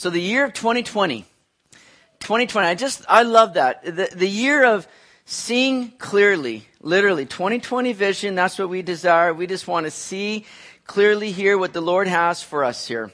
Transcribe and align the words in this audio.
So 0.00 0.08
the 0.08 0.18
year 0.18 0.46
of 0.46 0.54
2020. 0.54 1.26
2020. 2.20 2.66
I 2.66 2.74
just, 2.74 3.04
I 3.06 3.22
love 3.22 3.52
that. 3.52 3.84
The, 3.84 4.08
the 4.10 4.26
year 4.26 4.64
of 4.64 4.88
seeing 5.26 5.90
clearly, 5.98 6.66
literally 6.80 7.26
2020 7.26 7.92
vision. 7.92 8.34
That's 8.34 8.58
what 8.58 8.70
we 8.70 8.80
desire. 8.80 9.34
We 9.34 9.46
just 9.46 9.68
want 9.68 9.84
to 9.84 9.90
see 9.90 10.46
clearly 10.86 11.32
here 11.32 11.58
what 11.58 11.74
the 11.74 11.82
Lord 11.82 12.08
has 12.08 12.42
for 12.42 12.64
us 12.64 12.88
here. 12.88 13.12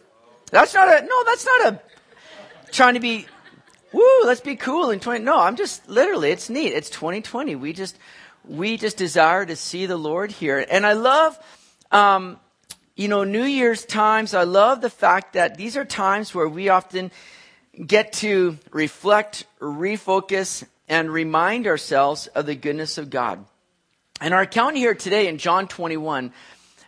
That's 0.53 0.75
not 0.75 0.87
a, 0.87 1.05
no, 1.05 1.25
that's 1.25 1.45
not 1.45 1.73
a 1.73 1.81
trying 2.71 2.95
to 2.95 3.01
be, 3.01 3.27
woo, 3.93 4.23
let's 4.25 4.41
be 4.41 4.55
cool 4.55 4.91
in 4.91 5.01
20. 5.01 5.25
No, 5.25 5.41
I'm 5.41 5.57
just 5.57 5.89
literally, 5.89 6.31
it's 6.31 6.49
neat. 6.49 6.73
It's 6.73 6.89
2020. 6.91 7.57
We 7.57 7.73
just, 7.73 7.99
we 8.45 8.77
just 8.77 8.97
desire 8.97 9.45
to 9.45 9.57
see 9.57 9.87
the 9.87 9.97
Lord 9.97 10.31
here. 10.31 10.65
And 10.71 10.87
I 10.87 10.93
love, 10.93 11.37
um, 11.91 12.39
you 12.97 13.09
know, 13.09 13.25
New 13.25 13.45
Year's 13.45 13.85
times. 13.85 14.33
I 14.33 14.45
love 14.45 14.81
the 14.81 14.91
fact 14.91 15.35
that 15.35 15.59
these 15.59 15.77
are 15.77 15.85
times 15.85 16.35
where 16.35 16.49
we 16.49 16.71
often 16.71 17.13
get 17.85 18.15
to 18.15 18.59
reflect, 18.73 19.45
refocus, 19.61 20.65
and 20.89 21.11
remind 21.11 21.67
ourselves 21.67 22.27
of 22.29 22.47
the 22.47 22.55
goodness 22.55 22.97
of 22.97 23.11
God. 23.11 23.45
And 24.19 24.33
our 24.33 24.41
account 24.41 24.77
here 24.77 24.95
today 24.95 25.29
in 25.29 25.37
John 25.37 25.69
21, 25.69 26.33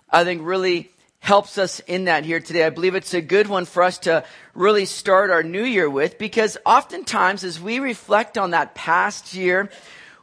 I 0.09 0.25
think 0.25 0.41
really 0.43 0.91
helps 1.19 1.59
us 1.59 1.81
in 1.81 2.07
that 2.07 2.25
here 2.25 2.41
today. 2.41 2.65
I 2.65 2.71
believe 2.71 2.95
it's 2.95 3.13
a 3.13 3.21
good 3.21 3.47
one 3.47 3.67
for 3.67 3.83
us 3.83 3.99
to 4.01 4.25
really 4.55 4.87
start 4.87 5.29
our 5.31 5.43
new 5.43 5.65
year 5.65 5.91
with 5.91 6.17
because 6.17 6.57
oftentimes 6.65 7.45
as 7.45 7.61
we 7.61 7.81
reflect 7.81 8.39
on 8.39 8.53
that 8.53 8.75
past 8.75 9.35
year, 9.35 9.69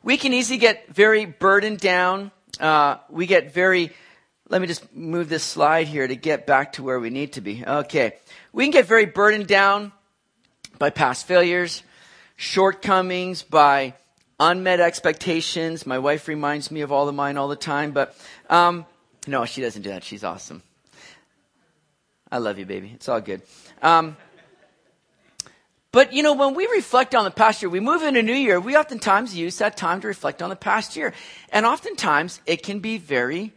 we 0.01 0.17
can 0.17 0.33
easily 0.33 0.57
get 0.57 0.87
very 0.87 1.25
burdened 1.25 1.79
down. 1.79 2.31
Uh, 2.59 2.97
we 3.09 3.27
get 3.27 3.53
very, 3.53 3.91
let 4.47 4.61
me 4.61 4.67
just 4.67 4.93
move 4.93 5.27
this 5.27 5.43
slide 5.43 5.87
here 5.87 6.07
to 6.07 6.15
get 6.15 6.45
back 6.45 6.73
to 6.73 6.83
where 6.83 6.99
we 6.99 7.09
need 7.09 7.33
to 7.33 7.41
be. 7.41 7.63
Okay. 7.65 8.13
We 8.53 8.63
can 8.63 8.71
get 8.71 8.85
very 8.85 9.05
burdened 9.05 9.47
down 9.47 9.91
by 10.77 10.91
past 10.91 11.25
failures, 11.25 11.81
shortcomings, 12.35 13.41
by 13.41 13.95
unmet 14.39 14.79
expectations. 14.79 15.85
My 15.85 15.97
wife 15.97 16.27
reminds 16.27 16.69
me 16.69 16.81
of 16.81 16.91
all 16.91 17.09
of 17.09 17.15
mine 17.15 17.37
all 17.37 17.47
the 17.47 17.55
time, 17.55 17.91
but 17.91 18.15
um, 18.49 18.85
no, 19.25 19.45
she 19.45 19.61
doesn't 19.61 19.81
do 19.81 19.89
that. 19.89 20.03
She's 20.03 20.23
awesome. 20.23 20.61
I 22.31 22.37
love 22.37 22.59
you, 22.59 22.65
baby. 22.65 22.91
It's 22.93 23.09
all 23.09 23.21
good. 23.21 23.41
Um, 23.81 24.17
but 25.91 26.13
you 26.13 26.21
know, 26.21 26.33
when 26.33 26.53
we 26.53 26.67
reflect 26.67 27.15
on 27.15 27.23
the 27.23 27.31
past 27.31 27.61
year, 27.61 27.69
we 27.69 27.79
move 27.79 28.03
into 28.03 28.21
new 28.21 28.33
year, 28.33 28.59
we 28.59 28.75
oftentimes 28.75 29.35
use 29.35 29.57
that 29.57 29.77
time 29.77 30.01
to 30.01 30.07
reflect 30.07 30.41
on 30.41 30.49
the 30.49 30.55
past 30.55 30.95
year. 30.95 31.13
And 31.51 31.65
oftentimes 31.65 32.41
it 32.45 32.61
can 32.61 32.79
be 32.79 32.97
very 32.97 33.53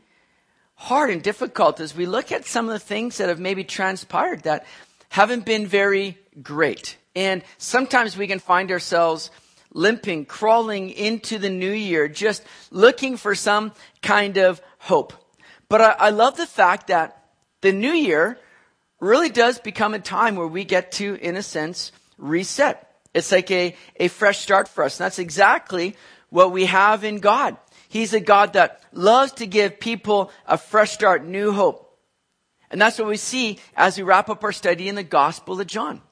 hard 0.78 1.10
and 1.10 1.22
difficult 1.22 1.80
as 1.80 1.94
we 1.94 2.06
look 2.06 2.30
at 2.30 2.46
some 2.46 2.66
of 2.66 2.72
the 2.72 2.78
things 2.78 3.18
that 3.18 3.28
have 3.28 3.40
maybe 3.40 3.64
transpired 3.64 4.44
that 4.44 4.64
haven't 5.08 5.44
been 5.44 5.66
very 5.66 6.16
great. 6.40 6.96
And 7.16 7.42
sometimes 7.58 8.16
we 8.16 8.28
can 8.28 8.38
find 8.38 8.70
ourselves 8.70 9.32
limping, 9.74 10.24
crawling 10.24 10.90
into 10.90 11.38
the 11.38 11.50
new 11.50 11.72
year, 11.72 12.06
just 12.06 12.44
looking 12.70 13.16
for 13.16 13.34
some 13.34 13.72
kind 14.02 14.38
of 14.38 14.62
hope. 14.78 15.12
But 15.68 15.80
I, 15.80 15.90
I 15.98 16.10
love 16.10 16.36
the 16.36 16.46
fact 16.46 16.86
that 16.86 17.24
the 17.60 17.72
new 17.72 17.92
year 17.92 18.38
really 19.00 19.30
does 19.30 19.58
become 19.58 19.94
a 19.94 19.98
time 19.98 20.36
where 20.36 20.46
we 20.46 20.64
get 20.64 20.92
to, 20.92 21.16
in 21.16 21.36
a 21.36 21.42
sense, 21.42 21.90
reset. 22.18 22.88
It's 23.14 23.32
like 23.32 23.50
a, 23.50 23.74
a 23.96 24.06
fresh 24.06 24.38
start 24.38 24.68
for 24.68 24.84
us. 24.84 25.00
And 25.00 25.06
that's 25.06 25.18
exactly 25.18 25.96
what 26.30 26.52
we 26.52 26.66
have 26.66 27.02
in 27.02 27.18
God. 27.18 27.56
He's 27.88 28.12
a 28.12 28.20
God 28.20 28.52
that 28.52 28.82
loves 28.92 29.32
to 29.32 29.46
give 29.46 29.80
people 29.80 30.30
a 30.46 30.58
fresh 30.58 30.92
start, 30.92 31.24
new 31.24 31.52
hope. 31.52 31.84
And 32.70 32.80
that's 32.80 32.98
what 32.98 33.08
we 33.08 33.16
see 33.16 33.58
as 33.76 33.96
we 33.96 34.02
wrap 34.02 34.28
up 34.28 34.44
our 34.44 34.52
study 34.52 34.88
in 34.88 34.94
the 34.94 35.02
Gospel 35.02 35.58
of 35.58 35.66
John. 35.66 36.02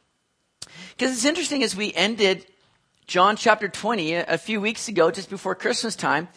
Because 0.97 1.13
it's 1.13 1.27
interesting 1.27 1.63
as 1.63 1.77
we 1.77 1.93
ended 1.93 2.47
John 3.07 3.37
chapter 3.37 3.69
20 3.69 4.15
a 4.15 4.39
few 4.39 4.61
weeks 4.61 4.89
ago, 4.89 5.11
just 5.11 5.29
before 5.29 5.55
Christmas 5.55 5.95
time, 5.95 6.29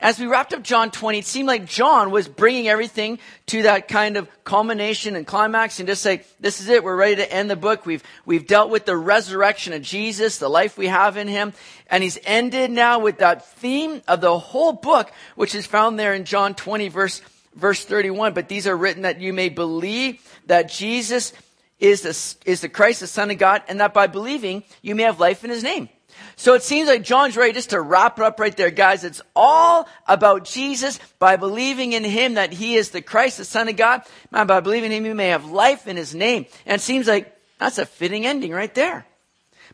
as 0.00 0.18
we 0.18 0.26
wrapped 0.26 0.52
up 0.52 0.62
John 0.62 0.90
20, 0.90 1.18
it 1.18 1.26
seemed 1.26 1.46
like 1.46 1.66
John 1.66 2.10
was 2.10 2.28
bringing 2.28 2.68
everything 2.68 3.18
to 3.46 3.62
that 3.62 3.88
kind 3.88 4.16
of 4.16 4.28
culmination 4.44 5.16
and 5.16 5.26
climax 5.26 5.78
and 5.78 5.88
just 5.88 6.02
say, 6.02 6.22
this 6.40 6.60
is 6.60 6.68
it. 6.68 6.82
We're 6.82 6.96
ready 6.96 7.16
to 7.16 7.32
end 7.32 7.50
the 7.50 7.56
book. 7.56 7.86
We've, 7.86 8.02
we've 8.26 8.46
dealt 8.46 8.70
with 8.70 8.84
the 8.86 8.96
resurrection 8.96 9.72
of 9.72 9.82
Jesus, 9.82 10.38
the 10.38 10.48
life 10.48 10.76
we 10.76 10.88
have 10.88 11.16
in 11.16 11.28
him. 11.28 11.52
And 11.88 12.02
he's 12.02 12.18
ended 12.24 12.70
now 12.70 12.98
with 12.98 13.18
that 13.18 13.46
theme 13.46 14.02
of 14.08 14.20
the 14.20 14.38
whole 14.38 14.72
book, 14.72 15.12
which 15.36 15.54
is 15.54 15.66
found 15.66 15.98
there 15.98 16.14
in 16.14 16.24
John 16.24 16.54
20 16.54 16.88
verse, 16.88 17.22
verse 17.54 17.84
31. 17.84 18.34
But 18.34 18.48
these 18.48 18.66
are 18.66 18.76
written 18.76 19.02
that 19.02 19.20
you 19.20 19.32
may 19.32 19.48
believe 19.48 20.20
that 20.46 20.70
Jesus 20.70 21.32
is 21.78 22.02
the, 22.02 22.50
is 22.50 22.60
the 22.60 22.68
Christ, 22.68 23.00
the 23.00 23.06
Son 23.06 23.30
of 23.30 23.38
God, 23.38 23.62
and 23.68 23.80
that 23.80 23.94
by 23.94 24.06
believing 24.06 24.64
you 24.82 24.94
may 24.94 25.04
have 25.04 25.20
life 25.20 25.44
in 25.44 25.50
his 25.50 25.62
name. 25.62 25.88
So 26.36 26.54
it 26.54 26.62
seems 26.62 26.88
like 26.88 27.02
John's 27.02 27.36
ready 27.36 27.52
just 27.52 27.70
to 27.70 27.80
wrap 27.80 28.18
it 28.18 28.24
up 28.24 28.40
right 28.40 28.56
there. 28.56 28.70
Guys, 28.70 29.04
it's 29.04 29.22
all 29.36 29.88
about 30.06 30.44
Jesus 30.44 30.98
by 31.18 31.36
believing 31.36 31.92
in 31.92 32.04
him 32.04 32.34
that 32.34 32.52
he 32.52 32.76
is 32.76 32.90
the 32.90 33.02
Christ, 33.02 33.38
the 33.38 33.44
Son 33.44 33.68
of 33.68 33.76
God. 33.76 34.02
By 34.30 34.60
believing 34.60 34.92
in 34.92 34.98
him, 34.98 35.06
you 35.06 35.14
may 35.14 35.28
have 35.28 35.46
life 35.46 35.86
in 35.86 35.96
his 35.96 36.14
name. 36.14 36.46
And 36.66 36.80
it 36.80 36.84
seems 36.84 37.06
like 37.06 37.34
that's 37.58 37.78
a 37.78 37.86
fitting 37.86 38.26
ending 38.26 38.52
right 38.52 38.74
there. 38.74 39.06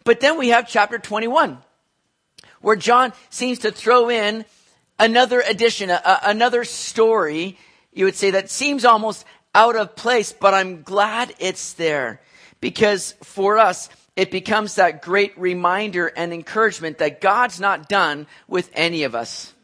But 0.04 0.20
then 0.20 0.38
we 0.38 0.48
have 0.48 0.68
chapter 0.68 0.98
21, 0.98 1.58
where 2.60 2.76
John 2.76 3.12
seems 3.28 3.60
to 3.60 3.70
throw 3.70 4.08
in 4.08 4.44
another 4.98 5.40
addition, 5.40 5.90
a, 5.90 6.20
another 6.24 6.64
story, 6.64 7.58
you 7.92 8.04
would 8.04 8.16
say, 8.16 8.30
that 8.30 8.50
seems 8.50 8.84
almost 8.84 9.24
out 9.54 9.76
of 9.76 9.96
place, 9.96 10.32
but 10.32 10.54
I'm 10.54 10.82
glad 10.82 11.34
it's 11.38 11.72
there. 11.74 12.20
Because 12.60 13.12
for 13.22 13.58
us, 13.58 13.88
it 14.16 14.30
becomes 14.30 14.74
that 14.74 15.02
great 15.02 15.38
reminder 15.38 16.06
and 16.08 16.32
encouragement 16.32 16.98
that 16.98 17.20
God's 17.20 17.60
not 17.60 17.88
done 17.88 18.26
with 18.48 18.70
any 18.74 19.04
of 19.04 19.14
us. 19.14 19.54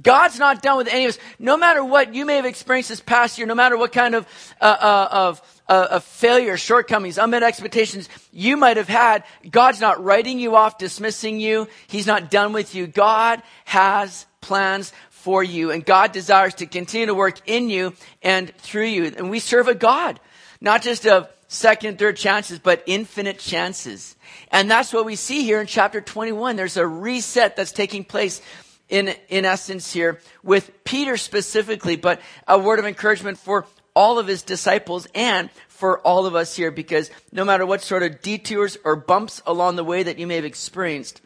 God's 0.00 0.38
not 0.38 0.62
done 0.62 0.76
with 0.76 0.88
any 0.88 1.04
of 1.04 1.10
us. 1.10 1.18
No 1.38 1.56
matter 1.56 1.84
what 1.84 2.14
you 2.14 2.24
may 2.24 2.36
have 2.36 2.44
experienced 2.46 2.88
this 2.88 3.00
past 3.00 3.38
year, 3.38 3.46
no 3.46 3.54
matter 3.54 3.76
what 3.76 3.92
kind 3.92 4.14
of, 4.14 4.26
uh, 4.60 4.64
uh, 4.64 5.08
of, 5.10 5.62
uh, 5.68 5.88
of 5.90 6.04
failure, 6.04 6.56
shortcomings, 6.56 7.18
unmet 7.18 7.42
expectations 7.42 8.08
you 8.32 8.56
might 8.56 8.76
have 8.76 8.88
had, 8.88 9.24
God's 9.50 9.80
not 9.80 10.02
writing 10.02 10.38
you 10.38 10.56
off, 10.56 10.78
dismissing 10.78 11.40
you. 11.40 11.68
He's 11.86 12.06
not 12.06 12.30
done 12.30 12.52
with 12.52 12.74
you. 12.74 12.86
God 12.86 13.42
has 13.64 14.26
plans 14.40 14.92
for 15.10 15.44
you 15.44 15.70
and 15.70 15.84
God 15.84 16.12
desires 16.12 16.54
to 16.54 16.66
continue 16.66 17.06
to 17.06 17.14
work 17.14 17.46
in 17.46 17.68
you 17.68 17.92
and 18.22 18.54
through 18.56 18.86
you. 18.86 19.04
And 19.04 19.28
we 19.28 19.38
serve 19.38 19.68
a 19.68 19.74
God, 19.74 20.18
not 20.60 20.82
just 20.82 21.06
of 21.06 21.28
second, 21.48 21.98
third 21.98 22.16
chances, 22.16 22.58
but 22.58 22.82
infinite 22.86 23.38
chances. 23.38 24.16
And 24.52 24.70
that's 24.70 24.92
what 24.92 25.04
we 25.04 25.16
see 25.16 25.42
here 25.42 25.60
in 25.60 25.66
chapter 25.66 26.00
21. 26.00 26.56
There's 26.56 26.76
a 26.76 26.86
reset 26.86 27.56
that's 27.56 27.72
taking 27.72 28.04
place 28.04 28.40
in, 28.88 29.14
in 29.28 29.44
essence 29.44 29.92
here 29.92 30.20
with 30.42 30.84
Peter 30.84 31.16
specifically, 31.16 31.96
but 31.96 32.20
a 32.46 32.58
word 32.58 32.78
of 32.78 32.86
encouragement 32.86 33.38
for 33.38 33.66
all 33.94 34.18
of 34.18 34.26
his 34.26 34.42
disciples 34.42 35.06
and 35.14 35.50
for 35.68 36.00
all 36.00 36.26
of 36.26 36.34
us 36.34 36.54
here 36.54 36.70
because 36.70 37.10
no 37.32 37.44
matter 37.44 37.64
what 37.66 37.80
sort 37.80 38.02
of 38.02 38.20
detours 38.22 38.76
or 38.84 38.94
bumps 38.96 39.42
along 39.46 39.76
the 39.76 39.84
way 39.84 40.02
that 40.02 40.18
you 40.18 40.26
may 40.26 40.36
have 40.36 40.44
experienced, 40.44 41.20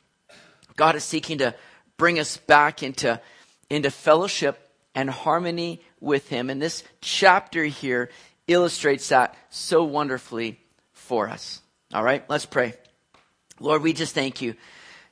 God 0.77 0.97
is 0.97 1.05
seeking 1.05 1.39
to 1.39 1.55
bring 1.97 2.19
us 2.19 2.37
back 2.37 2.83
into, 2.83 3.21
into 3.69 3.91
fellowship 3.91 4.71
and 4.95 5.11
harmony 5.11 5.83
with 6.01 6.29
him. 6.29 6.51
And 6.51 6.63
this 6.63 6.85
chapter 7.01 7.65
here 7.65 8.11
illustrates 8.47 9.09
that 9.09 9.37
so 9.51 9.85
wonderfully 9.85 10.59
for 10.93 11.29
us. 11.29 11.61
All 11.93 12.03
right, 12.03 12.25
let's 12.29 12.47
pray. 12.47 12.75
Lord, 13.61 13.83
we 13.83 13.93
just 13.93 14.15
thank 14.15 14.43
you, 14.43 14.55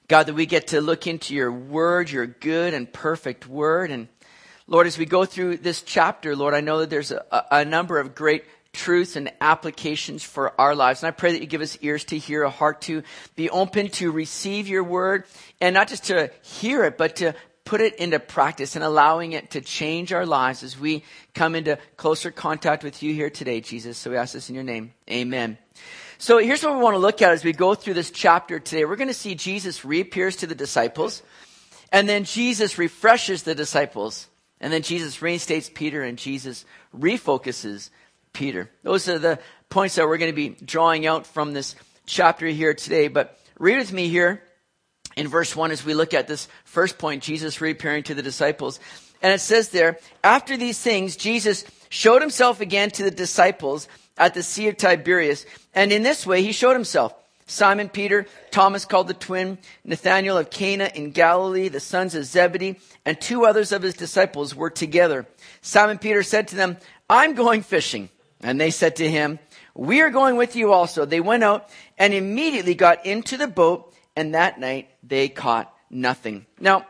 God, 0.08 0.24
that 0.24 0.34
we 0.34 0.46
get 0.46 0.68
to 0.68 0.80
look 0.80 1.06
into 1.06 1.34
your 1.34 1.52
word, 1.52 2.10
your 2.10 2.26
good 2.26 2.74
and 2.74 2.92
perfect 2.92 3.46
word. 3.46 3.90
And 3.90 4.08
Lord, 4.66 4.86
as 4.86 4.98
we 4.98 5.06
go 5.06 5.24
through 5.24 5.58
this 5.58 5.82
chapter, 5.82 6.34
Lord, 6.34 6.54
I 6.54 6.60
know 6.60 6.80
that 6.80 6.90
there's 6.90 7.12
a, 7.12 7.24
a 7.50 7.64
number 7.64 7.98
of 7.98 8.14
great 8.14 8.44
truths 8.72 9.16
and 9.16 9.30
applications 9.40 10.24
for 10.24 10.58
our 10.60 10.74
lives. 10.74 11.02
And 11.02 11.08
I 11.08 11.10
pray 11.12 11.32
that 11.32 11.40
you 11.40 11.46
give 11.46 11.60
us 11.60 11.78
ears 11.82 12.04
to 12.06 12.18
hear, 12.18 12.42
a 12.42 12.50
heart 12.50 12.80
to 12.82 13.02
be 13.36 13.50
open 13.50 13.90
to 13.90 14.10
receive 14.10 14.66
your 14.66 14.82
word, 14.82 15.24
and 15.60 15.74
not 15.74 15.88
just 15.88 16.04
to 16.04 16.30
hear 16.42 16.84
it, 16.84 16.96
but 16.96 17.16
to 17.16 17.34
put 17.64 17.80
it 17.80 17.96
into 17.96 18.18
practice 18.18 18.76
and 18.76 18.84
allowing 18.84 19.32
it 19.32 19.50
to 19.50 19.60
change 19.60 20.12
our 20.12 20.26
lives 20.26 20.62
as 20.62 20.78
we 20.78 21.04
come 21.34 21.54
into 21.54 21.78
closer 21.96 22.30
contact 22.30 22.82
with 22.82 23.02
you 23.02 23.14
here 23.14 23.30
today, 23.30 23.60
Jesus. 23.60 23.98
So 23.98 24.10
we 24.10 24.16
ask 24.16 24.34
this 24.34 24.48
in 24.48 24.54
your 24.54 24.64
name. 24.64 24.92
Amen. 25.10 25.58
So 26.18 26.38
here's 26.38 26.62
what 26.62 26.74
we 26.74 26.80
want 26.80 26.94
to 26.94 26.98
look 26.98 27.22
at 27.22 27.32
as 27.32 27.44
we 27.44 27.52
go 27.52 27.74
through 27.74 27.94
this 27.94 28.10
chapter 28.10 28.60
today. 28.60 28.84
We're 28.84 28.96
going 28.96 29.08
to 29.08 29.14
see 29.14 29.34
Jesus 29.34 29.84
reappears 29.84 30.36
to 30.36 30.46
the 30.46 30.54
disciples, 30.54 31.22
and 31.90 32.08
then 32.08 32.24
Jesus 32.24 32.78
refreshes 32.78 33.42
the 33.42 33.54
disciples, 33.54 34.28
and 34.60 34.72
then 34.72 34.82
Jesus 34.82 35.20
reinstates 35.20 35.68
Peter, 35.68 36.02
and 36.02 36.16
Jesus 36.18 36.64
refocuses 36.96 37.90
Peter. 38.32 38.70
Those 38.82 39.08
are 39.08 39.18
the 39.18 39.38
points 39.68 39.96
that 39.96 40.06
we're 40.06 40.18
going 40.18 40.30
to 40.30 40.36
be 40.36 40.50
drawing 40.64 41.06
out 41.06 41.26
from 41.26 41.52
this 41.52 41.74
chapter 42.06 42.46
here 42.46 42.74
today. 42.74 43.08
But 43.08 43.38
read 43.58 43.78
with 43.78 43.92
me 43.92 44.08
here 44.08 44.42
in 45.16 45.28
verse 45.28 45.54
1 45.54 45.70
as 45.70 45.84
we 45.84 45.94
look 45.94 46.14
at 46.14 46.28
this 46.28 46.48
first 46.64 46.98
point, 46.98 47.22
Jesus 47.22 47.60
reappearing 47.60 48.04
to 48.04 48.14
the 48.14 48.22
disciples. 48.22 48.80
And 49.22 49.32
it 49.32 49.40
says 49.40 49.68
there, 49.68 49.98
after 50.24 50.56
these 50.56 50.80
things, 50.80 51.16
Jesus 51.16 51.64
showed 51.88 52.22
himself 52.22 52.60
again 52.60 52.90
to 52.90 53.04
the 53.04 53.10
disciples 53.10 53.88
at 54.16 54.34
the 54.34 54.42
Sea 54.42 54.68
of 54.68 54.76
Tiberias. 54.76 55.46
And 55.74 55.92
in 55.92 56.02
this 56.02 56.26
way, 56.26 56.42
he 56.42 56.52
showed 56.52 56.74
himself. 56.74 57.14
Simon 57.46 57.88
Peter, 57.88 58.26
Thomas 58.50 58.84
called 58.84 59.08
the 59.08 59.14
twin, 59.14 59.58
Nathanael 59.84 60.38
of 60.38 60.48
Cana 60.48 60.90
in 60.94 61.10
Galilee, 61.10 61.68
the 61.68 61.80
sons 61.80 62.14
of 62.14 62.24
Zebedee, 62.24 62.78
and 63.04 63.20
two 63.20 63.44
others 63.44 63.72
of 63.72 63.82
his 63.82 63.94
disciples 63.94 64.54
were 64.54 64.70
together. 64.70 65.26
Simon 65.60 65.98
Peter 65.98 66.22
said 66.22 66.48
to 66.48 66.56
them, 66.56 66.78
I'm 67.10 67.34
going 67.34 67.62
fishing. 67.62 68.08
And 68.40 68.60
they 68.60 68.70
said 68.70 68.96
to 68.96 69.08
him, 69.08 69.38
We 69.74 70.00
are 70.00 70.10
going 70.10 70.36
with 70.36 70.56
you 70.56 70.72
also. 70.72 71.04
They 71.04 71.20
went 71.20 71.44
out 71.44 71.68
and 71.98 72.14
immediately 72.14 72.74
got 72.74 73.06
into 73.06 73.36
the 73.36 73.46
boat, 73.46 73.91
and 74.16 74.34
that 74.34 74.60
night 74.60 74.88
they 75.02 75.28
caught 75.28 75.74
nothing. 75.90 76.46
Now, 76.60 76.86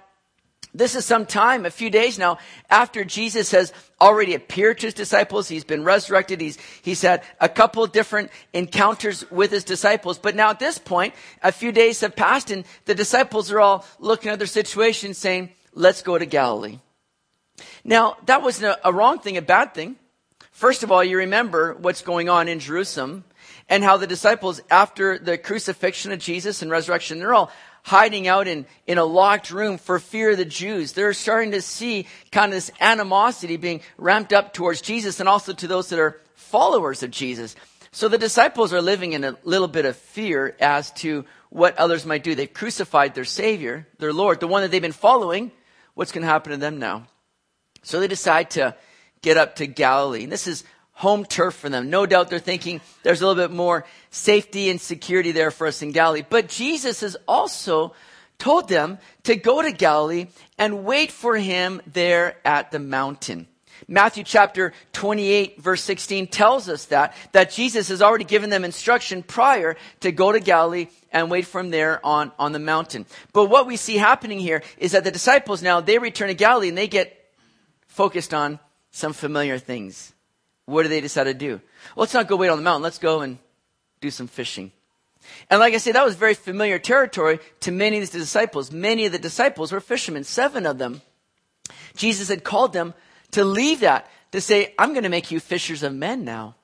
this 0.75 0.95
is 0.95 1.05
some 1.05 1.27
time, 1.27 1.67
a 1.67 1.71
few 1.71 1.91
days 1.91 2.19
now, 2.19 2.39
after 2.71 3.05
Jesus 3.05 3.51
has 3.51 3.75
already 4.01 4.35
appeared 4.35 4.79
to 4.79 4.87
his 4.87 4.95
disciples. 4.95 5.47
He's 5.47 5.65
been 5.65 5.85
resurrected. 5.85 6.41
He's, 6.41 6.57
he's 6.81 7.03
had 7.03 7.23
a 7.41 7.49
couple 7.49 7.87
different 7.87 8.31
encounters 8.55 9.31
with 9.31 9.51
his 9.51 9.65
disciples. 9.65 10.19
But 10.19 10.35
now 10.35 10.49
at 10.49 10.59
this 10.59 10.79
point, 10.79 11.15
a 11.43 11.53
few 11.53 11.73
days 11.73 12.01
have 12.01 12.17
passed 12.17 12.51
and 12.51 12.65
the 12.87 12.95
disciples 12.95 13.53
are 13.53 13.61
all 13.61 13.87
looking 13.99 14.31
at 14.31 14.39
their 14.39 14.47
situation 14.47 15.13
saying, 15.13 15.51
let's 15.75 16.01
go 16.01 16.17
to 16.17 16.25
Galilee. 16.25 16.79
Now, 17.85 18.17
that 18.25 18.43
wasn't 18.43 18.73
a, 18.73 18.89
a 18.89 18.93
wrong 18.93 19.19
thing, 19.19 19.37
a 19.37 19.43
bad 19.43 19.75
thing. 19.75 19.97
First 20.53 20.83
of 20.83 20.91
all, 20.91 21.05
you 21.05 21.19
remember 21.19 21.75
what's 21.75 22.01
going 22.01 22.31
on 22.31 22.49
in 22.49 22.61
Jerusalem 22.61 23.25
and 23.73 23.83
how 23.83 23.97
the 23.97 24.07
disciples, 24.07 24.61
after 24.71 25.19
the 25.19 25.39
crucifixion 25.39 26.13
of 26.13 26.19
Jesus 26.19 26.61
and 26.61 26.71
resurrection, 26.71 27.19
they're 27.19 27.33
all 27.33 27.51
hiding 27.83 28.29
out 28.29 28.47
in, 28.47 28.67
in 28.87 28.99
a 28.99 29.05
locked 29.05 29.51
room 29.51 29.79
for 29.79 29.99
fear 29.99 30.33
of 30.33 30.37
the 30.37 30.45
Jews. 30.45 30.93
They're 30.93 31.15
starting 31.15 31.53
to 31.53 31.63
see 31.63 32.07
kind 32.31 32.53
of 32.53 32.57
this 32.57 32.71
animosity 32.81 33.57
being 33.57 33.81
ramped 33.97 34.35
up 34.35 34.53
towards 34.53 34.83
Jesus 34.83 35.21
and 35.21 35.29
also 35.29 35.55
to 35.55 35.67
those 35.67 35.89
that 35.89 35.99
are 35.99 36.21
followers 36.35 37.03
of 37.03 37.11
Jesus. 37.11 37.57
So 37.93 38.09
the 38.09 38.19
disciples 38.19 38.75
are 38.75 38.83
living 38.83 39.15
in 39.15 39.25
a 39.25 39.39
little 39.43 39.69
bit 39.69 39.87
of 39.87 39.97
fear 39.97 40.55
as 40.61 40.91
to 40.97 41.25
what 41.49 41.79
others 41.79 42.05
might 42.05 42.25
do. 42.25 42.35
They've 42.35 42.53
crucified 42.53 43.15
their 43.15 43.25
Savior, 43.25 43.89
their 43.99 44.13
Lord, 44.13 44.41
the 44.41 44.49
one 44.49 44.61
that 44.61 44.71
they've 44.71 44.83
been 44.83 44.93
following. 44.93 45.51
What's 45.95 46.13
going 46.13 46.27
to 46.27 46.29
happen 46.29 46.53
to 46.53 46.59
them 46.59 46.79
now? 46.79 47.07
So 47.83 48.01
they 48.01 48.07
decide 48.07 48.51
to 48.51 48.77
get 49.23 49.39
up 49.39 49.57
to 49.57 49.67
Galilee. 49.67 50.25
And 50.25 50.33
this 50.33 50.47
is 50.47 50.63
home 51.03 51.25
turf 51.25 51.57
for 51.57 51.69
them. 51.69 51.91
No 51.91 52.07
doubt 52.07 52.31
they're 52.31 52.39
thinking 52.39 52.81
there's 53.03 53.23
a 53.23 53.27
little 53.27 53.43
bit 53.43 53.53
more 53.53 53.85
safety 54.13 54.71
and 54.71 54.81
security 54.81 55.33
there 55.33 55.51
for 55.51 55.67
us 55.67 55.83
in 55.83 55.91
Galilee. 55.91 56.23
But 56.27 56.49
Jesus 56.49 57.01
has 57.01 57.17
also 57.27 57.93
told 58.39 58.69
them 58.69 58.99
to 59.25 59.35
go 59.35 59.61
to 59.63 59.73
Galilee 59.73 60.29
and 60.59 60.85
wait 60.85 61.11
for 61.11 61.37
him 61.37 61.83
there 61.89 62.37
at 62.45 62.71
the 62.71 62.79
mountain. 62.79 63.49
Matthew 63.89 64.23
chapter 64.23 64.73
28 64.93 65.61
verse 65.61 65.83
16 65.83 66.29
tells 66.29 66.69
us 66.69 66.85
that, 66.87 67.17
that 67.33 67.51
Jesus 67.51 67.89
has 67.89 68.01
already 68.01 68.23
given 68.23 68.49
them 68.49 68.65
instruction 68.65 69.25
prior 69.25 69.77
to 70.01 70.13
go 70.13 70.31
to 70.31 70.39
Galilee 70.39 70.87
and 71.11 71.33
wait 71.33 71.47
for 71.47 71.61
him 71.61 71.71
there 71.71 71.99
on, 72.07 72.31
on 72.39 72.53
the 72.53 72.61
mountain. 72.61 73.07
But 73.33 73.47
what 73.47 73.67
we 73.67 73.77
see 73.77 73.97
happening 73.97 74.39
here 74.39 74.63
is 74.79 74.93
that 74.93 75.03
the 75.03 75.11
disciples 75.11 75.65
now, 75.65 75.81
they 75.81 75.99
return 75.99 76.29
to 76.29 76.35
Galilee 76.35 76.69
and 76.69 76.79
they 76.79 76.87
get 76.87 77.29
focused 77.89 78.33
on 78.33 78.61
some 78.93 79.13
familiar 79.13 79.59
things. 79.59 80.12
What 80.73 80.85
do 80.85 80.89
they 80.89 81.01
decide 81.01 81.25
to 81.25 81.35
do? 81.35 81.61
Well, 81.95 82.03
let's 82.03 82.15
not 82.15 82.29
go 82.29 82.37
wait 82.37 82.49
on 82.49 82.57
the 82.57 82.65
mountain. 82.65 82.83
Let's 82.83 82.99
go 82.99 83.21
and 83.21 83.39
do 84.01 84.11
some 84.11 84.27
fishing. 84.27 84.73
And 85.51 85.61
like 85.61 85.75
I 85.75 85.79
said, 85.79 85.95
that 85.95 86.05
was 86.05 86.17
very 86.17 86.35
familiar 86.35 86.79
territory 86.79 87.39
to 87.61 87.71
many 87.71 87.99
of 87.99 88.11
the 88.11 88.19
disciples. 88.19 88.73
Many 88.73 89.07
of 89.07 89.13
the 89.13 89.19
disciples 89.19 89.71
were 89.71 89.81
fishermen, 89.81 90.25
seven 90.25 90.67
of 90.67 90.79
them. 90.79 91.03
Jesus 91.95 92.29
had 92.29 92.43
called 92.43 92.73
them 92.73 92.95
to 93.33 93.45
leave 93.45 93.81
that, 93.81 94.11
to 94.33 94.41
say, 94.41 94.75
I'm 94.79 94.93
going 94.93 95.05
to 95.05 95.09
make 95.09 95.31
you 95.31 95.41
fishers 95.41 95.83
of 95.83 95.95
men 95.95 96.25
now. 96.25 96.57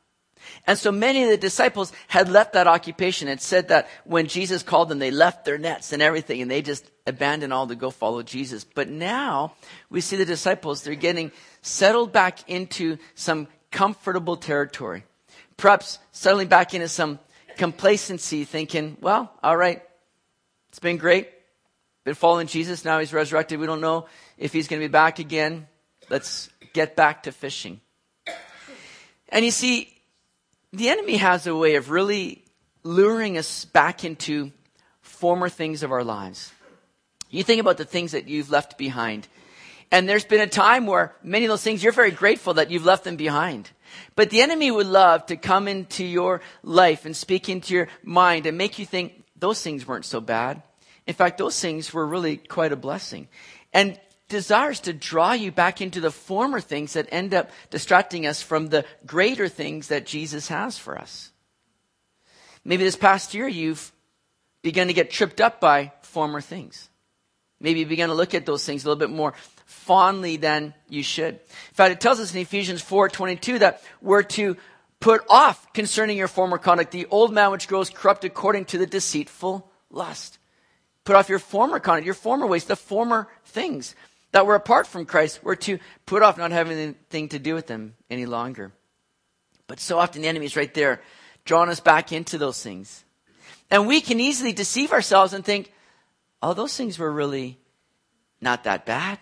And 0.66 0.78
so 0.78 0.90
many 0.90 1.25
of 1.25 1.31
the 1.31 1.37
disciples 1.37 1.93
had 2.08 2.28
left 2.28 2.54
that 2.54 2.66
occupation. 2.66 3.28
and 3.28 3.40
said 3.40 3.69
that 3.69 3.88
when 4.04 4.26
Jesus 4.26 4.62
called 4.62 4.88
them, 4.88 4.99
they 4.99 5.11
left 5.11 5.44
their 5.44 5.58
nets 5.58 5.93
and 5.93 6.00
everything 6.00 6.40
and 6.40 6.50
they 6.50 6.62
just 6.62 6.90
abandoned 7.06 7.52
all 7.52 7.66
to 7.66 7.75
go 7.75 7.90
follow 7.90 8.22
Jesus. 8.22 8.64
But 8.64 8.88
now 8.88 9.54
we 9.90 10.00
see 10.00 10.16
the 10.16 10.25
disciples, 10.25 10.82
they're 10.82 10.94
getting 10.94 11.32
settled 11.62 12.12
back 12.12 12.49
into 12.49 12.99
some 13.14 13.49
comfortable 13.78 14.36
territory. 14.36 15.04
Perhaps 15.56 16.00
settling 16.10 16.48
back 16.48 16.75
into 16.75 16.88
some 16.88 17.20
complacency, 17.56 18.42
thinking, 18.42 18.96
well, 19.00 19.32
all 19.40 19.56
right, 19.56 19.80
it's 20.69 20.80
been 20.80 20.96
great. 20.96 21.30
Been 22.02 22.16
following 22.16 22.48
Jesus. 22.48 22.84
Now 22.84 22.98
he's 22.98 23.12
resurrected. 23.12 23.60
We 23.60 23.66
don't 23.66 23.80
know 23.80 24.06
if 24.36 24.52
he's 24.52 24.66
going 24.66 24.82
to 24.82 24.88
be 24.88 24.90
back 24.90 25.20
again. 25.20 25.69
Let's 26.10 26.50
get 26.72 26.96
back 26.96 27.22
to 27.22 27.30
fishing. 27.30 27.80
And 29.28 29.44
you 29.44 29.52
see, 29.52 29.96
the 30.72 30.88
enemy 30.88 31.19
has 31.19 31.46
a 31.46 31.54
way 31.54 31.76
of 31.76 31.88
really 31.88 32.42
luring 32.82 33.38
us 33.38 33.64
back 33.64 34.04
into 34.04 34.50
former 35.02 35.48
things 35.48 35.84
of 35.84 35.92
our 35.92 36.02
lives. 36.02 36.50
You 37.30 37.44
think 37.44 37.60
about 37.60 37.76
the 37.76 37.84
things 37.84 38.10
that 38.10 38.26
you've 38.26 38.50
left 38.50 38.76
behind. 38.76 39.28
And 39.90 40.08
there's 40.08 40.25
been 40.25 40.40
a 40.40 40.46
time 40.46 40.87
where 40.87 41.14
many 41.23 41.46
of 41.46 41.49
those 41.49 41.62
things, 41.62 41.82
you're 41.82 41.93
very 41.93 42.11
grateful 42.11 42.55
that 42.55 42.70
you've 42.70 42.85
left 42.85 43.05
them 43.05 43.17
behind. 43.17 43.70
But 44.17 44.31
the 44.31 44.43
enemy 44.43 44.70
would 44.70 44.87
love 44.87 45.26
to 45.26 45.37
come 45.37 45.67
into 45.67 46.05
your 46.05 46.43
life 46.62 47.06
and 47.06 47.17
speak 47.17 47.49
into 47.49 47.75
your 47.75 47.88
mind 48.02 48.46
and 48.46 48.58
make 48.58 48.79
you 48.79 48.85
think 48.85 49.25
those 49.37 49.62
things 49.62 49.87
weren't 49.87 50.05
so 50.05 50.20
bad. 50.20 50.62
In 51.06 51.14
fact, 51.14 51.38
those 51.38 51.58
things 51.58 51.94
were 51.94 52.06
really 52.06 52.37
quite 52.37 52.73
a 52.73 52.76
blessing. 52.76 53.29
And 53.73 53.99
desires 54.29 54.81
to 54.81 54.93
draw 54.93 55.32
you 55.32 55.50
back 55.50 55.81
into 55.81 56.00
the 56.00 56.11
former 56.11 56.61
things 56.61 56.93
that 56.93 57.08
end 57.11 57.32
up 57.32 57.50
distracting 57.70 58.26
us 58.26 58.43
from 58.43 58.69
the 58.69 58.85
greater 59.06 59.49
things 59.49 59.88
that 59.88 60.06
Jesus 60.06 60.49
has 60.49 60.76
for 60.76 60.99
us. 60.99 61.32
Maybe 62.64 62.85
this 62.85 62.96
past 62.96 63.32
year 63.32 63.49
you've 63.49 63.90
begun 64.62 64.88
to 64.88 64.93
get 64.93 65.11
tripped 65.11 65.40
up 65.40 65.61
by 65.61 65.93
former 66.02 66.43
things. 66.43 66.90
Maybe 67.61 67.81
you 67.81 67.87
began 67.87 68.11
to 68.11 68.14
look 68.14 68.35
at 68.35 68.44
those 68.44 68.64
things 68.64 68.85
a 68.85 68.88
little 68.88 68.99
bit 68.99 69.14
more 69.14 69.32
fondly 69.69 70.38
than 70.38 70.73
you 70.88 71.03
should. 71.03 71.35
In 71.35 71.75
fact, 71.75 71.93
it 71.93 72.00
tells 72.00 72.19
us 72.20 72.35
in 72.35 72.41
Ephesians 72.41 72.82
4:22 72.82 73.59
that 73.59 73.82
we're 74.00 74.23
to 74.23 74.56
put 74.99 75.23
off 75.29 75.73
concerning 75.75 76.17
your 76.17 76.26
former 76.26 76.56
conduct 76.56 76.91
the 76.91 77.06
old 77.11 77.35
man 77.35 77.50
which 77.50 77.69
grows 77.69 77.91
corrupt 77.91 78.25
according 78.25 78.65
to 78.65 78.79
the 78.79 78.87
deceitful 78.87 79.70
lust. 79.91 80.38
Put 81.05 81.17
off 81.17 81.29
your 81.29 81.38
former 81.38 81.81
conduct, 81.81 82.06
your 82.06 82.15
former 82.15 82.47
ways, 82.47 82.65
the 82.65 82.76
former 82.76 83.29
things 83.44 83.94
that 84.32 84.47
were 84.47 84.55
apart 84.55 84.87
from 84.87 85.05
Christ. 85.05 85.41
We're 85.43 85.55
to 85.56 85.79
put 86.06 86.23
off 86.23 86.38
not 86.38 86.50
having 86.50 86.79
anything 86.79 87.29
to 87.29 87.38
do 87.38 87.55
with 87.55 87.67
them 87.67 87.94
any 88.09 88.25
longer. 88.25 88.73
But 89.67 89.81
so 89.81 89.99
often 89.99 90.23
the 90.23 90.29
enemy 90.29 90.47
is 90.47 90.56
right 90.56 90.73
there, 90.73 91.03
drawing 91.44 91.69
us 91.69 91.81
back 91.81 92.11
into 92.11 92.38
those 92.38 92.62
things. 92.62 93.05
And 93.71 93.87
we 93.87 94.00
can 94.00 94.19
easily 94.19 94.53
deceive 94.53 94.92
ourselves 94.92 95.35
and 95.35 95.45
think, 95.45 95.73
oh, 96.42 96.54
those 96.54 96.75
things 96.75 96.99
were 96.99 97.12
really 97.12 97.59
not 98.40 98.64
that 98.64 98.87
bad. 98.87 99.19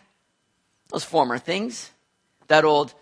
Those 0.88 1.04
former 1.04 1.38
things. 1.38 1.90
That 2.48 2.64
old 2.64 2.94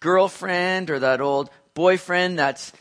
girlfriend 0.00 0.90
or 0.90 1.00
that 1.00 1.20
old 1.20 1.50
boyfriend 1.74 2.38
that's, 2.38 2.72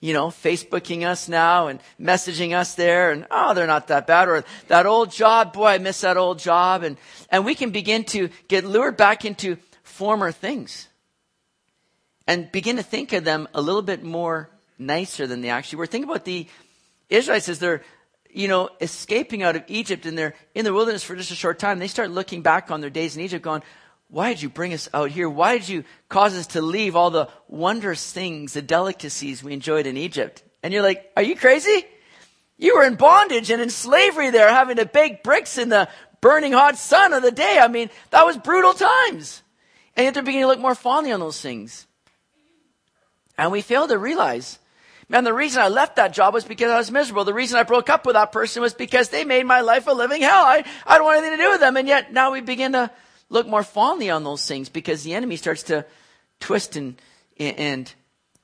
you 0.00 0.12
know, 0.12 0.28
Facebooking 0.28 1.06
us 1.06 1.28
now 1.28 1.68
and 1.68 1.80
messaging 2.00 2.54
us 2.54 2.74
there 2.74 3.10
and, 3.10 3.26
oh, 3.30 3.54
they're 3.54 3.66
not 3.66 3.88
that 3.88 4.06
bad. 4.06 4.28
Or 4.28 4.44
that 4.68 4.86
old 4.86 5.10
job, 5.10 5.52
boy, 5.52 5.66
I 5.66 5.78
miss 5.78 6.02
that 6.02 6.16
old 6.16 6.38
job. 6.38 6.82
And, 6.82 6.96
and 7.30 7.44
we 7.44 7.54
can 7.54 7.70
begin 7.70 8.04
to 8.04 8.28
get 8.48 8.64
lured 8.64 8.96
back 8.96 9.24
into 9.24 9.56
former 9.82 10.30
things 10.30 10.88
and 12.26 12.52
begin 12.52 12.76
to 12.76 12.82
think 12.82 13.12
of 13.12 13.24
them 13.24 13.48
a 13.54 13.60
little 13.60 13.82
bit 13.82 14.04
more 14.04 14.50
nicer 14.78 15.26
than 15.26 15.40
they 15.40 15.48
actually 15.48 15.78
were. 15.78 15.86
Think 15.86 16.04
about 16.04 16.24
the 16.24 16.46
Israelites 17.08 17.48
as 17.48 17.58
they're 17.58 17.82
you 18.30 18.48
know, 18.48 18.70
escaping 18.80 19.42
out 19.42 19.56
of 19.56 19.64
Egypt 19.68 20.06
and 20.06 20.16
they're 20.16 20.34
in 20.54 20.64
the 20.64 20.72
wilderness 20.72 21.02
for 21.02 21.16
just 21.16 21.30
a 21.30 21.34
short 21.34 21.58
time, 21.58 21.78
they 21.78 21.88
start 21.88 22.10
looking 22.10 22.42
back 22.42 22.70
on 22.70 22.80
their 22.80 22.90
days 22.90 23.16
in 23.16 23.22
Egypt 23.22 23.42
going, 23.42 23.62
why 24.08 24.30
did 24.30 24.42
you 24.42 24.48
bring 24.48 24.72
us 24.72 24.88
out 24.94 25.10
here? 25.10 25.28
Why 25.28 25.58
did 25.58 25.68
you 25.68 25.84
cause 26.08 26.34
us 26.34 26.48
to 26.48 26.62
leave 26.62 26.96
all 26.96 27.10
the 27.10 27.28
wondrous 27.46 28.12
things, 28.12 28.54
the 28.54 28.62
delicacies 28.62 29.44
we 29.44 29.52
enjoyed 29.52 29.86
in 29.86 29.96
Egypt? 29.96 30.42
And 30.62 30.72
you're 30.72 30.82
like, 30.82 31.10
are 31.16 31.22
you 31.22 31.36
crazy? 31.36 31.84
You 32.56 32.76
were 32.76 32.84
in 32.84 32.96
bondage 32.96 33.50
and 33.50 33.62
in 33.62 33.70
slavery 33.70 34.30
there, 34.30 34.48
having 34.48 34.76
to 34.76 34.86
bake 34.86 35.22
bricks 35.22 35.58
in 35.58 35.68
the 35.68 35.88
burning 36.20 36.52
hot 36.52 36.76
sun 36.76 37.12
of 37.12 37.22
the 37.22 37.30
day. 37.30 37.58
I 37.60 37.68
mean, 37.68 37.90
that 38.10 38.26
was 38.26 38.36
brutal 38.36 38.72
times. 38.72 39.42
And 39.94 40.04
yet 40.04 40.14
they're 40.14 40.22
beginning 40.22 40.44
to 40.44 40.48
look 40.48 40.58
more 40.58 40.74
fondly 40.74 41.12
on 41.12 41.20
those 41.20 41.40
things. 41.40 41.86
And 43.36 43.52
we 43.52 43.60
fail 43.60 43.86
to 43.86 43.98
realize 43.98 44.58
Man, 45.10 45.24
the 45.24 45.32
reason 45.32 45.62
I 45.62 45.68
left 45.68 45.96
that 45.96 46.12
job 46.12 46.34
was 46.34 46.44
because 46.44 46.70
I 46.70 46.76
was 46.76 46.90
miserable. 46.90 47.24
The 47.24 47.32
reason 47.32 47.58
I 47.58 47.62
broke 47.62 47.88
up 47.88 48.04
with 48.04 48.12
that 48.12 48.30
person 48.30 48.60
was 48.60 48.74
because 48.74 49.08
they 49.08 49.24
made 49.24 49.46
my 49.46 49.62
life 49.62 49.86
a 49.86 49.92
living 49.92 50.20
hell. 50.20 50.44
I, 50.44 50.64
I 50.86 50.98
don't 50.98 51.06
want 51.06 51.18
anything 51.18 51.38
to 51.38 51.44
do 51.44 51.50
with 51.50 51.60
them. 51.60 51.78
And 51.78 51.88
yet 51.88 52.12
now 52.12 52.32
we 52.32 52.42
begin 52.42 52.72
to 52.72 52.90
look 53.30 53.46
more 53.46 53.62
fondly 53.62 54.10
on 54.10 54.22
those 54.22 54.46
things 54.46 54.68
because 54.68 55.02
the 55.02 55.14
enemy 55.14 55.36
starts 55.36 55.62
to 55.64 55.86
twist 56.40 56.76
and, 56.76 57.00
and 57.38 57.92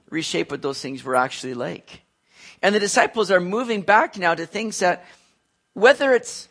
reshape 0.09 0.51
what 0.51 0.63
those 0.63 0.81
things 0.81 1.05
were 1.05 1.17
actually 1.17 1.53
like. 1.53 2.01
And 2.63 2.75
the 2.75 2.81
disciples 2.81 3.31
are 3.31 3.41
moving 3.41 3.83
back 3.83 4.17
now 4.17 4.35
to 4.35 4.47
things 4.47 4.79
that, 4.79 5.05
whether 5.75 6.15
it's, 6.15 6.49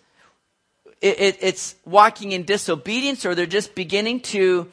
it, 1.02 1.20
it, 1.20 1.38
it's 1.42 1.76
walking 1.86 2.34
in 2.34 2.44
disobedience 2.44 3.26
or 3.26 3.34
they're 3.34 3.48
just 3.48 3.74
beginning 3.74 4.20
to, 4.20 4.70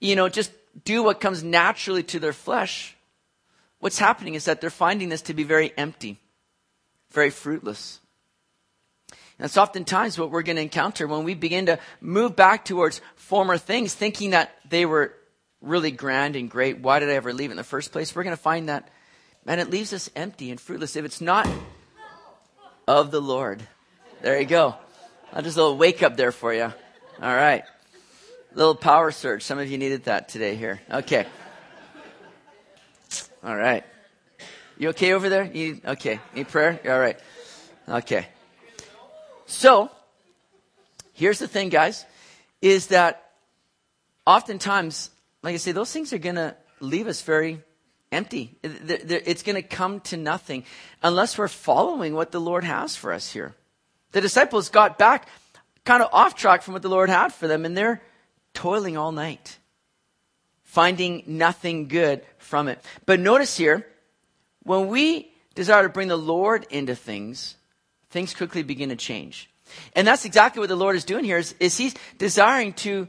you 0.00 0.16
know, 0.16 0.30
just 0.30 0.52
do 0.86 1.02
what 1.02 1.20
comes 1.20 1.44
naturally 1.44 2.02
to 2.04 2.18
their 2.18 2.32
flesh 2.32 2.96
what's 3.80 3.98
happening 3.98 4.34
is 4.34 4.44
that 4.46 4.60
they're 4.60 4.70
finding 4.70 5.08
this 5.08 5.22
to 5.22 5.34
be 5.34 5.44
very 5.44 5.72
empty, 5.76 6.18
very 7.10 7.30
fruitless. 7.30 8.00
That's 9.38 9.56
oftentimes 9.56 10.18
what 10.18 10.30
we're 10.30 10.42
going 10.42 10.56
to 10.56 10.62
encounter 10.62 11.06
when 11.06 11.22
we 11.22 11.34
begin 11.34 11.66
to 11.66 11.78
move 12.00 12.34
back 12.34 12.64
towards 12.64 13.00
former 13.14 13.56
things, 13.56 13.94
thinking 13.94 14.30
that 14.30 14.52
they 14.68 14.84
were 14.84 15.14
really 15.60 15.92
grand 15.92 16.34
and 16.34 16.50
great. 16.50 16.80
Why 16.80 16.98
did 16.98 17.08
I 17.08 17.14
ever 17.14 17.32
leave 17.32 17.52
in 17.52 17.56
the 17.56 17.64
first 17.64 17.92
place? 17.92 18.14
We're 18.14 18.24
going 18.24 18.36
to 18.36 18.42
find 18.42 18.68
that, 18.68 18.88
man, 19.44 19.60
it 19.60 19.70
leaves 19.70 19.92
us 19.92 20.10
empty 20.16 20.50
and 20.50 20.60
fruitless 20.60 20.96
if 20.96 21.04
it's 21.04 21.20
not 21.20 21.48
of 22.88 23.12
the 23.12 23.20
Lord. 23.20 23.62
There 24.22 24.40
you 24.40 24.46
go. 24.46 24.74
I'll 25.32 25.42
just 25.42 25.56
a 25.56 25.62
little 25.62 25.76
wake 25.76 26.02
up 26.02 26.16
there 26.16 26.32
for 26.32 26.52
you. 26.52 26.64
All 26.64 26.72
right. 27.20 27.62
Little 28.54 28.74
power 28.74 29.12
surge. 29.12 29.44
Some 29.44 29.58
of 29.58 29.70
you 29.70 29.78
needed 29.78 30.04
that 30.04 30.28
today 30.28 30.56
here. 30.56 30.80
Okay. 30.90 31.26
All 33.42 33.56
right. 33.56 33.84
You 34.76 34.90
okay 34.90 35.12
over 35.12 35.28
there? 35.28 35.44
You, 35.44 35.80
okay. 35.84 36.20
Need 36.34 36.48
prayer? 36.48 36.80
All 36.84 36.98
right. 36.98 37.18
Okay. 37.88 38.26
So, 39.46 39.90
here's 41.12 41.38
the 41.38 41.48
thing, 41.48 41.68
guys, 41.68 42.04
is 42.60 42.88
that 42.88 43.30
oftentimes, 44.26 45.10
like 45.42 45.54
I 45.54 45.58
say, 45.58 45.72
those 45.72 45.92
things 45.92 46.12
are 46.12 46.18
going 46.18 46.36
to 46.36 46.56
leave 46.80 47.06
us 47.06 47.22
very 47.22 47.62
empty. 48.12 48.56
It's 48.62 49.42
going 49.42 49.56
to 49.56 49.62
come 49.62 50.00
to 50.00 50.16
nothing 50.16 50.64
unless 51.02 51.38
we're 51.38 51.48
following 51.48 52.14
what 52.14 52.32
the 52.32 52.40
Lord 52.40 52.64
has 52.64 52.96
for 52.96 53.12
us 53.12 53.32
here. 53.32 53.54
The 54.12 54.20
disciples 54.20 54.68
got 54.68 54.98
back 54.98 55.28
kind 55.84 56.02
of 56.02 56.08
off 56.12 56.34
track 56.34 56.62
from 56.62 56.74
what 56.74 56.82
the 56.82 56.88
Lord 56.88 57.08
had 57.08 57.32
for 57.32 57.48
them, 57.48 57.64
and 57.64 57.76
they're 57.76 58.02
toiling 58.54 58.96
all 58.96 59.12
night, 59.12 59.58
finding 60.78 61.24
nothing 61.26 61.88
good 61.88 62.22
from 62.38 62.68
it. 62.68 62.78
But 63.04 63.18
notice 63.18 63.56
here, 63.56 63.84
when 64.62 64.86
we 64.86 65.28
desire 65.56 65.82
to 65.82 65.88
bring 65.88 66.06
the 66.06 66.16
Lord 66.16 66.68
into 66.70 66.94
things, 66.94 67.56
things 68.10 68.32
quickly 68.32 68.62
begin 68.62 68.90
to 68.90 68.94
change. 68.94 69.50
And 69.94 70.06
that's 70.06 70.24
exactly 70.24 70.60
what 70.60 70.68
the 70.68 70.76
Lord 70.76 70.94
is 70.94 71.04
doing 71.04 71.24
here 71.24 71.38
is, 71.38 71.52
is 71.58 71.76
he's 71.76 71.96
desiring 72.16 72.74
to 72.74 73.08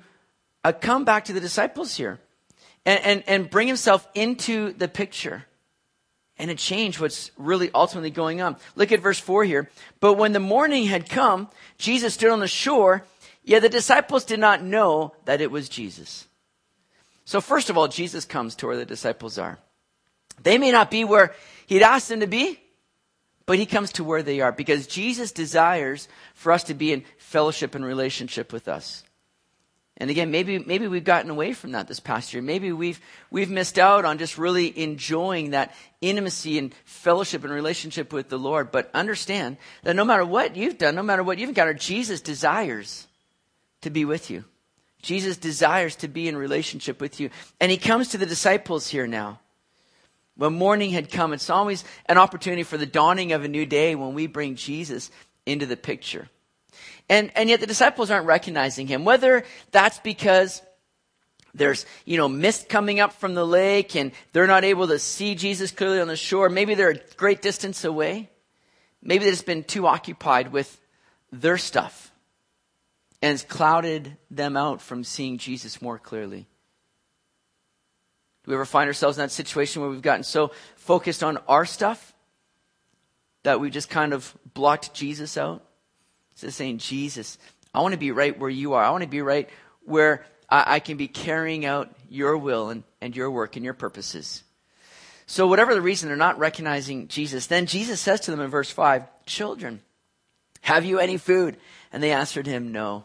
uh, 0.64 0.72
come 0.72 1.06
back 1.06 1.26
to 1.26 1.34
the 1.34 1.40
disciples 1.40 1.96
here 1.96 2.20
and, 2.88 3.00
and, 3.04 3.24
and 3.28 3.50
bring 3.52 3.68
himself 3.68 4.08
into 4.16 4.74
the 4.74 4.88
picture 4.88 5.46
and 6.40 6.50
to 6.50 6.56
change 6.56 7.00
what's 7.00 7.30
really 7.38 7.70
ultimately 7.76 8.10
going 8.10 8.42
on. 8.42 8.58
Look 8.78 8.92
at 8.92 9.00
verse 9.00 9.20
4 9.20 9.44
here. 9.44 9.70
But 10.00 10.16
when 10.16 10.32
the 10.32 10.40
morning 10.40 10.86
had 10.86 11.08
come, 11.08 11.50
Jesus 11.78 12.16
stood 12.16 12.32
on 12.32 12.40
the 12.40 12.48
shore, 12.48 13.06
yet 13.44 13.62
the 13.62 13.70
disciples 13.70 14.26
did 14.26 14.40
not 14.40 14.64
know 14.64 15.14
that 15.26 15.40
it 15.40 15.52
was 15.52 15.70
Jesus. 15.70 16.26
So 17.30 17.42
first 17.42 17.70
of 17.70 17.78
all, 17.78 17.88
Jesus 17.88 18.26
comes 18.26 18.56
to 18.56 18.66
where 18.66 18.76
the 18.76 18.88
disciples 18.88 19.38
are. 19.38 19.60
They 20.42 20.58
may 20.58 20.72
not 20.72 20.90
be 20.90 21.04
where 21.04 21.36
he'd 21.68 21.84
asked 21.84 22.10
them 22.10 22.22
to 22.22 22.26
be, 22.26 22.60
but 23.46 23.60
he 23.60 23.68
comes 23.68 23.92
to 23.94 24.04
where 24.04 24.24
they 24.24 24.42
are 24.42 24.52
because 24.52 24.88
Jesus 24.88 25.32
desires 25.32 26.08
for 26.34 26.52
us 26.52 26.64
to 26.64 26.74
be 26.74 26.92
in 26.92 27.04
fellowship 27.20 27.76
and 27.76 27.86
relationship 27.86 28.52
with 28.52 28.68
us. 28.68 29.04
And 29.98 30.10
again, 30.10 30.32
maybe, 30.32 30.58
maybe 30.58 30.88
we've 30.88 31.04
gotten 31.04 31.30
away 31.30 31.54
from 31.54 31.74
that 31.74 31.88
this 31.88 32.00
past 32.00 32.34
year. 32.34 32.42
Maybe 32.42 32.72
we've, 32.72 33.00
we've 33.30 33.52
missed 33.52 33.78
out 33.78 34.06
on 34.06 34.18
just 34.18 34.40
really 34.40 34.76
enjoying 34.80 35.52
that 35.52 35.76
intimacy 36.02 36.58
and 36.58 36.74
fellowship 36.84 37.44
and 37.44 37.54
relationship 37.54 38.12
with 38.12 38.30
the 38.30 38.40
Lord. 38.40 38.72
But 38.72 38.90
understand 38.96 39.58
that 39.84 39.96
no 39.96 40.04
matter 40.04 40.26
what 40.26 40.56
you've 40.56 40.80
done, 40.80 40.96
no 40.96 41.04
matter 41.04 41.22
what 41.22 41.38
you've 41.38 41.50
encountered, 41.50 41.80
Jesus 41.80 42.22
desires 42.22 43.06
to 43.82 43.92
be 43.92 44.04
with 44.04 44.32
you. 44.32 44.46
Jesus 45.02 45.38
desires 45.38 45.96
to 45.98 46.08
be 46.08 46.28
in 46.28 46.36
relationship 46.36 47.00
with 47.00 47.20
you. 47.20 47.30
And 47.60 47.72
he 47.72 47.78
comes 47.78 48.10
to 48.10 48.18
the 48.18 48.26
disciples 48.26 48.88
here 48.88 49.08
now. 49.08 49.40
When 50.36 50.54
morning 50.54 50.92
had 50.92 51.12
come, 51.12 51.34
it's 51.34 51.50
always 51.50 51.84
an 52.06 52.18
opportunity 52.18 52.64
for 52.64 52.78
the 52.78 52.86
dawning 52.86 53.34
of 53.34 53.44
a 53.44 53.50
new 53.50 53.66
day 53.66 53.96
when 53.96 54.14
we 54.14 54.28
bring 54.28 54.56
Jesus 54.56 55.12
into 55.46 55.66
the 55.66 55.78
picture. 55.78 56.30
And, 57.10 57.32
and 57.36 57.50
yet 57.50 57.60
the 57.60 57.68
disciples 57.68 58.12
aren't 58.12 58.28
recognizing 58.28 58.88
him. 58.88 59.04
Whether 59.04 59.44
that's 59.72 60.00
because 60.00 60.62
there's, 61.54 61.86
you 62.06 62.18
know, 62.18 62.30
mist 62.30 62.70
coming 62.70 63.00
up 63.00 63.14
from 63.14 63.34
the 63.34 63.46
lake 63.46 63.96
and 63.96 64.12
they're 64.32 64.48
not 64.48 64.64
able 64.64 64.88
to 64.88 65.00
see 65.00 65.36
Jesus 65.36 65.72
clearly 65.72 66.00
on 66.00 66.08
the 66.08 66.16
shore. 66.16 66.50
Maybe 66.50 66.76
they're 66.76 66.92
a 66.92 67.16
great 67.16 67.42
distance 67.42 67.84
away. 67.84 68.30
Maybe 69.02 69.26
they've 69.26 69.34
just 69.34 69.46
been 69.46 69.64
too 69.64 69.88
occupied 69.88 70.52
with 70.52 70.80
their 71.32 71.58
stuff 71.58 72.09
and 73.22 73.34
it's 73.34 73.44
clouded 73.44 74.18
them 74.32 74.56
out 74.56 74.82
from 74.82 75.04
seeing 75.04 75.38
Jesus 75.38 75.82
more 75.82 76.00
clearly. 76.00 76.48
Do 78.44 78.52
we 78.52 78.56
ever 78.56 78.66
find 78.66 78.88
ourselves 78.88 79.18
in 79.18 79.24
that 79.24 79.32
situation 79.32 79.82
where 79.82 79.92
we've 79.92 80.02
gotten 80.02 80.24
so 80.24 80.52
focused 80.76 81.24
on 81.24 81.38
our 81.48 81.66
stuff 81.66 82.14
that 83.44 83.60
we 83.60 83.70
just 83.70 83.90
kind 83.90 84.14
of 84.14 84.34
blocked 84.54 84.94
Jesus 84.94 85.38
out? 85.38 85.64
It's 86.42 86.56
saying, 86.56 86.78
Jesus, 86.78 87.38
I 87.74 87.82
want 87.82 87.94
to 87.94 88.00
be 88.00 88.12
right 88.12 88.38
where 88.38 88.50
you 88.50 88.74
are. 88.74 88.84
I 88.84 88.92
want 88.92 89.04
to 89.04 89.10
be 89.10 89.22
right 89.22 89.50
where 89.84 90.26
I, 90.50 90.76
I 90.76 90.80
can 90.80 90.96
be 90.96 91.08
carrying 91.08 91.66
out 91.66 91.94
your 92.10 92.38
will 92.38 92.70
and, 92.70 92.84
and 93.02 93.16
your 93.16 93.30
work 93.30 93.58
and 93.58 93.66
your 93.66 93.74
purposes. 93.74 94.44
So, 95.26 95.48
whatever 95.48 95.76
the 95.76 95.82
reason 95.82 96.08
they're 96.08 96.18
not 96.18 96.40
recognizing 96.40 97.08
Jesus, 97.08 97.48
then 97.48 97.66
Jesus 97.66 98.00
says 98.00 98.22
to 98.22 98.32
them 98.32 98.40
in 98.40 98.50
verse 98.50 98.72
5, 98.72 99.04
Children, 99.26 99.82
have 100.62 100.86
you 100.86 100.98
any 100.98 101.18
food? 101.18 101.58
And 101.92 102.02
they 102.02 102.12
answered 102.12 102.48
him, 102.48 102.72
No. 102.72 103.04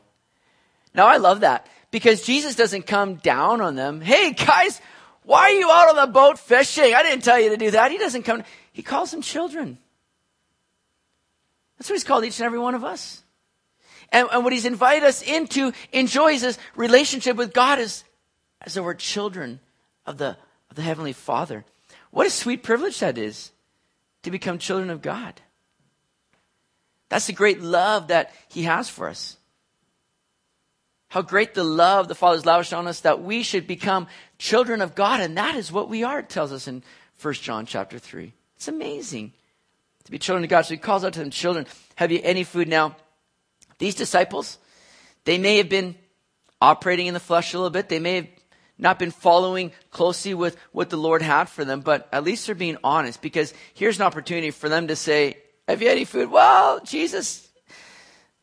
Now, 0.95 1.07
I 1.07 1.17
love 1.17 1.41
that 1.41 1.67
because 1.91 2.23
Jesus 2.23 2.55
doesn't 2.55 2.87
come 2.87 3.17
down 3.17 3.61
on 3.61 3.75
them. 3.75 4.01
Hey, 4.01 4.33
guys, 4.33 4.81
why 5.25 5.51
are 5.51 5.51
you 5.53 5.71
out 5.71 5.91
on 5.91 5.97
the 5.97 6.13
boat 6.13 6.39
fishing? 6.39 6.95
I 6.95 7.03
didn't 7.03 7.25
tell 7.25 7.41
you 7.41 7.51
to 7.51 7.57
do 7.57 7.73
that. 7.73 7.91
He 7.91 7.99
doesn't 7.99 8.23
come. 8.23 8.45
He 8.73 8.83
calls 8.83 9.11
them 9.11 9.23
children. 9.23 9.79
That's 11.79 11.89
what 11.89 11.95
he's 11.95 12.05
called 12.05 12.25
each 12.25 12.39
and 12.39 12.47
every 12.47 12.59
one 12.59 12.75
of 12.75 12.85
us. 12.85 13.23
And, 14.11 14.29
and 14.33 14.45
what 14.45 14.53
he's 14.53 14.65
invited 14.65 15.05
us 15.05 15.23
into 15.23 15.73
enjoys 15.93 16.43
this 16.43 16.59
relationship 16.77 17.37
with 17.37 17.53
God 17.53 17.81
as, 17.81 18.05
as 18.61 18.75
though 18.75 18.83
we're 18.83 18.95
children 18.95 19.59
of 20.07 20.19
the, 20.19 20.37
of 20.71 20.77
the 20.77 20.83
Heavenly 20.83 21.13
Father. 21.13 21.65
What 22.11 22.27
a 22.27 22.31
sweet 22.31 22.63
privilege 22.63 23.01
that 23.01 23.19
is 23.19 23.51
to 24.23 24.31
become 24.31 24.59
children 24.59 24.91
of 24.91 25.03
God. 25.03 25.41
That's 27.09 27.27
the 27.27 27.33
great 27.33 27.61
love 27.61 28.09
that 28.09 28.33
he 28.49 28.65
has 28.65 28.89
for 28.89 29.09
us 29.09 29.37
how 31.15 31.23
great 31.23 31.55
the 31.55 31.63
love 31.63 32.09
the 32.09 32.15
Father's 32.17 32.45
lavished 32.45 32.73
on 32.73 32.89
us 32.89 33.03
that 33.03 33.23
we 33.23 33.45
should 33.45 33.69
become 33.69 34.09
children 34.37 34.83
of 34.83 34.97
God. 34.97 35.21
And 35.21 35.37
that 35.37 35.55
is 35.55 35.71
what 35.71 35.89
we 35.89 36.03
are, 36.03 36.19
it 36.19 36.29
tells 36.29 36.51
us 36.51 36.67
in 36.67 36.83
1 37.23 37.35
John 37.35 37.67
chapter 37.67 38.01
3. 38.01 38.33
It's 38.57 38.67
amazing 38.67 39.33
to 40.03 40.11
be 40.11 40.19
children 40.19 40.43
of 40.43 40.51
God. 40.51 40.63
So 40.63 40.75
he 40.75 40.79
calls 40.79 41.05
out 41.05 41.13
to 41.13 41.21
them, 41.21 41.31
children, 41.31 41.67
have 41.95 42.11
you 42.11 42.19
any 42.25 42.43
food? 42.43 42.67
Now, 42.67 42.97
these 43.79 43.95
disciples, 43.95 44.59
they 45.25 45.39
may 45.39 45.59
have 45.59 45.69
been 45.69 45.95
operating 46.61 47.07
in 47.07 47.15
the 47.15 47.21
flesh 47.21 47.55
a 47.55 47.59
little 47.59 47.71
bit. 47.71 47.89
They 47.89 48.01
may 48.01 48.17
have 48.17 48.29
not 48.77 48.99
been 48.99 49.13
following 49.13 49.71
closely 49.93 50.35
with 50.35 50.57
what 50.73 50.91
the 50.91 50.97
Lord 50.97 51.23
had 51.23 51.49
for 51.49 51.65
them, 51.65 51.83
but 51.83 52.09
at 52.13 52.25
least 52.25 52.47
they're 52.47 52.57
being 52.57 52.79
honest 52.83 53.23
because 53.23 53.55
here's 53.75 54.01
an 54.01 54.05
opportunity 54.05 54.51
for 54.51 54.69
them 54.69 54.89
to 54.89 54.97
say, 54.97 55.37
have 55.69 55.81
you 55.81 55.91
any 55.91 56.07
food? 56.07 56.29
Well, 56.29 56.81
Jesus, 56.81 57.49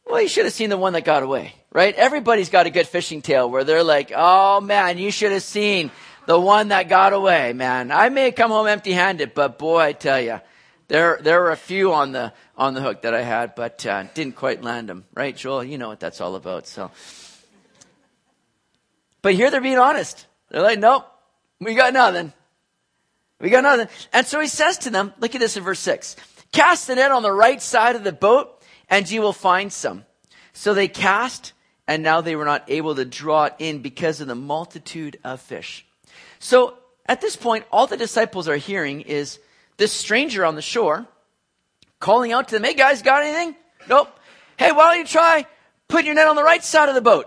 well, 0.05 0.21
you 0.21 0.29
should 0.29 0.45
have 0.45 0.53
seen 0.53 0.69
the 0.69 0.77
one 0.77 0.93
that 0.93 1.03
got 1.03 1.21
away 1.21 1.55
right? 1.71 1.95
Everybody's 1.95 2.49
got 2.49 2.65
a 2.65 2.69
good 2.69 2.87
fishing 2.87 3.21
tale 3.21 3.49
where 3.49 3.63
they're 3.63 3.83
like, 3.83 4.11
oh 4.15 4.61
man, 4.61 4.97
you 4.97 5.11
should 5.11 5.31
have 5.31 5.43
seen 5.43 5.91
the 6.25 6.39
one 6.39 6.69
that 6.69 6.89
got 6.89 7.13
away, 7.13 7.53
man. 7.53 7.91
I 7.91 8.09
may 8.09 8.31
come 8.31 8.51
home 8.51 8.67
empty 8.67 8.91
handed, 8.91 9.33
but 9.33 9.57
boy, 9.57 9.79
I 9.79 9.93
tell 9.93 10.21
you, 10.21 10.39
there, 10.87 11.19
there 11.21 11.39
were 11.39 11.51
a 11.51 11.57
few 11.57 11.93
on 11.93 12.11
the, 12.11 12.33
on 12.57 12.73
the 12.73 12.81
hook 12.81 13.03
that 13.03 13.13
I 13.13 13.21
had, 13.21 13.55
but 13.55 13.85
uh, 13.85 14.03
didn't 14.13 14.35
quite 14.35 14.61
land 14.61 14.89
them, 14.89 15.05
right, 15.13 15.35
Joel? 15.35 15.63
You 15.63 15.77
know 15.77 15.87
what 15.87 15.99
that's 15.99 16.19
all 16.19 16.35
about, 16.35 16.67
so. 16.67 16.91
But 19.21 19.35
here 19.35 19.49
they're 19.49 19.61
being 19.61 19.77
honest. 19.77 20.27
They're 20.49 20.61
like, 20.61 20.79
nope, 20.79 21.05
we 21.59 21.75
got 21.75 21.93
nothing. 21.93 22.33
We 23.39 23.49
got 23.49 23.63
nothing. 23.63 23.87
And 24.13 24.27
so 24.27 24.39
he 24.39 24.47
says 24.47 24.79
to 24.79 24.89
them, 24.89 25.13
look 25.19 25.33
at 25.33 25.39
this 25.39 25.57
in 25.57 25.63
verse 25.63 25.79
6. 25.79 26.15
Cast 26.51 26.87
the 26.87 26.95
net 26.95 27.11
on 27.11 27.23
the 27.23 27.31
right 27.31 27.61
side 27.61 27.95
of 27.95 28.03
the 28.03 28.11
boat, 28.11 28.61
and 28.89 29.09
you 29.09 29.21
will 29.21 29.33
find 29.33 29.71
some. 29.71 30.05
So 30.53 30.73
they 30.73 30.87
cast, 30.87 31.53
and 31.91 32.03
now 32.03 32.21
they 32.21 32.37
were 32.37 32.45
not 32.45 32.63
able 32.69 32.95
to 32.95 33.03
draw 33.03 33.43
it 33.43 33.55
in 33.59 33.81
because 33.81 34.21
of 34.21 34.27
the 34.29 34.35
multitude 34.35 35.19
of 35.25 35.41
fish. 35.41 35.85
So 36.39 36.77
at 37.05 37.19
this 37.19 37.35
point, 37.35 37.65
all 37.69 37.85
the 37.85 37.97
disciples 37.97 38.47
are 38.47 38.55
hearing 38.55 39.01
is 39.01 39.39
this 39.75 39.91
stranger 39.91 40.45
on 40.45 40.55
the 40.55 40.61
shore 40.61 41.05
calling 41.99 42.31
out 42.31 42.47
to 42.47 42.55
them, 42.55 42.63
Hey 42.63 42.75
guys, 42.75 43.01
got 43.01 43.23
anything? 43.23 43.57
Nope. 43.89 44.07
Hey, 44.55 44.71
why 44.71 44.95
don't 44.95 44.99
you 44.99 45.05
try 45.05 45.45
putting 45.89 46.05
your 46.05 46.15
net 46.15 46.27
on 46.27 46.37
the 46.37 46.43
right 46.43 46.63
side 46.63 46.87
of 46.87 46.95
the 46.95 47.01
boat? 47.01 47.25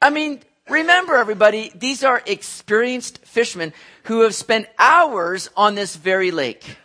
I 0.00 0.08
mean, 0.08 0.40
remember 0.66 1.16
everybody, 1.16 1.70
these 1.74 2.02
are 2.02 2.22
experienced 2.24 3.18
fishermen 3.26 3.74
who 4.04 4.22
have 4.22 4.34
spent 4.34 4.68
hours 4.78 5.50
on 5.54 5.74
this 5.74 5.96
very 5.96 6.30
lake. 6.30 6.78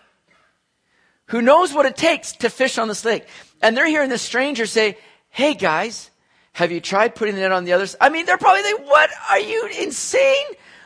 Who 1.27 1.41
knows 1.41 1.73
what 1.73 1.85
it 1.85 1.95
takes 1.95 2.33
to 2.33 2.49
fish 2.49 2.77
on 2.77 2.89
this 2.89 3.05
lake. 3.05 3.25
And 3.61 3.77
they're 3.77 3.87
hearing 3.87 4.09
this 4.09 4.21
stranger 4.21 4.65
say, 4.65 4.97
Hey 5.35 5.53
guys, 5.53 6.11
have 6.53 6.71
you 6.71 6.79
tried 6.79 7.13
putting 7.13 7.35
net 7.35 7.51
on 7.51 7.65
the 7.65 7.73
other 7.73 7.87
side? 7.87 7.97
I 7.99 8.07
mean, 8.07 8.25
they're 8.25 8.37
probably 8.37 8.63
like, 8.63 8.87
what? 8.87 9.09
Are 9.29 9.39
you 9.41 9.67
insane? 9.81 10.45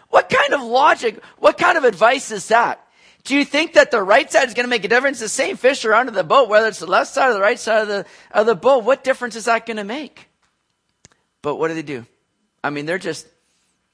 What 0.09 0.27
kind 0.27 0.55
of 0.55 0.63
logic, 0.63 1.23
what 1.37 1.59
kind 1.59 1.77
of 1.77 1.83
advice 1.83 2.31
is 2.31 2.47
that? 2.47 2.83
Do 3.25 3.35
you 3.35 3.45
think 3.45 3.73
that 3.73 3.91
the 3.91 4.01
right 4.01 4.29
side 4.31 4.47
is 4.47 4.55
going 4.55 4.63
to 4.63 4.69
make 4.69 4.83
a 4.83 4.87
difference? 4.87 5.19
The 5.19 5.29
same 5.29 5.55
fish 5.55 5.85
are 5.85 5.93
under 5.93 6.11
the 6.11 6.23
boat, 6.23 6.49
whether 6.49 6.67
it's 6.67 6.79
the 6.79 6.87
left 6.87 7.11
side 7.11 7.29
or 7.29 7.33
the 7.33 7.39
right 7.39 7.59
side 7.59 7.83
of 7.83 7.87
the, 7.89 8.05
of 8.31 8.47
the 8.47 8.55
boat. 8.55 8.83
What 8.83 9.03
difference 9.03 9.35
is 9.35 9.45
that 9.45 9.67
going 9.67 9.77
to 9.77 9.83
make? 9.83 10.27
But 11.43 11.57
what 11.57 11.67
do 11.67 11.75
they 11.75 11.83
do? 11.83 12.07
I 12.63 12.71
mean, 12.71 12.87
they're 12.87 12.97
just, 12.97 13.27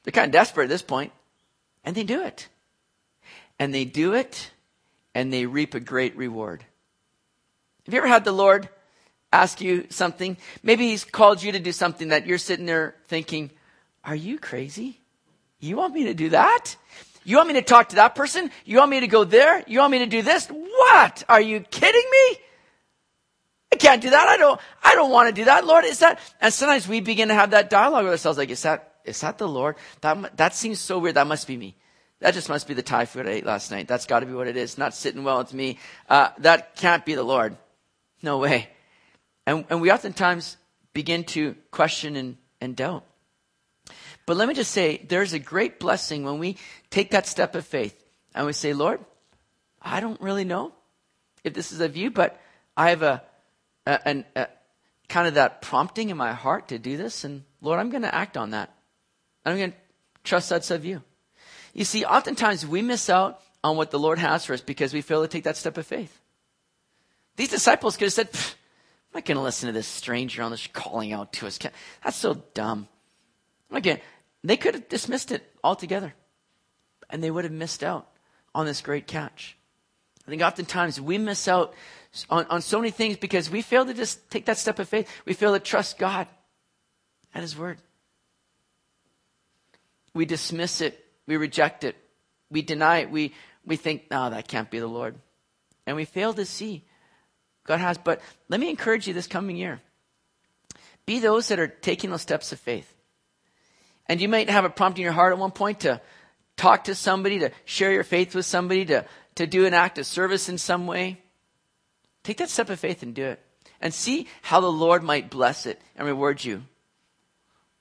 they're 0.04 0.14
kind 0.14 0.28
of 0.28 0.32
desperate 0.32 0.64
at 0.64 0.70
this 0.70 0.82
point, 0.82 1.12
and 1.84 1.98
they 1.98 2.06
do 2.06 2.24
it. 2.24 2.48
And 3.60 3.74
they 3.74 3.84
do 3.84 4.14
it, 4.14 4.52
and 5.14 5.34
they 5.34 5.48
reap 5.48 5.74
a 5.74 5.82
great 5.82 6.16
reward. 6.16 6.64
Have 7.84 7.94
you 7.94 7.98
ever 7.98 8.08
had 8.08 8.24
the 8.24 8.32
Lord 8.32 8.70
ask 9.36 9.62
you 9.62 9.88
something? 9.90 10.38
Maybe 10.64 10.88
He's 10.88 11.04
called 11.04 11.44
you 11.44 11.52
to 11.52 11.60
do 11.60 11.72
something 11.72 12.10
that 12.10 12.26
you're 12.26 12.38
sitting 12.38 12.66
there 12.66 12.96
thinking, 13.08 13.52
Are 14.04 14.16
you 14.16 14.40
crazy? 14.40 15.00
You 15.60 15.78
want 15.78 15.94
me 15.94 16.06
to 16.06 16.14
do 16.14 16.30
that? 16.30 16.76
You 17.24 17.38
want 17.38 17.48
me 17.48 17.56
to 17.56 17.64
talk 17.64 17.90
to 17.90 17.96
that 17.96 18.14
person? 18.14 18.52
You 18.66 18.78
want 18.78 18.92
me 18.92 19.00
to 19.00 19.08
go 19.08 19.24
there? 19.24 19.64
You 19.68 19.80
want 19.80 19.92
me 19.92 20.00
to 20.00 20.06
do 20.06 20.22
this? 20.22 20.48
What? 20.48 21.24
Are 21.28 21.42
you 21.42 21.60
kidding 21.62 22.10
me? 22.12 22.38
I 23.74 23.78
can't 23.78 24.02
do 24.02 24.12
that. 24.12 24.28
I 24.28 24.38
don't, 24.38 24.62
I 24.84 24.94
don't 24.94 25.12
want 25.12 25.28
to 25.28 25.42
do 25.42 25.46
that. 25.46 25.66
Lord, 25.66 25.86
is 25.86 26.00
that, 26.00 26.20
and 26.40 26.54
sometimes 26.54 26.88
we 26.88 27.02
begin 27.02 27.30
to 27.30 27.34
have 27.34 27.52
that 27.52 27.70
dialogue 27.70 28.04
with 28.04 28.14
ourselves 28.14 28.38
like, 28.38 28.52
is 28.52 28.62
that, 28.62 28.94
is 29.04 29.20
that 29.22 29.40
the 29.40 29.48
Lord? 29.48 29.76
That, 30.02 30.38
that 30.38 30.56
seems 30.56 30.80
so 30.80 31.00
weird. 31.00 31.16
That 31.16 31.28
must 31.28 31.48
be 31.48 31.58
me. 31.58 31.76
That 32.20 32.36
just 32.36 32.48
must 32.48 32.68
be 32.68 32.74
the 32.74 32.84
Thai 32.84 33.06
food 33.06 33.28
I 33.28 33.32
ate 33.32 33.46
last 33.46 33.72
night. 33.72 33.88
That's 33.88 34.06
got 34.06 34.22
to 34.22 34.26
be 34.28 34.34
what 34.34 34.48
it 34.48 34.56
is. 34.56 34.78
Not 34.78 34.94
sitting 34.94 35.24
well 35.24 35.40
with 35.40 35.54
me. 35.54 35.80
Uh, 36.08 36.30
that 36.40 36.76
can't 36.76 37.04
be 37.04 37.16
the 37.16 37.24
Lord. 37.24 37.58
No 38.22 38.38
way. 38.38 38.70
And, 39.46 39.66
and 39.70 39.82
we 39.82 39.92
oftentimes 39.92 40.58
begin 40.94 41.24
to 41.26 41.56
question 41.72 42.16
and, 42.16 42.38
and 42.62 42.76
doubt. 42.76 43.04
But 44.26 44.38
let 44.38 44.48
me 44.48 44.54
just 44.54 44.72
say, 44.72 45.06
there's 45.08 45.34
a 45.34 45.40
great 45.40 45.80
blessing 45.80 46.24
when 46.24 46.40
we 46.40 46.58
take 46.90 47.12
that 47.12 47.28
step 47.28 47.54
of 47.56 47.66
faith 47.66 47.96
and 48.34 48.46
we 48.46 48.54
say, 48.54 48.74
Lord, 48.74 49.00
I 49.82 50.00
don't 50.00 50.20
really 50.20 50.46
know 50.46 50.74
if 51.44 51.54
this 51.54 51.72
is 51.72 51.80
of 51.80 51.96
you, 51.96 52.10
but 52.10 52.42
I 52.76 52.90
have 52.90 53.04
a, 53.04 53.22
a, 53.86 54.08
an, 54.08 54.26
a 54.36 54.48
kind 55.08 55.28
of 55.28 55.36
that 55.36 55.62
prompting 55.62 56.10
in 56.10 56.18
my 56.18 56.34
heart 56.34 56.70
to 56.70 56.80
do 56.80 56.98
this. 56.98 57.24
And 57.24 57.44
Lord, 57.62 57.80
I'm 57.80 57.92
going 57.92 58.02
to 58.02 58.14
act 58.14 58.36
on 58.36 58.52
that. 58.52 58.74
I'm 59.46 59.58
going 59.58 59.72
to 59.72 59.78
trust 60.24 60.50
that's 60.50 60.72
of 60.72 60.86
you. 60.86 61.04
You 61.74 61.86
see, 61.86 62.04
oftentimes 62.04 62.66
we 62.66 62.82
miss 62.82 63.10
out 63.10 63.42
on 63.64 63.78
what 63.78 63.92
the 63.92 64.00
Lord 64.00 64.18
has 64.18 64.46
for 64.46 64.54
us 64.54 64.62
because 64.62 64.94
we 64.94 65.02
fail 65.02 65.22
to 65.22 65.28
take 65.28 65.44
that 65.44 65.58
step 65.58 65.78
of 65.78 65.86
faith. 65.86 66.20
These 67.36 67.50
disciples 67.50 67.98
could 67.98 68.06
have 68.06 68.14
said, 68.14 68.30
I'm 69.16 69.20
not 69.20 69.26
going 69.28 69.38
to 69.38 69.44
listen 69.44 69.68
to 69.68 69.72
this 69.72 69.88
stranger 69.88 70.44
on 70.44 70.52
this 70.52 70.68
calling 70.68 71.14
out 71.14 71.32
to 71.34 71.48
us. 71.48 71.58
That's 72.04 72.18
so 72.18 72.44
dumb. 72.54 72.90
Again, 73.72 74.02
they 74.44 74.58
could 74.58 74.74
have 74.74 74.90
dismissed 74.90 75.32
it 75.32 75.42
altogether, 75.64 76.14
and 77.10 77.24
they 77.24 77.32
would 77.32 77.46
have 77.46 77.54
missed 77.54 77.82
out 77.82 78.10
on 78.54 78.66
this 78.66 78.82
great 78.82 79.08
catch. 79.08 79.56
I 80.28 80.30
think 80.30 80.42
oftentimes 80.42 81.00
we 81.00 81.18
miss 81.18 81.48
out 81.48 81.74
on, 82.30 82.46
on 82.48 82.62
so 82.62 82.78
many 82.78 82.92
things 82.92 83.16
because 83.16 83.50
we 83.50 83.62
fail 83.62 83.86
to 83.86 83.94
just 83.94 84.30
take 84.30 84.48
that 84.48 84.58
step 84.58 84.80
of 84.80 84.90
faith. 84.90 85.10
We 85.24 85.32
fail 85.32 85.54
to 85.54 85.62
trust 85.62 85.98
God 85.98 86.28
and 87.34 87.42
His 87.42 87.58
Word. 87.58 87.78
We 90.14 90.26
dismiss 90.26 90.82
it. 90.82 91.06
We 91.26 91.38
reject 91.38 91.86
it. 91.86 91.96
We 92.52 92.64
deny 92.64 92.98
it. 92.98 93.12
We, 93.12 93.34
we 93.66 93.78
think, 93.78 94.12
no, 94.12 94.30
that 94.30 94.50
can't 94.50 94.70
be 94.70 94.80
the 94.80 94.88
Lord. 94.88 95.16
And 95.88 95.96
we 95.96 96.04
fail 96.04 96.34
to 96.34 96.44
see 96.44 96.84
God 97.66 97.80
has. 97.80 97.98
But 97.98 98.22
let 98.50 98.60
me 98.60 98.70
encourage 98.70 99.08
you 99.08 99.14
this 99.14 99.28
coming 99.28 99.58
year. 99.58 99.82
Be 101.06 101.20
those 101.20 101.50
that 101.50 101.60
are 101.60 101.68
taking 101.68 102.10
those 102.10 102.22
steps 102.22 102.52
of 102.52 102.60
faith. 102.60 102.92
And 104.08 104.22
you 104.22 104.30
might 104.30 104.50
have 104.50 104.66
a 104.66 104.70
prompt 104.70 104.98
in 104.98 105.04
your 105.04 105.12
heart 105.12 105.34
at 105.34 105.40
one 105.40 105.52
point 105.52 105.82
to 105.82 106.02
talk 106.58 106.86
to 106.86 106.96
somebody, 106.96 107.40
to 107.40 107.52
share 107.66 107.92
your 107.92 108.04
faith 108.04 108.36
with 108.36 108.46
somebody, 108.46 108.86
to, 108.86 109.06
to 109.36 109.48
do 109.48 109.66
an 109.66 109.74
act 109.74 109.98
of 109.98 110.06
service 110.06 110.48
in 110.48 110.58
some 110.58 110.88
way. 110.88 111.20
Take 112.24 112.38
that 112.38 112.50
step 112.50 112.70
of 112.70 112.80
faith 112.80 113.04
and 113.04 113.14
do 113.14 113.26
it. 113.26 113.42
And 113.82 113.94
see 113.94 114.28
how 114.42 114.62
the 114.62 114.72
Lord 114.72 115.04
might 115.04 115.30
bless 115.30 115.66
it 115.66 115.82
and 115.96 116.08
reward 116.08 116.44
you. 116.44 116.64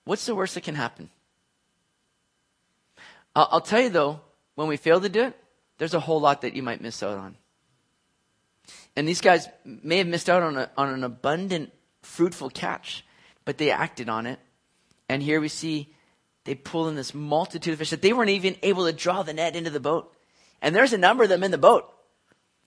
What's 0.05 0.27
the 0.27 0.35
worst 0.35 0.55
that 0.55 0.65
can 0.65 0.75
happen? 0.75 1.09
I'll, 3.35 3.49
I'll 3.53 3.61
tell 3.61 3.81
you 3.81 3.91
though, 3.91 4.21
when 4.55 4.69
we 4.69 4.77
fail 4.77 5.01
to 5.01 5.09
do 5.09 5.25
it, 5.25 5.37
there's 5.79 5.95
a 5.95 6.01
whole 6.01 6.21
lot 6.21 6.43
that 6.43 6.55
you 6.55 6.63
might 6.63 6.81
miss 6.81 7.03
out 7.03 7.19
on. 7.19 7.37
And 8.97 9.09
these 9.09 9.21
guys 9.21 9.49
may 9.65 9.99
have 9.99 10.07
missed 10.07 10.31
out 10.31 10.43
on, 10.43 10.57
a, 10.57 10.71
on 10.77 10.89
an 10.89 11.05
abundant, 11.05 11.73
fruitful 12.03 12.51
catch, 12.51 13.05
but 13.45 13.59
they 13.59 13.71
acted 13.71 14.09
on 14.09 14.27
it. 14.27 14.39
And 15.09 15.23
here 15.23 15.41
we 15.41 15.49
see 15.49 15.93
they 16.45 16.55
pull 16.55 16.89
in 16.89 16.95
this 16.95 17.15
multitude 17.15 17.73
of 17.73 17.79
fish 17.79 17.91
that 17.91 18.03
they 18.03 18.13
weren't 18.13 18.31
even 18.31 18.57
able 18.63 18.87
to 18.87 18.93
draw 18.93 19.23
the 19.23 19.33
net 19.33 19.57
into 19.57 19.71
the 19.71 19.81
boat. 19.81 20.15
And 20.63 20.75
there's 20.75 20.93
a 20.93 20.99
number 20.99 21.25
of 21.25 21.29
them 21.29 21.43
in 21.43 21.51
the 21.51 21.59
boat. 21.59 21.93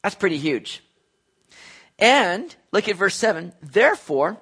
That's 0.04 0.16
pretty 0.16 0.38
huge. 0.38 0.84
And 2.00 2.56
look 2.72 2.88
at 2.88 2.96
verse 2.96 3.16
7. 3.16 3.54
Therefore, 3.62 4.38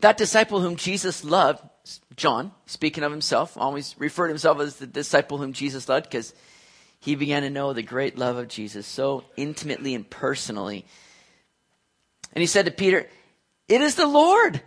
that 0.00 0.16
disciple 0.16 0.60
whom 0.60 0.76
Jesus 0.76 1.24
loved, 1.24 1.62
John, 2.16 2.52
speaking 2.66 3.04
of 3.04 3.12
himself, 3.12 3.56
always 3.56 3.94
referred 3.98 4.28
himself 4.28 4.60
as 4.60 4.76
the 4.76 4.86
disciple 4.86 5.38
whom 5.38 5.52
Jesus 5.52 5.88
loved 5.88 6.08
because 6.08 6.34
he 7.00 7.14
began 7.14 7.42
to 7.42 7.50
know 7.50 7.72
the 7.72 7.82
great 7.82 8.18
love 8.18 8.36
of 8.36 8.48
Jesus 8.48 8.86
so 8.86 9.24
intimately 9.36 9.94
and 9.94 10.08
personally. 10.08 10.84
And 12.32 12.40
he 12.40 12.46
said 12.46 12.66
to 12.66 12.70
Peter, 12.70 13.08
It 13.68 13.80
is 13.80 13.94
the 13.94 14.06
Lord. 14.06 14.60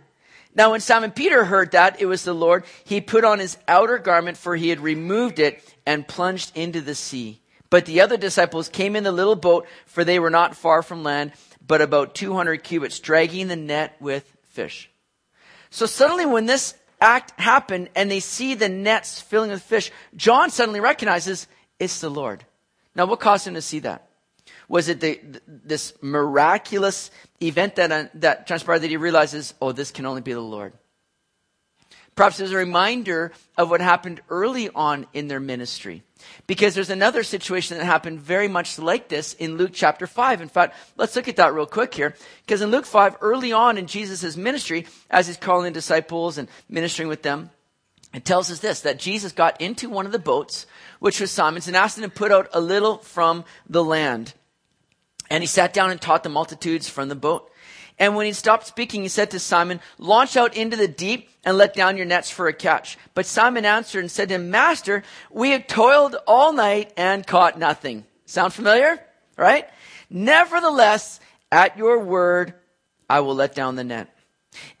Now, 0.54 0.72
when 0.72 0.80
Simon 0.80 1.12
Peter 1.12 1.44
heard 1.44 1.72
that 1.72 2.00
it 2.00 2.06
was 2.06 2.24
the 2.24 2.34
Lord, 2.34 2.64
he 2.84 3.00
put 3.00 3.24
on 3.24 3.38
his 3.38 3.56
outer 3.68 3.98
garment, 3.98 4.36
for 4.36 4.56
he 4.56 4.68
had 4.68 4.80
removed 4.80 5.38
it, 5.38 5.62
and 5.86 6.06
plunged 6.06 6.56
into 6.56 6.80
the 6.80 6.94
sea. 6.94 7.40
But 7.70 7.86
the 7.86 8.00
other 8.00 8.16
disciples 8.16 8.68
came 8.68 8.96
in 8.96 9.04
the 9.04 9.12
little 9.12 9.36
boat, 9.36 9.66
for 9.86 10.02
they 10.02 10.18
were 10.18 10.30
not 10.30 10.56
far 10.56 10.82
from 10.82 11.04
land, 11.04 11.32
but 11.64 11.80
about 11.80 12.16
200 12.16 12.64
cubits, 12.64 12.98
dragging 12.98 13.46
the 13.46 13.54
net 13.54 13.96
with 14.00 14.36
fish. 14.48 14.90
So 15.70 15.86
suddenly, 15.86 16.26
when 16.26 16.46
this 16.46 16.74
act 17.00 17.38
happened 17.40 17.88
and 17.94 18.10
they 18.10 18.20
see 18.20 18.54
the 18.54 18.68
nets 18.68 19.20
filling 19.20 19.50
with 19.50 19.62
fish, 19.62 19.92
John 20.16 20.50
suddenly 20.50 20.80
recognizes 20.80 21.46
it's 21.80 22.00
the 22.00 22.10
Lord. 22.10 22.44
Now, 22.94 23.06
what 23.06 23.18
caused 23.18 23.46
him 23.46 23.54
to 23.54 23.62
see 23.62 23.80
that? 23.80 24.06
Was 24.68 24.88
it 24.88 25.00
the, 25.00 25.20
this 25.46 25.94
miraculous 26.00 27.10
event 27.42 27.76
that, 27.76 27.90
uh, 27.90 28.04
that 28.14 28.46
transpired 28.46 28.80
that 28.80 28.90
he 28.90 28.96
realizes, 28.96 29.54
oh, 29.60 29.72
this 29.72 29.90
can 29.90 30.06
only 30.06 30.20
be 30.20 30.32
the 30.32 30.40
Lord? 30.40 30.72
Perhaps 32.14 32.40
as 32.40 32.52
a 32.52 32.56
reminder 32.56 33.32
of 33.56 33.70
what 33.70 33.80
happened 33.80 34.20
early 34.28 34.68
on 34.68 35.06
in 35.14 35.28
their 35.28 35.40
ministry. 35.40 36.02
Because 36.46 36.74
there's 36.74 36.90
another 36.90 37.22
situation 37.22 37.78
that 37.78 37.84
happened 37.84 38.20
very 38.20 38.48
much 38.48 38.78
like 38.78 39.08
this 39.08 39.32
in 39.34 39.56
Luke 39.56 39.70
chapter 39.72 40.06
5. 40.06 40.42
In 40.42 40.48
fact, 40.48 40.76
let's 40.96 41.16
look 41.16 41.28
at 41.28 41.36
that 41.36 41.54
real 41.54 41.66
quick 41.66 41.94
here. 41.94 42.14
Because 42.44 42.60
in 42.60 42.70
Luke 42.70 42.84
5, 42.84 43.16
early 43.22 43.52
on 43.52 43.78
in 43.78 43.86
Jesus' 43.86 44.36
ministry, 44.36 44.86
as 45.10 45.28
he's 45.28 45.38
calling 45.38 45.72
disciples 45.72 46.36
and 46.36 46.48
ministering 46.68 47.08
with 47.08 47.22
them, 47.22 47.50
it 48.12 48.24
tells 48.24 48.50
us 48.50 48.58
this, 48.58 48.80
that 48.80 48.98
Jesus 48.98 49.32
got 49.32 49.60
into 49.60 49.88
one 49.88 50.06
of 50.06 50.12
the 50.12 50.18
boats, 50.18 50.66
which 50.98 51.20
was 51.20 51.30
Simon's, 51.30 51.68
and 51.68 51.76
asked 51.76 51.96
him 51.96 52.04
to 52.04 52.10
put 52.10 52.32
out 52.32 52.48
a 52.52 52.60
little 52.60 52.98
from 52.98 53.44
the 53.68 53.84
land. 53.84 54.34
And 55.30 55.42
he 55.42 55.46
sat 55.46 55.72
down 55.72 55.90
and 55.90 56.00
taught 56.00 56.24
the 56.24 56.28
multitudes 56.28 56.88
from 56.88 57.08
the 57.08 57.14
boat. 57.14 57.50
And 58.00 58.16
when 58.16 58.26
he 58.26 58.32
stopped 58.32 58.66
speaking, 58.66 59.02
he 59.02 59.08
said 59.08 59.30
to 59.30 59.38
Simon, 59.38 59.78
launch 59.98 60.36
out 60.36 60.56
into 60.56 60.76
the 60.76 60.88
deep 60.88 61.28
and 61.44 61.56
let 61.56 61.74
down 61.74 61.96
your 61.96 62.06
nets 62.06 62.30
for 62.30 62.48
a 62.48 62.52
catch. 62.52 62.98
But 63.14 63.26
Simon 63.26 63.64
answered 63.64 64.00
and 64.00 64.10
said 64.10 64.28
to 64.30 64.36
him, 64.36 64.50
Master, 64.50 65.04
we 65.30 65.50
have 65.50 65.66
toiled 65.66 66.16
all 66.26 66.52
night 66.52 66.92
and 66.96 67.26
caught 67.26 67.58
nothing. 67.58 68.04
Sound 68.24 68.52
familiar? 68.54 68.98
Right? 69.36 69.68
Nevertheless, 70.08 71.20
at 71.52 71.76
your 71.76 72.00
word, 72.00 72.54
I 73.08 73.20
will 73.20 73.34
let 73.34 73.54
down 73.54 73.76
the 73.76 73.84
net. 73.84 74.08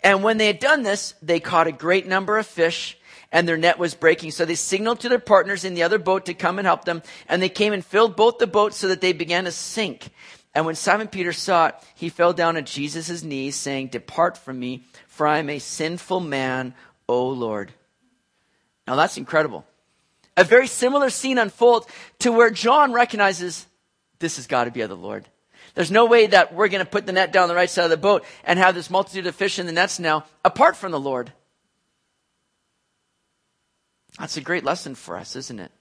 And 0.02 0.24
when 0.24 0.38
they 0.38 0.46
had 0.46 0.58
done 0.58 0.82
this, 0.82 1.14
they 1.22 1.40
caught 1.40 1.66
a 1.66 1.72
great 1.72 2.06
number 2.06 2.38
of 2.38 2.46
fish 2.46 2.98
and 3.32 3.46
their 3.46 3.56
net 3.56 3.78
was 3.78 3.94
breaking. 3.94 4.32
So 4.32 4.44
they 4.44 4.54
signaled 4.54 5.00
to 5.00 5.08
their 5.08 5.18
partners 5.18 5.64
in 5.64 5.74
the 5.74 5.82
other 5.82 5.98
boat 5.98 6.26
to 6.26 6.34
come 6.34 6.58
and 6.58 6.66
help 6.66 6.84
them. 6.84 7.02
And 7.28 7.42
they 7.42 7.48
came 7.48 7.72
and 7.72 7.84
filled 7.84 8.16
both 8.16 8.38
the 8.38 8.46
boats 8.46 8.76
so 8.76 8.88
that 8.88 9.00
they 9.00 9.12
began 9.12 9.44
to 9.44 9.52
sink. 9.52 10.10
And 10.54 10.66
when 10.66 10.74
Simon 10.74 11.08
Peter 11.08 11.32
saw 11.32 11.68
it, 11.68 11.76
he 11.94 12.08
fell 12.08 12.32
down 12.32 12.56
at 12.56 12.66
Jesus' 12.66 13.22
knees, 13.22 13.54
saying, 13.54 13.88
Depart 13.88 14.36
from 14.36 14.58
me, 14.58 14.84
for 15.06 15.26
I 15.26 15.38
am 15.38 15.48
a 15.48 15.60
sinful 15.60 16.20
man, 16.20 16.74
O 17.08 17.28
Lord. 17.28 17.72
Now 18.86 18.96
that's 18.96 19.16
incredible. 19.16 19.64
A 20.36 20.42
very 20.42 20.66
similar 20.66 21.10
scene 21.10 21.38
unfolds 21.38 21.86
to 22.20 22.32
where 22.32 22.50
John 22.50 22.92
recognizes 22.92 23.66
this 24.18 24.36
has 24.36 24.46
got 24.46 24.64
to 24.64 24.70
be 24.70 24.80
of 24.80 24.88
the 24.88 24.96
Lord. 24.96 25.28
There's 25.74 25.90
no 25.90 26.06
way 26.06 26.26
that 26.26 26.52
we're 26.52 26.68
going 26.68 26.84
to 26.84 26.90
put 26.90 27.06
the 27.06 27.12
net 27.12 27.32
down 27.32 27.48
the 27.48 27.54
right 27.54 27.70
side 27.70 27.84
of 27.84 27.90
the 27.90 27.96
boat 27.96 28.24
and 28.42 28.58
have 28.58 28.74
this 28.74 28.90
multitude 28.90 29.26
of 29.26 29.36
fish 29.36 29.58
in 29.58 29.66
the 29.66 29.72
nets 29.72 30.00
now 30.00 30.24
apart 30.44 30.76
from 30.76 30.90
the 30.90 31.00
Lord. 31.00 31.32
That's 34.20 34.36
a 34.36 34.42
great 34.42 34.64
lesson 34.64 34.94
for 34.94 35.16
us, 35.16 35.34
isn't 35.34 35.58
it? 35.58 35.72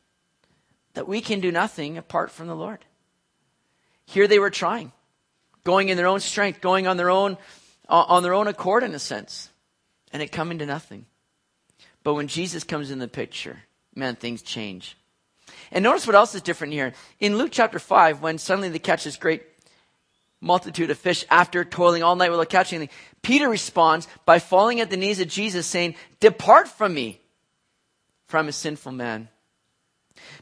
That 0.94 1.10
we 1.10 1.20
can 1.20 1.42
do 1.42 1.52
nothing 1.52 1.98
apart 1.98 2.32
from 2.32 2.48
the 2.48 2.56
Lord. 2.56 2.80
Here 4.06 4.28
they 4.28 4.40
were 4.40 4.50
trying, 4.50 4.94
going 5.66 5.90
in 5.90 5.98
their 5.98 6.08
own 6.08 6.22
strength, 6.22 6.62
going 6.62 6.88
on 6.88 6.96
their 6.96 7.10
own, 7.10 7.38
uh, 7.90 8.06
on 8.08 8.24
their 8.24 8.34
own 8.34 8.48
accord 8.48 8.84
in 8.84 8.96
a 8.96 9.00
sense, 9.00 9.50
and 10.14 10.24
it 10.24 10.32
coming 10.32 10.58
to 10.60 10.66
nothing. 10.66 11.06
But 12.02 12.14
when 12.14 12.30
Jesus 12.30 12.64
comes 12.64 12.92
in 12.92 13.00
the 13.00 13.10
picture, 13.10 13.64
man, 13.94 14.16
things 14.16 14.42
change. 14.42 14.96
And 15.70 15.84
notice 15.84 16.08
what 16.08 16.16
else 16.16 16.34
is 16.34 16.42
different 16.42 16.72
here. 16.72 16.94
In 17.20 17.38
Luke 17.38 17.52
chapter 17.52 17.78
5, 17.78 18.22
when 18.22 18.38
suddenly 18.38 18.70
they 18.70 18.80
catch 18.80 19.04
this 19.04 19.18
great 19.18 19.44
multitude 20.40 20.90
of 20.90 20.98
fish 20.98 21.26
after 21.30 21.66
toiling 21.66 22.04
all 22.04 22.16
night 22.16 22.32
without 22.32 22.50
catching 22.50 22.78
anything, 22.78 22.96
Peter 23.22 23.50
responds 23.50 24.08
by 24.26 24.40
falling 24.40 24.80
at 24.80 24.90
the 24.90 24.98
knees 24.98 25.20
of 25.20 25.28
Jesus, 25.28 25.68
saying, 25.68 25.96
Depart 26.22 26.70
from 26.70 26.94
me, 26.94 27.19
for 28.30 28.38
I'm 28.38 28.48
a 28.48 28.52
sinful 28.52 28.92
man. 28.92 29.28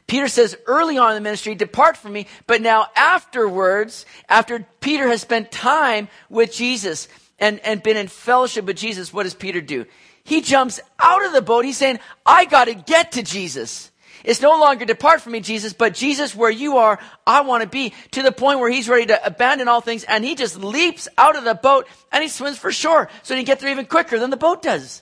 Peter 0.06 0.28
says 0.28 0.56
early 0.66 0.98
on 0.98 1.10
in 1.10 1.14
the 1.14 1.22
ministry, 1.22 1.54
depart 1.54 1.96
from 1.96 2.12
me. 2.12 2.26
But 2.46 2.60
now 2.60 2.88
afterwards, 2.94 4.04
after 4.28 4.66
Peter 4.80 5.08
has 5.08 5.22
spent 5.22 5.50
time 5.50 6.08
with 6.28 6.52
Jesus 6.52 7.08
and, 7.38 7.60
and 7.60 7.82
been 7.82 7.96
in 7.96 8.08
fellowship 8.08 8.66
with 8.66 8.76
Jesus, 8.76 9.12
what 9.12 9.22
does 9.22 9.34
Peter 9.34 9.62
do? 9.62 9.86
He 10.22 10.42
jumps 10.42 10.80
out 10.98 11.24
of 11.24 11.32
the 11.32 11.40
boat. 11.40 11.64
He's 11.64 11.78
saying, 11.78 11.98
I 12.26 12.44
gotta 12.44 12.74
get 12.74 13.12
to 13.12 13.22
Jesus. 13.22 13.90
It's 14.22 14.42
no 14.42 14.60
longer 14.60 14.84
depart 14.84 15.22
from 15.22 15.32
me, 15.32 15.40
Jesus, 15.40 15.72
but 15.72 15.94
Jesus, 15.94 16.34
where 16.34 16.50
you 16.50 16.76
are, 16.76 16.98
I 17.26 17.40
want 17.40 17.62
to 17.62 17.68
be 17.68 17.94
to 18.10 18.22
the 18.22 18.32
point 18.32 18.58
where 18.58 18.70
he's 18.70 18.88
ready 18.88 19.06
to 19.06 19.26
abandon 19.26 19.68
all 19.68 19.80
things 19.80 20.04
and 20.04 20.22
he 20.22 20.34
just 20.34 20.58
leaps 20.58 21.08
out 21.16 21.36
of 21.36 21.44
the 21.44 21.54
boat 21.54 21.86
and 22.12 22.22
he 22.22 22.28
swims 22.28 22.58
for 22.58 22.70
shore 22.70 23.08
so 23.22 23.34
he 23.34 23.40
can 23.40 23.46
get 23.46 23.60
there 23.60 23.70
even 23.70 23.86
quicker 23.86 24.18
than 24.18 24.28
the 24.28 24.36
boat 24.36 24.60
does. 24.60 25.00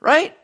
Right? 0.00 0.36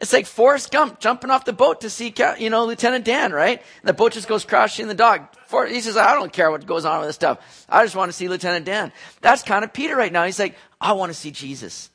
It's 0.00 0.14
like 0.14 0.24
Forrest 0.24 0.72
Gump 0.72 0.98
jumping 0.98 1.30
off 1.30 1.44
the 1.44 1.52
boat 1.52 1.82
to 1.82 1.90
see, 1.90 2.14
you 2.38 2.48
know, 2.48 2.64
Lieutenant 2.64 3.04
Dan, 3.04 3.32
right? 3.32 3.58
And 3.58 3.88
the 3.88 3.92
boat 3.92 4.12
just 4.12 4.28
goes 4.28 4.46
crashing 4.46 4.88
the 4.88 4.94
dock. 4.94 5.36
He 5.68 5.80
says, 5.82 5.98
I 5.98 6.14
don't 6.14 6.32
care 6.32 6.50
what 6.50 6.66
goes 6.66 6.86
on 6.86 7.00
with 7.00 7.08
this 7.10 7.16
stuff. 7.16 7.66
I 7.68 7.84
just 7.84 7.94
want 7.94 8.10
to 8.10 8.16
see 8.16 8.28
Lieutenant 8.28 8.64
Dan. 8.64 8.92
That's 9.20 9.42
kind 9.42 9.62
of 9.62 9.74
Peter 9.74 9.94
right 9.94 10.10
now. 10.10 10.24
He's 10.24 10.38
like, 10.38 10.56
I 10.80 10.94
want 10.94 11.10
to 11.10 11.18
see 11.18 11.30
Jesus. 11.30 11.90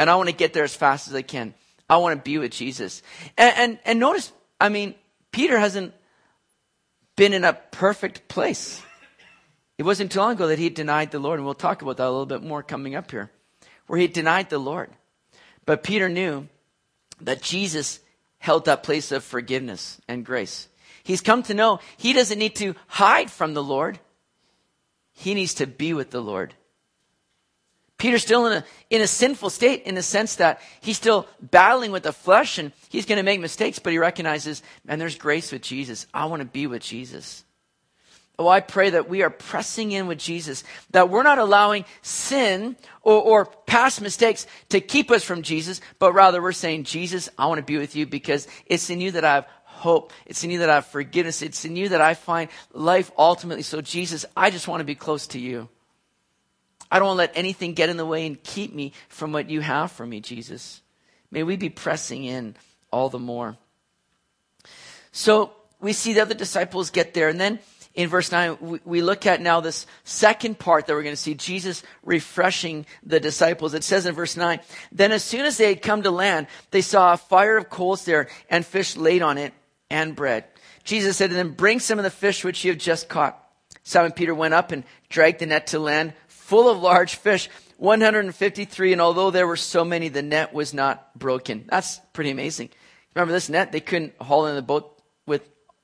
And 0.00 0.10
I 0.10 0.16
want 0.16 0.30
to 0.30 0.34
get 0.34 0.52
there 0.52 0.64
as 0.64 0.74
fast 0.74 1.06
as 1.06 1.14
I 1.14 1.22
can. 1.22 1.54
I 1.88 1.98
want 1.98 2.18
to 2.18 2.22
be 2.22 2.38
with 2.38 2.50
Jesus. 2.50 3.02
And, 3.38 3.54
and, 3.56 3.78
and 3.84 4.00
notice, 4.00 4.32
I 4.60 4.68
mean, 4.68 4.96
Peter 5.30 5.58
hasn't 5.58 5.94
been 7.14 7.34
in 7.34 7.44
a 7.44 7.52
perfect 7.52 8.26
place. 8.26 8.82
It 9.78 9.84
wasn't 9.84 10.10
too 10.10 10.18
long 10.18 10.32
ago 10.32 10.48
that 10.48 10.58
he 10.58 10.70
denied 10.70 11.12
the 11.12 11.20
Lord, 11.20 11.38
and 11.38 11.46
we'll 11.46 11.54
talk 11.54 11.82
about 11.82 11.98
that 11.98 12.06
a 12.06 12.10
little 12.10 12.26
bit 12.26 12.42
more 12.42 12.62
coming 12.62 12.96
up 12.96 13.10
here, 13.10 13.30
where 13.86 13.98
he 13.98 14.08
denied 14.08 14.50
the 14.50 14.58
Lord. 14.58 14.90
But 15.66 15.82
Peter 15.82 16.08
knew 16.08 16.48
that 17.22 17.42
Jesus 17.42 18.00
held 18.38 18.64
that 18.64 18.82
place 18.82 19.12
of 19.12 19.22
forgiveness 19.22 20.00
and 20.08 20.24
grace. 20.24 20.68
He's 21.02 21.20
come 21.20 21.42
to 21.44 21.54
know 21.54 21.80
he 21.96 22.12
doesn't 22.12 22.38
need 22.38 22.56
to 22.56 22.74
hide 22.86 23.30
from 23.30 23.54
the 23.54 23.62
Lord. 23.62 23.98
He 25.12 25.34
needs 25.34 25.54
to 25.54 25.66
be 25.66 25.92
with 25.92 26.10
the 26.10 26.22
Lord. 26.22 26.54
Peter's 27.98 28.22
still 28.22 28.46
in 28.46 28.52
a, 28.54 28.64
in 28.88 29.02
a 29.02 29.06
sinful 29.06 29.50
state 29.50 29.82
in 29.82 29.94
the 29.94 30.02
sense 30.02 30.36
that 30.36 30.60
he's 30.80 30.96
still 30.96 31.28
battling 31.42 31.92
with 31.92 32.02
the 32.02 32.14
flesh 32.14 32.56
and 32.56 32.72
he's 32.88 33.04
going 33.04 33.18
to 33.18 33.22
make 33.22 33.40
mistakes, 33.40 33.78
but 33.78 33.92
he 33.92 33.98
recognizes, 33.98 34.62
man, 34.84 34.98
there's 34.98 35.16
grace 35.16 35.52
with 35.52 35.60
Jesus. 35.60 36.06
I 36.14 36.24
want 36.24 36.40
to 36.40 36.46
be 36.46 36.66
with 36.66 36.80
Jesus. 36.80 37.44
Oh, 38.40 38.48
I 38.48 38.60
pray 38.60 38.88
that 38.88 39.06
we 39.06 39.22
are 39.22 39.28
pressing 39.28 39.92
in 39.92 40.06
with 40.06 40.18
Jesus, 40.18 40.64
that 40.92 41.10
we're 41.10 41.22
not 41.22 41.36
allowing 41.36 41.84
sin 42.00 42.74
or, 43.02 43.20
or, 43.20 43.44
past 43.44 44.00
mistakes 44.00 44.46
to 44.70 44.80
keep 44.80 45.10
us 45.10 45.22
from 45.22 45.42
Jesus, 45.42 45.82
but 45.98 46.14
rather 46.14 46.40
we're 46.40 46.52
saying, 46.52 46.84
Jesus, 46.84 47.28
I 47.36 47.48
want 47.48 47.58
to 47.58 47.62
be 47.62 47.76
with 47.76 47.94
you 47.94 48.06
because 48.06 48.48
it's 48.64 48.88
in 48.88 49.02
you 49.02 49.10
that 49.10 49.26
I 49.26 49.34
have 49.34 49.46
hope. 49.64 50.14
It's 50.24 50.42
in 50.42 50.50
you 50.50 50.60
that 50.60 50.70
I 50.70 50.76
have 50.76 50.86
forgiveness. 50.86 51.42
It's 51.42 51.66
in 51.66 51.76
you 51.76 51.90
that 51.90 52.00
I 52.00 52.14
find 52.14 52.48
life 52.72 53.12
ultimately. 53.18 53.60
So 53.60 53.82
Jesus, 53.82 54.24
I 54.34 54.48
just 54.48 54.66
want 54.66 54.80
to 54.80 54.86
be 54.86 54.94
close 54.94 55.26
to 55.28 55.38
you. 55.38 55.68
I 56.90 56.98
don't 56.98 57.08
want 57.08 57.16
to 57.16 57.18
let 57.18 57.36
anything 57.36 57.74
get 57.74 57.90
in 57.90 57.98
the 57.98 58.06
way 58.06 58.26
and 58.26 58.42
keep 58.42 58.74
me 58.74 58.94
from 59.10 59.32
what 59.32 59.50
you 59.50 59.60
have 59.60 59.92
for 59.92 60.06
me, 60.06 60.20
Jesus. 60.20 60.80
May 61.30 61.42
we 61.42 61.56
be 61.56 61.68
pressing 61.68 62.24
in 62.24 62.56
all 62.90 63.10
the 63.10 63.18
more. 63.18 63.58
So 65.12 65.52
we 65.78 65.92
see 65.92 66.14
the 66.14 66.22
other 66.22 66.34
disciples 66.34 66.88
get 66.88 67.12
there 67.12 67.28
and 67.28 67.38
then 67.38 67.58
in 67.94 68.08
verse 68.08 68.30
9, 68.30 68.80
we 68.84 69.02
look 69.02 69.26
at 69.26 69.40
now 69.40 69.60
this 69.60 69.86
second 70.04 70.58
part 70.58 70.86
that 70.86 70.94
we're 70.94 71.02
going 71.02 71.14
to 71.14 71.20
see 71.20 71.34
Jesus 71.34 71.82
refreshing 72.04 72.86
the 73.02 73.18
disciples. 73.18 73.74
It 73.74 73.82
says 73.82 74.06
in 74.06 74.14
verse 74.14 74.36
9, 74.36 74.60
Then 74.92 75.10
as 75.10 75.24
soon 75.24 75.44
as 75.44 75.56
they 75.56 75.68
had 75.68 75.82
come 75.82 76.02
to 76.04 76.10
land, 76.10 76.46
they 76.70 76.82
saw 76.82 77.12
a 77.12 77.16
fire 77.16 77.56
of 77.56 77.68
coals 77.68 78.04
there 78.04 78.28
and 78.48 78.64
fish 78.64 78.96
laid 78.96 79.22
on 79.22 79.38
it 79.38 79.52
and 79.90 80.14
bread. 80.14 80.44
Jesus 80.84 81.16
said 81.16 81.30
to 81.30 81.36
them, 81.36 81.52
Bring 81.52 81.80
some 81.80 81.98
of 81.98 82.04
the 82.04 82.10
fish 82.10 82.44
which 82.44 82.64
you 82.64 82.70
have 82.70 82.80
just 82.80 83.08
caught. 83.08 83.36
Simon 83.82 84.12
Peter 84.12 84.34
went 84.34 84.54
up 84.54 84.70
and 84.70 84.84
dragged 85.08 85.40
the 85.40 85.46
net 85.46 85.68
to 85.68 85.80
land 85.80 86.12
full 86.28 86.68
of 86.68 86.80
large 86.80 87.16
fish, 87.16 87.48
153. 87.78 88.92
And 88.92 89.00
although 89.00 89.30
there 89.30 89.46
were 89.46 89.56
so 89.56 89.84
many, 89.84 90.08
the 90.08 90.22
net 90.22 90.52
was 90.52 90.72
not 90.72 91.18
broken. 91.18 91.64
That's 91.68 91.98
pretty 92.12 92.30
amazing. 92.30 92.70
Remember 93.14 93.32
this 93.32 93.48
net? 93.48 93.72
They 93.72 93.80
couldn't 93.80 94.14
haul 94.20 94.46
in 94.46 94.54
the 94.54 94.62
boat 94.62 94.99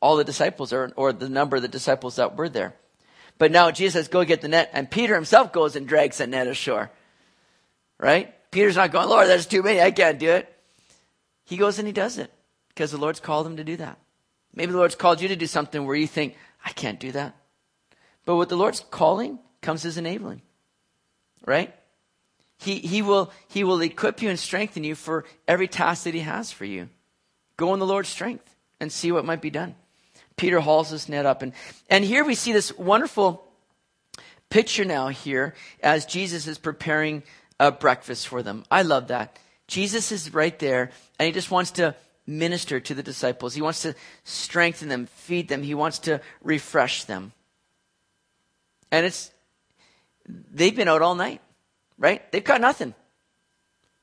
all 0.00 0.16
the 0.16 0.24
disciples 0.24 0.72
or, 0.72 0.92
or 0.96 1.12
the 1.12 1.28
number 1.28 1.56
of 1.56 1.62
the 1.62 1.68
disciples 1.68 2.16
that 2.16 2.36
were 2.36 2.48
there. 2.48 2.74
But 3.38 3.52
now 3.52 3.70
Jesus 3.70 3.94
says, 3.94 4.08
go 4.08 4.24
get 4.24 4.40
the 4.40 4.48
net. 4.48 4.70
And 4.72 4.90
Peter 4.90 5.14
himself 5.14 5.52
goes 5.52 5.76
and 5.76 5.86
drags 5.86 6.18
the 6.18 6.26
net 6.26 6.46
ashore. 6.46 6.90
Right? 7.98 8.34
Peter's 8.50 8.76
not 8.76 8.92
going, 8.92 9.08
Lord, 9.08 9.28
that's 9.28 9.46
too 9.46 9.62
many. 9.62 9.80
I 9.80 9.90
can't 9.90 10.18
do 10.18 10.30
it. 10.30 10.52
He 11.44 11.56
goes 11.56 11.78
and 11.78 11.86
he 11.86 11.92
does 11.92 12.18
it 12.18 12.30
because 12.68 12.90
the 12.90 12.98
Lord's 12.98 13.20
called 13.20 13.46
him 13.46 13.56
to 13.56 13.64
do 13.64 13.76
that. 13.76 13.98
Maybe 14.54 14.72
the 14.72 14.78
Lord's 14.78 14.94
called 14.94 15.20
you 15.20 15.28
to 15.28 15.36
do 15.36 15.46
something 15.46 15.84
where 15.84 15.96
you 15.96 16.06
think, 16.06 16.34
I 16.64 16.70
can't 16.70 16.98
do 16.98 17.12
that. 17.12 17.36
But 18.24 18.36
with 18.36 18.48
the 18.48 18.56
Lord's 18.56 18.80
calling 18.90 19.38
comes 19.60 19.82
his 19.82 19.98
enabling. 19.98 20.42
Right? 21.44 21.74
He, 22.58 22.76
he, 22.78 23.02
will, 23.02 23.30
he 23.48 23.64
will 23.64 23.80
equip 23.82 24.22
you 24.22 24.30
and 24.30 24.38
strengthen 24.38 24.82
you 24.82 24.94
for 24.94 25.24
every 25.46 25.68
task 25.68 26.04
that 26.04 26.14
he 26.14 26.20
has 26.20 26.50
for 26.50 26.64
you. 26.64 26.88
Go 27.56 27.74
in 27.74 27.80
the 27.80 27.86
Lord's 27.86 28.08
strength 28.08 28.54
and 28.80 28.90
see 28.90 29.12
what 29.12 29.24
might 29.24 29.42
be 29.42 29.50
done. 29.50 29.74
Peter 30.36 30.60
hauls 30.60 30.90
his 30.90 31.08
net 31.08 31.26
up. 31.26 31.42
And, 31.42 31.52
and 31.88 32.04
here 32.04 32.24
we 32.24 32.34
see 32.34 32.52
this 32.52 32.76
wonderful 32.76 33.44
picture 34.50 34.84
now 34.84 35.08
here 35.08 35.54
as 35.82 36.06
Jesus 36.06 36.46
is 36.46 36.58
preparing 36.58 37.22
a 37.58 37.72
breakfast 37.72 38.28
for 38.28 38.42
them. 38.42 38.64
I 38.70 38.82
love 38.82 39.08
that. 39.08 39.38
Jesus 39.66 40.12
is 40.12 40.32
right 40.32 40.56
there 40.58 40.90
and 41.18 41.26
he 41.26 41.32
just 41.32 41.50
wants 41.50 41.72
to 41.72 41.94
minister 42.26 42.80
to 42.80 42.94
the 42.94 43.02
disciples. 43.02 43.54
He 43.54 43.62
wants 43.62 43.82
to 43.82 43.94
strengthen 44.24 44.88
them, 44.88 45.06
feed 45.06 45.48
them. 45.48 45.62
He 45.62 45.74
wants 45.74 46.00
to 46.00 46.20
refresh 46.42 47.04
them. 47.04 47.32
And 48.90 49.06
it's, 49.06 49.30
they've 50.26 50.74
been 50.74 50.88
out 50.88 51.02
all 51.02 51.14
night, 51.14 51.40
right? 51.98 52.30
They've 52.30 52.44
got 52.44 52.60
nothing, 52.60 52.94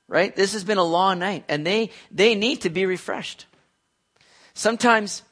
right? 0.07 0.35
This 0.35 0.53
has 0.53 0.63
been 0.63 0.77
a 0.77 0.83
long 0.83 1.19
night 1.19 1.45
and 1.47 1.65
they, 1.65 1.91
they 2.11 2.35
need 2.35 2.61
to 2.61 2.69
be 2.69 2.85
refreshed. 2.85 3.45
Sometimes 4.53 5.23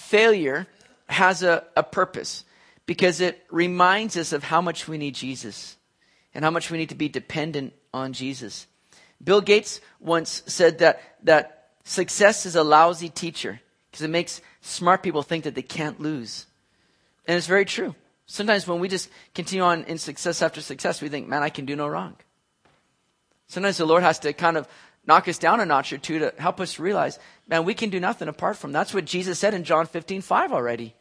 failure 0.00 0.66
has 1.08 1.42
a, 1.42 1.64
a 1.76 1.82
purpose 1.82 2.44
because 2.86 3.20
it 3.20 3.44
reminds 3.50 4.16
us 4.16 4.32
of 4.32 4.42
how 4.42 4.60
much 4.60 4.88
we 4.88 4.98
need 4.98 5.14
Jesus 5.14 5.76
and 6.34 6.44
how 6.44 6.50
much 6.50 6.70
we 6.70 6.78
need 6.78 6.88
to 6.88 6.94
be 6.94 7.08
dependent 7.08 7.74
on 7.92 8.12
Jesus. 8.12 8.66
Bill 9.22 9.40
Gates 9.40 9.80
once 10.00 10.42
said 10.46 10.78
that, 10.78 11.02
that 11.24 11.68
success 11.84 12.46
is 12.46 12.56
a 12.56 12.64
lousy 12.64 13.10
teacher 13.10 13.60
because 13.90 14.02
it 14.02 14.10
makes 14.10 14.40
smart 14.62 15.02
people 15.02 15.22
think 15.22 15.44
that 15.44 15.54
they 15.54 15.62
can't 15.62 16.00
lose. 16.00 16.46
And 17.26 17.36
it's 17.36 17.46
very 17.46 17.66
true. 17.66 17.94
Sometimes 18.26 18.66
when 18.66 18.80
we 18.80 18.88
just 18.88 19.10
continue 19.34 19.64
on 19.64 19.84
in 19.84 19.98
success 19.98 20.40
after 20.40 20.60
success, 20.60 21.02
we 21.02 21.08
think, 21.08 21.28
man, 21.28 21.42
I 21.42 21.50
can 21.50 21.66
do 21.66 21.76
no 21.76 21.86
wrong. 21.86 22.16
Sometimes 23.48 23.76
the 23.76 23.86
Lord 23.86 24.02
has 24.02 24.18
to 24.20 24.32
kind 24.32 24.56
of 24.56 24.66
knock 25.06 25.28
us 25.28 25.38
down 25.38 25.60
a 25.60 25.66
notch 25.66 25.92
or 25.92 25.98
two 25.98 26.18
to 26.20 26.34
help 26.38 26.60
us 26.60 26.78
realize, 26.78 27.18
man, 27.48 27.64
we 27.64 27.74
can 27.74 27.90
do 27.90 28.00
nothing 28.00 28.28
apart 28.28 28.56
from. 28.56 28.72
That's 28.72 28.94
what 28.94 29.04
Jesus 29.04 29.38
said 29.38 29.54
in 29.54 29.64
John 29.64 29.86
15, 29.86 30.20
5 30.20 30.52
already. 30.52 30.94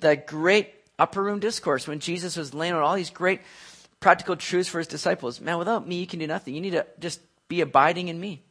That 0.00 0.26
great 0.26 0.74
upper 0.98 1.22
room 1.22 1.40
discourse 1.40 1.86
when 1.86 2.00
Jesus 2.00 2.36
was 2.36 2.52
laying 2.52 2.74
out 2.74 2.82
all 2.82 2.96
these 2.96 3.10
great 3.10 3.40
practical 4.00 4.36
truths 4.36 4.68
for 4.68 4.78
his 4.78 4.86
disciples. 4.86 5.40
Man, 5.40 5.58
without 5.58 5.86
me, 5.86 5.96
you 6.00 6.06
can 6.06 6.18
do 6.18 6.26
nothing. 6.26 6.54
You 6.54 6.60
need 6.60 6.72
to 6.72 6.86
just 6.98 7.20
be 7.48 7.60
abiding 7.60 8.08
in 8.08 8.20
me. 8.20 8.42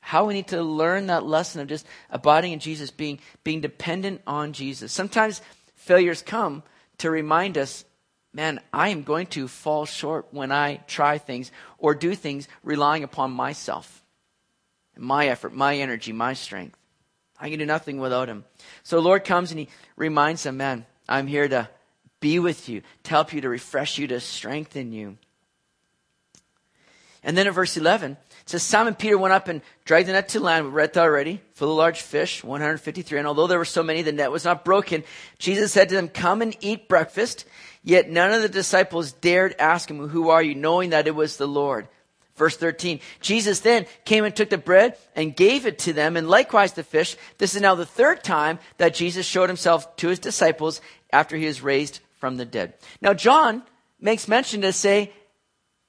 How 0.00 0.24
we 0.24 0.34
need 0.34 0.48
to 0.48 0.62
learn 0.62 1.06
that 1.06 1.24
lesson 1.24 1.60
of 1.60 1.68
just 1.68 1.86
abiding 2.10 2.52
in 2.52 2.58
Jesus, 2.58 2.90
being, 2.90 3.20
being 3.44 3.60
dependent 3.60 4.20
on 4.26 4.52
Jesus. 4.52 4.90
Sometimes 4.90 5.40
failures 5.76 6.22
come 6.22 6.62
to 6.98 7.10
remind 7.10 7.56
us 7.56 7.84
man, 8.32 8.60
I 8.72 8.88
am 8.88 9.02
going 9.02 9.26
to 9.28 9.48
fall 9.48 9.84
short 9.84 10.26
when 10.30 10.52
I 10.52 10.76
try 10.86 11.18
things 11.18 11.50
or 11.78 11.94
do 11.94 12.14
things 12.14 12.48
relying 12.62 13.04
upon 13.04 13.30
myself, 13.30 14.02
my 14.96 15.28
effort, 15.28 15.54
my 15.54 15.76
energy, 15.76 16.12
my 16.12 16.34
strength. 16.34 16.78
I 17.38 17.50
can 17.50 17.58
do 17.58 17.66
nothing 17.66 17.98
without 17.98 18.28
him. 18.28 18.44
So 18.84 18.96
the 18.96 19.02
Lord 19.02 19.24
comes 19.24 19.50
and 19.50 19.60
he 19.60 19.68
reminds 19.96 20.44
them, 20.44 20.56
man, 20.56 20.86
I'm 21.08 21.26
here 21.26 21.48
to 21.48 21.68
be 22.20 22.38
with 22.38 22.68
you, 22.68 22.82
to 23.02 23.10
help 23.10 23.32
you, 23.32 23.40
to 23.40 23.48
refresh 23.48 23.98
you, 23.98 24.06
to 24.06 24.20
strengthen 24.20 24.92
you. 24.92 25.18
And 27.24 27.36
then 27.36 27.46
in 27.46 27.52
verse 27.52 27.76
11, 27.76 28.12
it 28.12 28.48
says, 28.48 28.62
Simon 28.62 28.94
Peter 28.94 29.16
went 29.16 29.32
up 29.32 29.46
and 29.46 29.62
dragged 29.84 30.08
the 30.08 30.12
net 30.12 30.30
to 30.30 30.40
land. 30.40 30.66
We 30.66 30.72
read 30.72 30.92
that 30.94 31.02
already. 31.02 31.40
Full 31.54 31.70
of 31.70 31.76
large 31.76 32.00
fish, 32.00 32.42
153. 32.42 33.18
And 33.18 33.28
although 33.28 33.46
there 33.46 33.58
were 33.58 33.64
so 33.64 33.84
many, 33.84 34.02
the 34.02 34.10
net 34.10 34.32
was 34.32 34.44
not 34.44 34.64
broken. 34.64 35.04
Jesus 35.38 35.72
said 35.72 35.88
to 35.88 35.94
them, 35.94 36.08
Come 36.08 36.42
and 36.42 36.56
eat 36.60 36.88
breakfast. 36.88 37.44
Yet 37.82 38.10
none 38.10 38.32
of 38.32 38.42
the 38.42 38.48
disciples 38.48 39.12
dared 39.12 39.56
ask 39.58 39.90
him, 39.90 40.08
Who 40.08 40.30
are 40.30 40.42
you? 40.42 40.54
knowing 40.54 40.90
that 40.90 41.06
it 41.06 41.14
was 41.14 41.36
the 41.36 41.48
Lord. 41.48 41.88
Verse 42.36 42.56
13, 42.56 43.00
Jesus 43.20 43.60
then 43.60 43.86
came 44.04 44.24
and 44.24 44.34
took 44.34 44.48
the 44.48 44.56
bread 44.56 44.96
and 45.14 45.36
gave 45.36 45.66
it 45.66 45.80
to 45.80 45.92
them, 45.92 46.16
and 46.16 46.28
likewise 46.28 46.72
the 46.72 46.82
fish. 46.82 47.16
This 47.36 47.54
is 47.54 47.60
now 47.60 47.74
the 47.74 47.84
third 47.84 48.24
time 48.24 48.58
that 48.78 48.94
Jesus 48.94 49.26
showed 49.26 49.50
himself 49.50 49.96
to 49.96 50.08
his 50.08 50.18
disciples 50.18 50.80
after 51.12 51.36
he 51.36 51.46
was 51.46 51.62
raised 51.62 52.00
from 52.18 52.36
the 52.36 52.46
dead. 52.46 52.74
Now, 53.02 53.12
John 53.12 53.62
makes 54.00 54.28
mention 54.28 54.62
to 54.62 54.72
say 54.72 55.12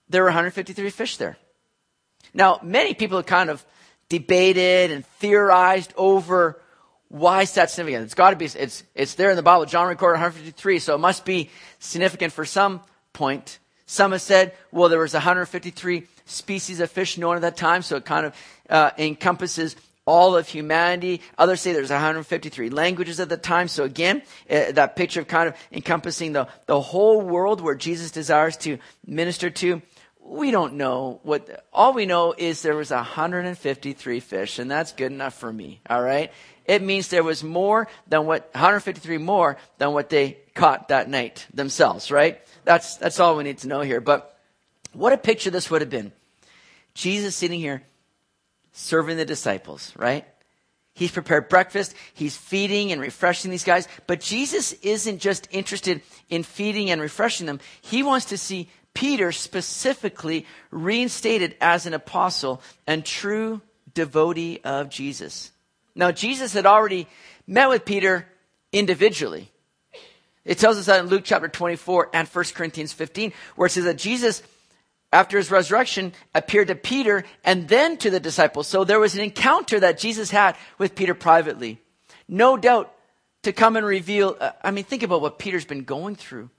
there 0.09 0.23
were 0.23 0.29
153 0.29 0.89
fish 0.89 1.17
there. 1.17 1.37
Now, 2.33 2.59
many 2.61 2.93
people 2.93 3.17
have 3.17 3.25
kind 3.25 3.49
of 3.49 3.65
debated 4.09 4.91
and 4.91 5.05
theorized 5.05 5.93
over 5.95 6.59
why 7.13 7.43
is 7.43 7.53
that 7.53 7.69
significant? 7.69 8.05
It's 8.05 8.15
got 8.15 8.31
to 8.31 8.35
be, 8.35 8.45
it's, 8.45 8.83
it's 8.95 9.13
there 9.13 9.29
in 9.29 9.35
the 9.35 9.43
Bible. 9.43 9.67
John 9.67 9.87
recorded 9.87 10.15
153, 10.15 10.79
so 10.79 10.95
it 10.95 10.97
must 10.97 11.25
be 11.25 11.51
significant 11.77 12.33
for 12.33 12.43
some 12.43 12.81
point. 13.13 13.59
Some 13.85 14.13
have 14.13 14.21
said, 14.23 14.55
well, 14.71 14.89
there 14.89 14.97
was 14.97 15.13
153 15.13 16.07
species 16.25 16.79
of 16.79 16.89
fish 16.89 17.19
known 17.19 17.35
at 17.35 17.43
that 17.43 17.55
time, 17.55 17.83
so 17.83 17.97
it 17.97 18.05
kind 18.05 18.25
of 18.25 18.35
uh, 18.67 18.89
encompasses 18.97 19.75
all 20.05 20.35
of 20.35 20.47
humanity. 20.47 21.21
Others 21.37 21.61
say 21.61 21.71
there's 21.71 21.91
153 21.91 22.71
languages 22.71 23.19
at 23.19 23.29
the 23.29 23.37
time. 23.37 23.67
So 23.67 23.83
again, 23.83 24.23
uh, 24.49 24.71
that 24.71 24.95
picture 24.95 25.19
of 25.19 25.27
kind 25.27 25.47
of 25.47 25.55
encompassing 25.71 26.33
the, 26.33 26.47
the 26.65 26.81
whole 26.81 27.21
world 27.21 27.61
where 27.61 27.75
Jesus 27.75 28.09
desires 28.09 28.57
to 28.57 28.79
minister 29.05 29.51
to. 29.51 29.83
We 30.19 30.49
don't 30.49 30.75
know 30.75 31.19
what, 31.21 31.67
all 31.71 31.93
we 31.93 32.07
know 32.07 32.33
is 32.35 32.63
there 32.63 32.75
was 32.75 32.89
153 32.89 34.19
fish, 34.19 34.57
and 34.57 34.71
that's 34.71 34.93
good 34.93 35.11
enough 35.11 35.35
for 35.35 35.53
me, 35.53 35.81
alright? 35.87 36.31
It 36.65 36.81
means 36.81 37.07
there 37.07 37.23
was 37.23 37.43
more 37.43 37.87
than 38.07 38.25
what, 38.25 38.49
153 38.53 39.17
more 39.17 39.57
than 39.77 39.91
what 39.91 40.09
they 40.09 40.37
caught 40.55 40.87
that 40.89 41.09
night 41.09 41.45
themselves, 41.53 42.11
right? 42.11 42.41
That's, 42.63 42.97
that's 42.97 43.19
all 43.19 43.35
we 43.35 43.43
need 43.43 43.59
to 43.59 43.67
know 43.67 43.81
here. 43.81 43.99
But 43.99 44.37
what 44.93 45.13
a 45.13 45.17
picture 45.17 45.49
this 45.49 45.69
would 45.69 45.81
have 45.81 45.89
been. 45.89 46.11
Jesus 46.93 47.35
sitting 47.35 47.59
here 47.59 47.83
serving 48.71 49.17
the 49.17 49.25
disciples, 49.25 49.93
right? 49.97 50.25
He's 50.93 51.11
prepared 51.11 51.49
breakfast. 51.49 51.95
He's 52.13 52.37
feeding 52.37 52.91
and 52.91 53.01
refreshing 53.01 53.49
these 53.49 53.63
guys. 53.63 53.87
But 54.05 54.21
Jesus 54.21 54.73
isn't 54.73 55.19
just 55.19 55.47
interested 55.51 56.01
in 56.29 56.43
feeding 56.43 56.91
and 56.91 57.01
refreshing 57.01 57.47
them. 57.47 57.59
He 57.81 58.03
wants 58.03 58.27
to 58.27 58.37
see 58.37 58.69
Peter 58.93 59.31
specifically 59.31 60.45
reinstated 60.69 61.55
as 61.59 61.87
an 61.87 61.95
apostle 61.95 62.61
and 62.85 63.03
true 63.03 63.61
devotee 63.95 64.59
of 64.63 64.89
Jesus. 64.89 65.51
Now, 65.95 66.11
Jesus 66.11 66.53
had 66.53 66.65
already 66.65 67.07
met 67.47 67.69
with 67.69 67.85
Peter 67.85 68.27
individually. 68.71 69.51
It 70.45 70.57
tells 70.57 70.77
us 70.77 70.87
that 70.87 70.99
in 70.99 71.07
Luke 71.07 71.23
chapter 71.23 71.47
24 71.47 72.09
and 72.13 72.27
1 72.27 72.45
Corinthians 72.53 72.91
15, 72.91 73.31
where 73.55 73.67
it 73.67 73.71
says 73.71 73.85
that 73.85 73.97
Jesus, 73.97 74.43
after 75.11 75.37
his 75.37 75.51
resurrection, 75.51 76.13
appeared 76.35 76.67
to 76.67 76.75
Peter 76.75 77.23
and 77.45 77.67
then 77.67 77.97
to 77.97 78.09
the 78.09 78.19
disciples. 78.19 78.67
So 78.67 78.83
there 78.83 78.99
was 78.99 79.15
an 79.15 79.21
encounter 79.21 79.79
that 79.79 79.99
Jesus 79.99 80.31
had 80.31 80.57
with 80.77 80.95
Peter 80.95 81.13
privately. 81.13 81.79
No 82.27 82.57
doubt 82.57 82.93
to 83.43 83.53
come 83.53 83.77
and 83.77 83.85
reveal, 83.85 84.35
uh, 84.39 84.51
I 84.63 84.71
mean, 84.71 84.83
think 84.83 85.03
about 85.03 85.21
what 85.21 85.39
Peter's 85.39 85.65
been 85.65 85.83
going 85.83 86.15
through. 86.15 86.49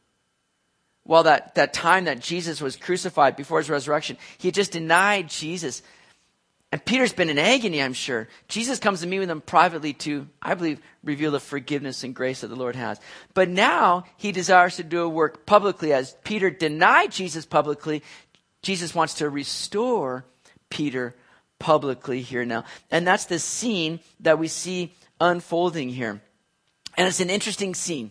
Well, 1.07 1.25
that, 1.25 1.55
that 1.57 1.75
time 1.75 2.05
that 2.05 2.21
Jesus 2.21 2.63
was 2.63 2.77
crucified 2.77 3.37
before 3.37 3.59
his 3.59 3.69
resurrection, 3.69 4.17
he 4.39 4.51
just 4.51 4.73
denied 4.73 5.29
Jesus 5.29 5.83
and 6.75 6.85
Peter's 6.85 7.13
been 7.13 7.31
in 7.31 7.39
agony, 7.39 7.81
I'm 7.81 7.93
sure. 7.93 8.27
Jesus 8.49 8.81
comes 8.81 9.01
to 9.01 9.07
meet 9.07 9.21
with 9.21 9.31
him 9.31 9.41
privately 9.41 9.93
to, 9.93 10.27
I 10.43 10.55
believe, 10.55 10.81
reveal 11.05 11.31
the 11.31 11.39
forgiveness 11.39 12.03
and 12.03 12.13
grace 12.13 12.41
that 12.41 12.49
the 12.49 12.57
Lord 12.57 12.75
has. 12.75 12.99
But 13.33 13.49
now 13.49 14.07
he 14.17 14.33
desires 14.33 14.75
to 14.75 14.83
do 14.83 15.03
a 15.03 15.09
work 15.09 15.47
publicly. 15.47 15.93
As 15.93 16.17
Peter 16.25 16.51
denied 16.51 17.13
Jesus 17.13 17.47
publicly, 17.47 18.03
Jesus 18.61 18.93
wants 18.93 19.15
to 19.15 19.31
restore 19.31 20.25
Peter 20.69 21.15
publicly 21.61 22.23
here 22.23 22.45
now. 22.45 22.65
And 22.91 23.07
that's 23.07 23.27
the 23.27 23.39
scene 23.39 24.01
that 24.19 24.41
we 24.41 24.49
see 24.49 24.97
unfolding 25.21 25.91
here. 25.91 26.21
And 26.97 27.07
it's 27.07 27.21
an 27.21 27.31
interesting 27.31 27.77
scene. 27.77 28.11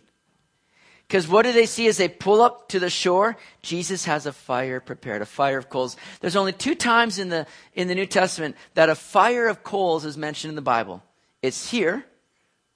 Because 1.14 1.28
what 1.28 1.44
do 1.44 1.52
they 1.52 1.68
see 1.68 1.86
as 1.86 1.98
they 1.98 2.08
pull 2.08 2.42
up 2.42 2.70
to 2.70 2.80
the 2.80 2.90
shore? 2.90 3.38
Jesus 3.62 4.06
has 4.06 4.26
a 4.26 4.34
fire 4.34 4.80
prepared, 4.80 5.22
a 5.22 5.28
fire 5.28 5.60
of 5.60 5.70
coals. 5.70 5.96
There's 6.22 6.36
only 6.36 6.54
two 6.54 6.74
times 6.74 7.20
in 7.20 7.30
the, 7.30 7.46
in 7.76 7.88
the 7.88 7.94
New 7.94 8.08
Testament 8.08 8.56
that 8.74 8.90
a 8.90 8.96
fire 8.96 9.48
of 9.48 9.64
coals 9.64 10.06
is 10.06 10.18
mentioned 10.18 10.50
in 10.50 10.56
the 10.56 10.64
Bible. 10.64 11.04
It's 11.44 11.70
here 11.70 12.04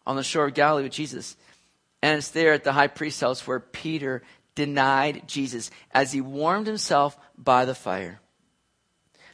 on 0.05 0.17
the 0.17 0.23
shore 0.23 0.45
of 0.45 0.53
Galilee 0.53 0.83
with 0.83 0.91
Jesus. 0.91 1.35
And 2.03 2.19
it's 2.19 2.29
there 2.29 2.53
at 2.53 2.63
the 2.63 2.73
high 2.73 2.89
priest's 2.89 3.21
house 3.21 3.47
where 3.47 3.59
Peter 3.59 4.21
denied 4.53 5.23
Jesus 5.25 5.71
as 5.89 6.11
he 6.11 6.21
warmed 6.21 6.67
himself 6.67 7.17
by 7.39 7.65
the 7.65 7.73
fire. 7.73 8.19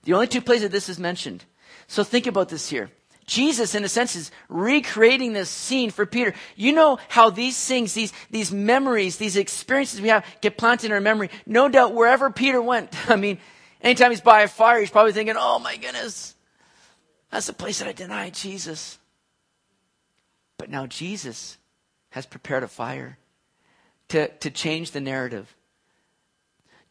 The 0.06 0.14
only 0.14 0.28
two 0.28 0.40
places 0.40 0.70
this 0.70 0.88
is 0.88 0.98
mentioned. 0.98 1.44
So 1.88 2.06
think 2.06 2.26
about 2.26 2.48
this 2.48 2.70
here. 2.70 2.90
Jesus, 3.26 3.76
in 3.76 3.84
a 3.84 3.90
sense, 3.90 4.16
is 4.16 4.32
recreating 4.50 5.34
this 5.34 5.50
scene 5.50 5.90
for 5.92 6.06
Peter. 6.06 6.34
You 6.56 6.74
know 6.74 7.00
how 7.08 7.30
these 7.30 7.64
things, 7.66 7.94
these, 7.94 8.14
these 8.30 8.52
memories, 8.52 9.18
these 9.18 9.38
experiences 9.38 10.02
we 10.02 10.10
have 10.10 10.26
get 10.42 10.58
planted 10.58 10.88
in 10.88 10.92
our 10.92 11.02
memory. 11.02 11.30
No 11.46 11.70
doubt 11.70 11.94
wherever 11.94 12.30
Peter 12.30 12.62
went, 12.62 12.94
I 13.10 13.16
mean, 13.16 13.38
anytime 13.82 14.12
he's 14.12 14.22
by 14.22 14.42
a 14.42 14.48
fire, 14.48 14.80
he's 14.80 14.92
probably 14.92 15.14
thinking, 15.14 15.36
oh 15.38 15.60
my 15.60 15.78
goodness, 15.78 16.36
that's 17.32 17.48
the 17.48 17.54
place 17.54 17.80
that 17.80 17.88
I 17.88 17.94
denied 17.94 18.34
Jesus. 18.34 18.98
But 20.58 20.70
now 20.70 20.86
Jesus 20.86 21.58
has 22.12 22.26
prepared 22.26 22.64
a 22.64 22.68
fire 22.68 23.18
to, 24.10 24.28
to 24.28 24.52
change 24.52 24.92
the 24.92 25.02
narrative 25.02 25.56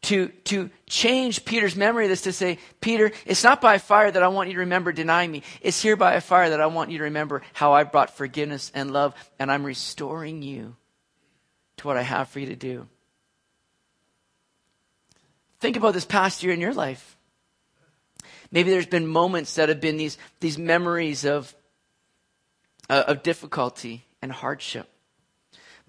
to, 0.03 0.27
to 0.45 0.69
change 0.85 1.45
Peter's 1.45 1.75
memory 1.75 2.05
of 2.05 2.09
this 2.09 2.21
to 2.23 2.33
say, 2.33 2.59
Peter, 2.81 3.11
it's 3.25 3.43
not 3.43 3.61
by 3.61 3.77
fire 3.77 4.11
that 4.11 4.23
I 4.23 4.27
want 4.27 4.49
you 4.49 4.55
to 4.55 4.61
remember 4.61 4.91
denying 4.91 5.31
me. 5.31 5.43
It's 5.61 5.81
here 5.81 5.95
by 5.95 6.13
a 6.13 6.21
fire 6.21 6.49
that 6.49 6.61
I 6.61 6.67
want 6.67 6.91
you 6.91 6.99
to 6.99 7.05
remember 7.05 7.41
how 7.53 7.73
I 7.73 7.83
brought 7.83 8.15
forgiveness 8.15 8.71
and 8.75 8.91
love, 8.91 9.13
and 9.39 9.51
I'm 9.51 9.65
restoring 9.65 10.41
you 10.41 10.75
to 11.77 11.87
what 11.87 11.97
I 11.97 12.01
have 12.01 12.29
for 12.29 12.39
you 12.39 12.47
to 12.47 12.55
do. 12.55 12.87
Think 15.59 15.77
about 15.77 15.93
this 15.93 16.05
past 16.05 16.43
year 16.43 16.53
in 16.53 16.59
your 16.59 16.73
life. 16.73 17.17
Maybe 18.51 18.69
there's 18.69 18.85
been 18.85 19.07
moments 19.07 19.55
that 19.55 19.69
have 19.69 19.79
been 19.79 19.97
these, 19.97 20.17
these 20.41 20.57
memories 20.57 21.23
of, 21.23 21.55
uh, 22.89 23.05
of 23.07 23.23
difficulty 23.23 24.05
and 24.21 24.31
hardship. 24.31 24.89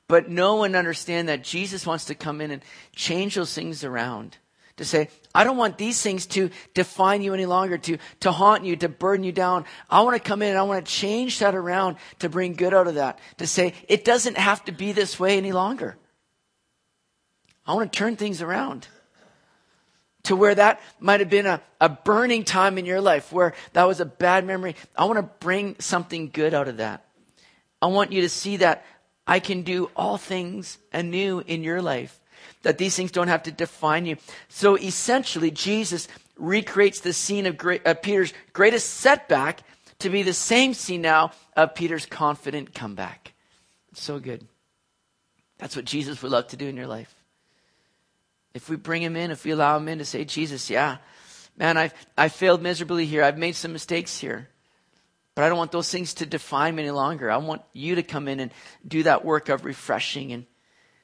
But 0.08 0.28
know 0.28 0.64
and 0.64 0.76
understand 0.76 1.28
that 1.28 1.42
Jesus 1.42 1.86
wants 1.86 2.06
to 2.06 2.14
come 2.14 2.40
in 2.40 2.50
and 2.50 2.62
change 2.94 3.34
those 3.34 3.54
things 3.54 3.84
around. 3.84 4.36
To 4.78 4.84
say, 4.84 5.08
I 5.32 5.44
don't 5.44 5.56
want 5.56 5.78
these 5.78 6.02
things 6.02 6.26
to 6.26 6.50
define 6.74 7.22
you 7.22 7.32
any 7.32 7.46
longer, 7.46 7.78
to, 7.78 7.98
to 8.20 8.32
haunt 8.32 8.64
you, 8.64 8.74
to 8.76 8.88
burden 8.88 9.24
you 9.24 9.30
down. 9.30 9.66
I 9.88 10.02
want 10.02 10.16
to 10.16 10.28
come 10.28 10.42
in 10.42 10.50
and 10.50 10.58
I 10.58 10.64
want 10.64 10.84
to 10.84 10.92
change 10.92 11.38
that 11.38 11.54
around 11.54 11.96
to 12.18 12.28
bring 12.28 12.54
good 12.54 12.74
out 12.74 12.88
of 12.88 12.96
that. 12.96 13.20
To 13.38 13.46
say, 13.46 13.74
it 13.88 14.04
doesn't 14.04 14.36
have 14.36 14.64
to 14.64 14.72
be 14.72 14.90
this 14.90 15.18
way 15.18 15.38
any 15.38 15.52
longer. 15.52 15.96
I 17.66 17.74
want 17.74 17.92
to 17.92 17.96
turn 17.96 18.16
things 18.16 18.42
around 18.42 18.88
to 20.24 20.34
where 20.36 20.54
that 20.54 20.80
might 20.98 21.20
have 21.20 21.30
been 21.30 21.46
a, 21.46 21.62
a 21.80 21.88
burning 21.88 22.44
time 22.44 22.76
in 22.76 22.84
your 22.84 23.00
life, 23.00 23.32
where 23.32 23.54
that 23.74 23.84
was 23.84 24.00
a 24.00 24.04
bad 24.04 24.44
memory. 24.44 24.74
I 24.96 25.04
want 25.04 25.18
to 25.18 25.22
bring 25.22 25.76
something 25.78 26.30
good 26.30 26.52
out 26.52 26.66
of 26.66 26.78
that. 26.78 27.04
I 27.80 27.86
want 27.86 28.12
you 28.12 28.22
to 28.22 28.28
see 28.28 28.56
that 28.58 28.84
I 29.26 29.40
can 29.40 29.62
do 29.62 29.90
all 29.96 30.18
things 30.18 30.78
anew 30.92 31.42
in 31.46 31.64
your 31.64 31.80
life. 31.80 32.20
That 32.62 32.78
these 32.78 32.96
things 32.96 33.10
don't 33.10 33.28
have 33.28 33.44
to 33.44 33.52
define 33.52 34.06
you. 34.06 34.16
So 34.48 34.76
essentially, 34.76 35.50
Jesus 35.50 36.08
recreates 36.36 37.00
the 37.00 37.12
scene 37.12 37.46
of, 37.46 37.56
great, 37.56 37.82
Peter's 38.02 38.32
greatest 38.52 38.90
setback 38.90 39.60
to 40.00 40.10
be 40.10 40.22
the 40.22 40.32
same 40.32 40.74
scene 40.74 41.02
now 41.02 41.32
of 41.56 41.74
Peter's 41.74 42.06
confident 42.06 42.74
comeback. 42.74 43.32
It's 43.92 44.02
so 44.02 44.18
good. 44.18 44.46
That's 45.58 45.76
what 45.76 45.84
Jesus 45.84 46.22
would 46.22 46.32
love 46.32 46.48
to 46.48 46.56
do 46.56 46.66
in 46.66 46.76
your 46.76 46.86
life. 46.86 47.14
If 48.52 48.68
we 48.68 48.76
bring 48.76 49.02
him 49.02 49.16
in, 49.16 49.30
if 49.30 49.44
we 49.44 49.52
allow 49.52 49.76
him 49.76 49.88
in 49.88 49.98
to 49.98 50.04
say, 50.04 50.24
Jesus, 50.24 50.68
yeah, 50.68 50.98
man, 51.56 51.76
I've, 51.76 51.94
I 52.16 52.28
failed 52.28 52.62
miserably 52.62 53.06
here. 53.06 53.22
I've 53.22 53.38
made 53.38 53.56
some 53.56 53.72
mistakes 53.72 54.18
here. 54.18 54.48
But 55.34 55.44
I 55.44 55.48
don't 55.48 55.58
want 55.58 55.72
those 55.72 55.90
things 55.90 56.14
to 56.14 56.26
define 56.26 56.76
me 56.76 56.84
any 56.84 56.92
longer. 56.92 57.30
I 57.30 57.36
want 57.38 57.62
you 57.72 57.96
to 57.96 58.02
come 58.02 58.28
in 58.28 58.40
and 58.40 58.52
do 58.86 59.02
that 59.02 59.24
work 59.24 59.48
of 59.48 59.64
refreshing 59.64 60.32
and 60.32 60.46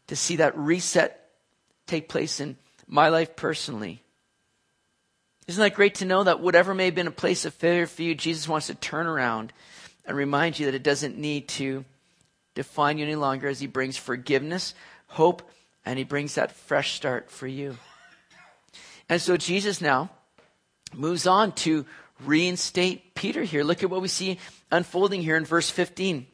to 0.06 0.16
see 0.16 0.36
that 0.36 0.56
reset 0.56 1.28
take 1.86 2.08
place 2.08 2.40
in 2.40 2.56
my 2.86 3.08
life 3.08 3.34
personally. 3.34 4.02
Isn't 5.48 5.62
that 5.62 5.74
great 5.74 5.96
to 5.96 6.04
know 6.04 6.22
that 6.22 6.40
whatever 6.40 6.74
may 6.74 6.84
have 6.84 6.94
been 6.94 7.08
a 7.08 7.12
place 7.12 7.44
of 7.44 7.54
failure 7.54 7.86
for 7.86 8.02
you, 8.02 8.14
Jesus 8.14 8.46
wants 8.46 8.68
to 8.68 8.74
turn 8.74 9.08
around 9.08 9.52
and 10.04 10.16
remind 10.16 10.58
you 10.58 10.66
that 10.66 10.74
it 10.74 10.84
doesn't 10.84 11.18
need 11.18 11.48
to 11.48 11.84
define 12.54 12.98
you 12.98 13.04
any 13.04 13.16
longer 13.16 13.48
as 13.48 13.58
he 13.58 13.66
brings 13.66 13.96
forgiveness, 13.96 14.74
hope, 15.08 15.42
and 15.84 15.98
he 15.98 16.04
brings 16.04 16.36
that 16.36 16.52
fresh 16.52 16.92
start 16.92 17.30
for 17.30 17.48
you. 17.48 17.76
And 19.08 19.20
so 19.20 19.36
Jesus 19.36 19.80
now 19.80 20.10
moves 20.94 21.26
on 21.26 21.52
to 21.52 21.84
reinstate 22.24 23.14
Peter 23.14 23.42
here. 23.42 23.64
Look 23.64 23.82
at 23.82 23.90
what 23.90 24.02
we 24.02 24.08
see 24.08 24.38
unfolding 24.70 25.22
here 25.22 25.36
in 25.36 25.44
verse 25.44 25.70
15. 25.70 26.26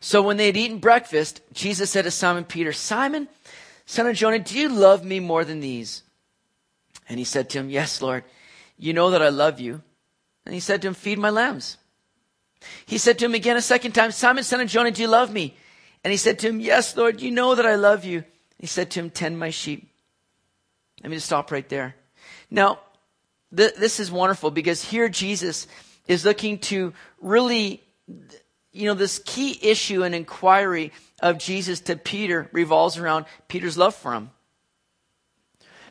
So 0.00 0.22
when 0.22 0.36
they 0.36 0.46
had 0.46 0.56
eaten 0.56 0.78
breakfast, 0.78 1.40
Jesus 1.52 1.90
said 1.90 2.04
to 2.04 2.10
Simon 2.10 2.44
Peter, 2.44 2.72
Simon, 2.72 3.28
son 3.86 4.06
of 4.06 4.16
Jonah, 4.16 4.38
do 4.38 4.58
you 4.58 4.68
love 4.68 5.04
me 5.04 5.20
more 5.20 5.44
than 5.44 5.60
these? 5.60 6.02
And 7.08 7.18
he 7.18 7.24
said 7.24 7.50
to 7.50 7.58
him, 7.58 7.70
Yes, 7.70 8.02
Lord. 8.02 8.24
You 8.78 8.92
know 8.92 9.10
that 9.10 9.22
I 9.22 9.28
love 9.28 9.60
you. 9.60 9.82
And 10.44 10.54
he 10.54 10.60
said 10.60 10.82
to 10.82 10.88
him, 10.88 10.94
Feed 10.94 11.18
my 11.18 11.30
lambs. 11.30 11.76
He 12.86 12.98
said 12.98 13.18
to 13.18 13.24
him 13.26 13.34
again 13.34 13.56
a 13.56 13.62
second 13.62 13.92
time, 13.92 14.10
Simon, 14.10 14.44
son 14.44 14.60
of 14.60 14.68
Jonah, 14.68 14.90
do 14.90 15.02
you 15.02 15.08
love 15.08 15.32
me? 15.32 15.56
And 16.04 16.10
he 16.10 16.16
said 16.16 16.38
to 16.40 16.48
him, 16.48 16.58
Yes, 16.58 16.96
Lord, 16.96 17.20
you 17.20 17.30
know 17.30 17.54
that 17.54 17.66
I 17.66 17.76
love 17.76 18.04
you. 18.04 18.24
He 18.58 18.66
said 18.66 18.90
to 18.92 19.00
him, 19.00 19.10
Tend 19.10 19.38
my 19.38 19.50
sheep. 19.50 19.88
Let 21.02 21.10
me 21.10 21.16
just 21.16 21.26
stop 21.26 21.50
right 21.50 21.68
there. 21.68 21.96
Now, 22.50 22.80
th- 23.56 23.74
this 23.74 24.00
is 24.00 24.10
wonderful 24.10 24.50
because 24.50 24.84
here 24.84 25.08
Jesus 25.08 25.66
is 26.06 26.24
looking 26.24 26.58
to 26.58 26.92
really, 27.20 27.82
you 28.72 28.86
know, 28.86 28.94
this 28.94 29.20
key 29.24 29.58
issue 29.62 30.02
and 30.04 30.14
inquiry 30.14 30.92
of 31.20 31.38
Jesus 31.38 31.80
to 31.80 31.96
Peter 31.96 32.48
revolves 32.52 32.98
around 32.98 33.26
Peter's 33.48 33.78
love 33.78 33.94
for 33.94 34.12
him. 34.12 34.30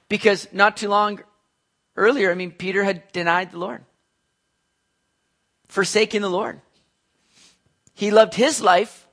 Because 0.09 0.47
not 0.51 0.75
too 0.75 0.89
long 0.89 1.21
earlier, 1.95 2.31
I 2.31 2.35
mean, 2.35 2.51
Peter 2.51 2.83
had 2.83 3.09
denied 3.13 3.51
the 3.51 3.59
Lord, 3.59 3.83
forsaken 5.67 6.21
the 6.21 6.29
Lord. 6.29 6.59
He 7.93 8.11
loved 8.11 8.33
his 8.33 8.61
life 8.61 9.07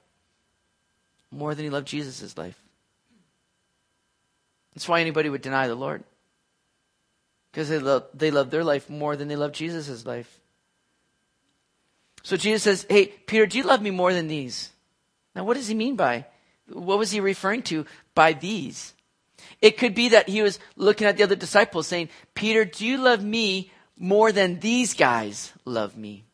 more 1.31 1.55
than 1.55 1.65
he 1.65 1.71
loved 1.71 1.87
Jesus' 1.87 2.37
life. 2.37 2.61
That's 4.75 4.89
why 4.89 5.01
anybody 5.01 5.29
would 5.29 5.43
deny 5.43 5.69
the 5.69 5.75
Lord. 5.75 6.05
Because 7.59 7.71
they 7.71 7.81
love, 7.81 8.05
they 8.15 8.31
love 8.31 8.51
their 8.51 8.63
life 8.63 8.89
more 8.89 9.17
than 9.17 9.27
they 9.27 9.35
love 9.35 9.51
Jesus' 9.51 10.07
life. 10.07 10.39
So 12.23 12.37
Jesus 12.37 12.63
says, 12.63 12.87
Hey, 12.89 13.07
Peter, 13.07 13.47
do 13.47 13.59
you 13.59 13.65
love 13.65 13.83
me 13.83 13.91
more 13.91 14.15
than 14.15 14.29
these? 14.29 14.71
Now, 15.35 15.43
what 15.43 15.55
does 15.55 15.67
he 15.67 15.75
mean 15.75 15.97
by? 15.97 16.27
What 16.69 17.01
was 17.01 17.11
he 17.11 17.19
referring 17.19 17.63
to 17.63 17.85
by 18.15 18.33
these? 18.33 18.95
It 19.61 19.77
could 19.77 19.97
be 19.97 20.11
that 20.11 20.29
he 20.29 20.41
was 20.41 20.61
looking 20.77 21.09
at 21.09 21.17
the 21.17 21.25
other 21.25 21.35
disciples 21.35 21.89
saying, 21.89 22.11
Peter, 22.33 22.65
do 22.65 22.87
you 22.87 22.97
love 22.97 23.25
me 23.25 23.73
more 23.99 24.31
than 24.31 24.61
these 24.61 24.95
guys 24.95 25.53
love 25.65 25.97
me? 25.97 26.27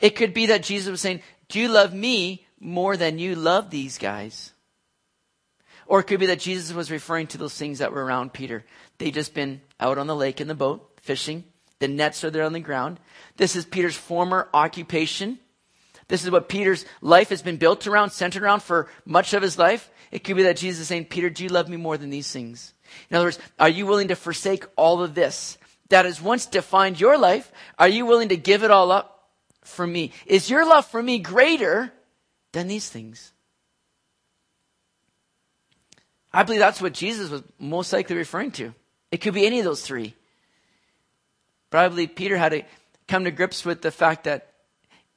It 0.00 0.16
could 0.16 0.32
be 0.32 0.46
that 0.46 0.62
Jesus 0.62 0.90
was 0.90 1.02
saying, 1.02 1.20
Do 1.50 1.60
you 1.60 1.68
love 1.68 1.92
me 1.92 2.46
more 2.60 2.96
than 2.96 3.18
you 3.18 3.34
love 3.34 3.68
these 3.68 3.98
guys? 3.98 4.54
Or 5.90 5.98
it 5.98 6.04
could 6.04 6.20
be 6.20 6.26
that 6.26 6.38
Jesus 6.38 6.72
was 6.72 6.88
referring 6.88 7.26
to 7.26 7.38
those 7.38 7.56
things 7.56 7.80
that 7.80 7.92
were 7.92 8.04
around 8.04 8.32
Peter. 8.32 8.64
They'd 8.98 9.12
just 9.12 9.34
been 9.34 9.60
out 9.80 9.98
on 9.98 10.06
the 10.06 10.14
lake 10.14 10.40
in 10.40 10.46
the 10.46 10.54
boat, 10.54 10.88
fishing. 11.02 11.42
The 11.80 11.88
nets 11.88 12.22
are 12.22 12.30
there 12.30 12.44
on 12.44 12.52
the 12.52 12.60
ground. 12.60 13.00
This 13.38 13.56
is 13.56 13.64
Peter's 13.64 13.96
former 13.96 14.48
occupation. 14.54 15.40
This 16.06 16.22
is 16.22 16.30
what 16.30 16.48
Peter's 16.48 16.84
life 17.00 17.30
has 17.30 17.42
been 17.42 17.56
built 17.56 17.88
around, 17.88 18.10
centered 18.10 18.44
around 18.44 18.62
for 18.62 18.86
much 19.04 19.34
of 19.34 19.42
his 19.42 19.58
life. 19.58 19.90
It 20.12 20.22
could 20.22 20.36
be 20.36 20.44
that 20.44 20.58
Jesus 20.58 20.82
is 20.82 20.86
saying, 20.86 21.06
Peter, 21.06 21.28
do 21.28 21.42
you 21.42 21.48
love 21.48 21.68
me 21.68 21.76
more 21.76 21.98
than 21.98 22.10
these 22.10 22.30
things? 22.30 22.72
In 23.10 23.16
other 23.16 23.26
words, 23.26 23.40
are 23.58 23.68
you 23.68 23.84
willing 23.84 24.08
to 24.08 24.16
forsake 24.16 24.66
all 24.76 25.02
of 25.02 25.16
this 25.16 25.58
that 25.88 26.04
has 26.04 26.22
once 26.22 26.46
defined 26.46 27.00
your 27.00 27.18
life? 27.18 27.50
Are 27.80 27.88
you 27.88 28.06
willing 28.06 28.28
to 28.28 28.36
give 28.36 28.62
it 28.62 28.70
all 28.70 28.92
up 28.92 29.28
for 29.64 29.88
me? 29.88 30.12
Is 30.24 30.50
your 30.50 30.64
love 30.64 30.86
for 30.86 31.02
me 31.02 31.18
greater 31.18 31.92
than 32.52 32.68
these 32.68 32.88
things? 32.88 33.32
I 36.32 36.42
believe 36.44 36.60
that's 36.60 36.80
what 36.80 36.92
Jesus 36.92 37.30
was 37.30 37.42
most 37.58 37.92
likely 37.92 38.16
referring 38.16 38.52
to. 38.52 38.74
It 39.10 39.18
could 39.18 39.34
be 39.34 39.46
any 39.46 39.58
of 39.58 39.64
those 39.64 39.82
three. 39.82 40.14
But 41.70 41.84
I 41.84 41.88
believe 41.88 42.14
Peter 42.14 42.36
had 42.36 42.50
to 42.50 42.62
come 43.08 43.24
to 43.24 43.30
grips 43.30 43.64
with 43.64 43.82
the 43.82 43.90
fact 43.90 44.24
that 44.24 44.52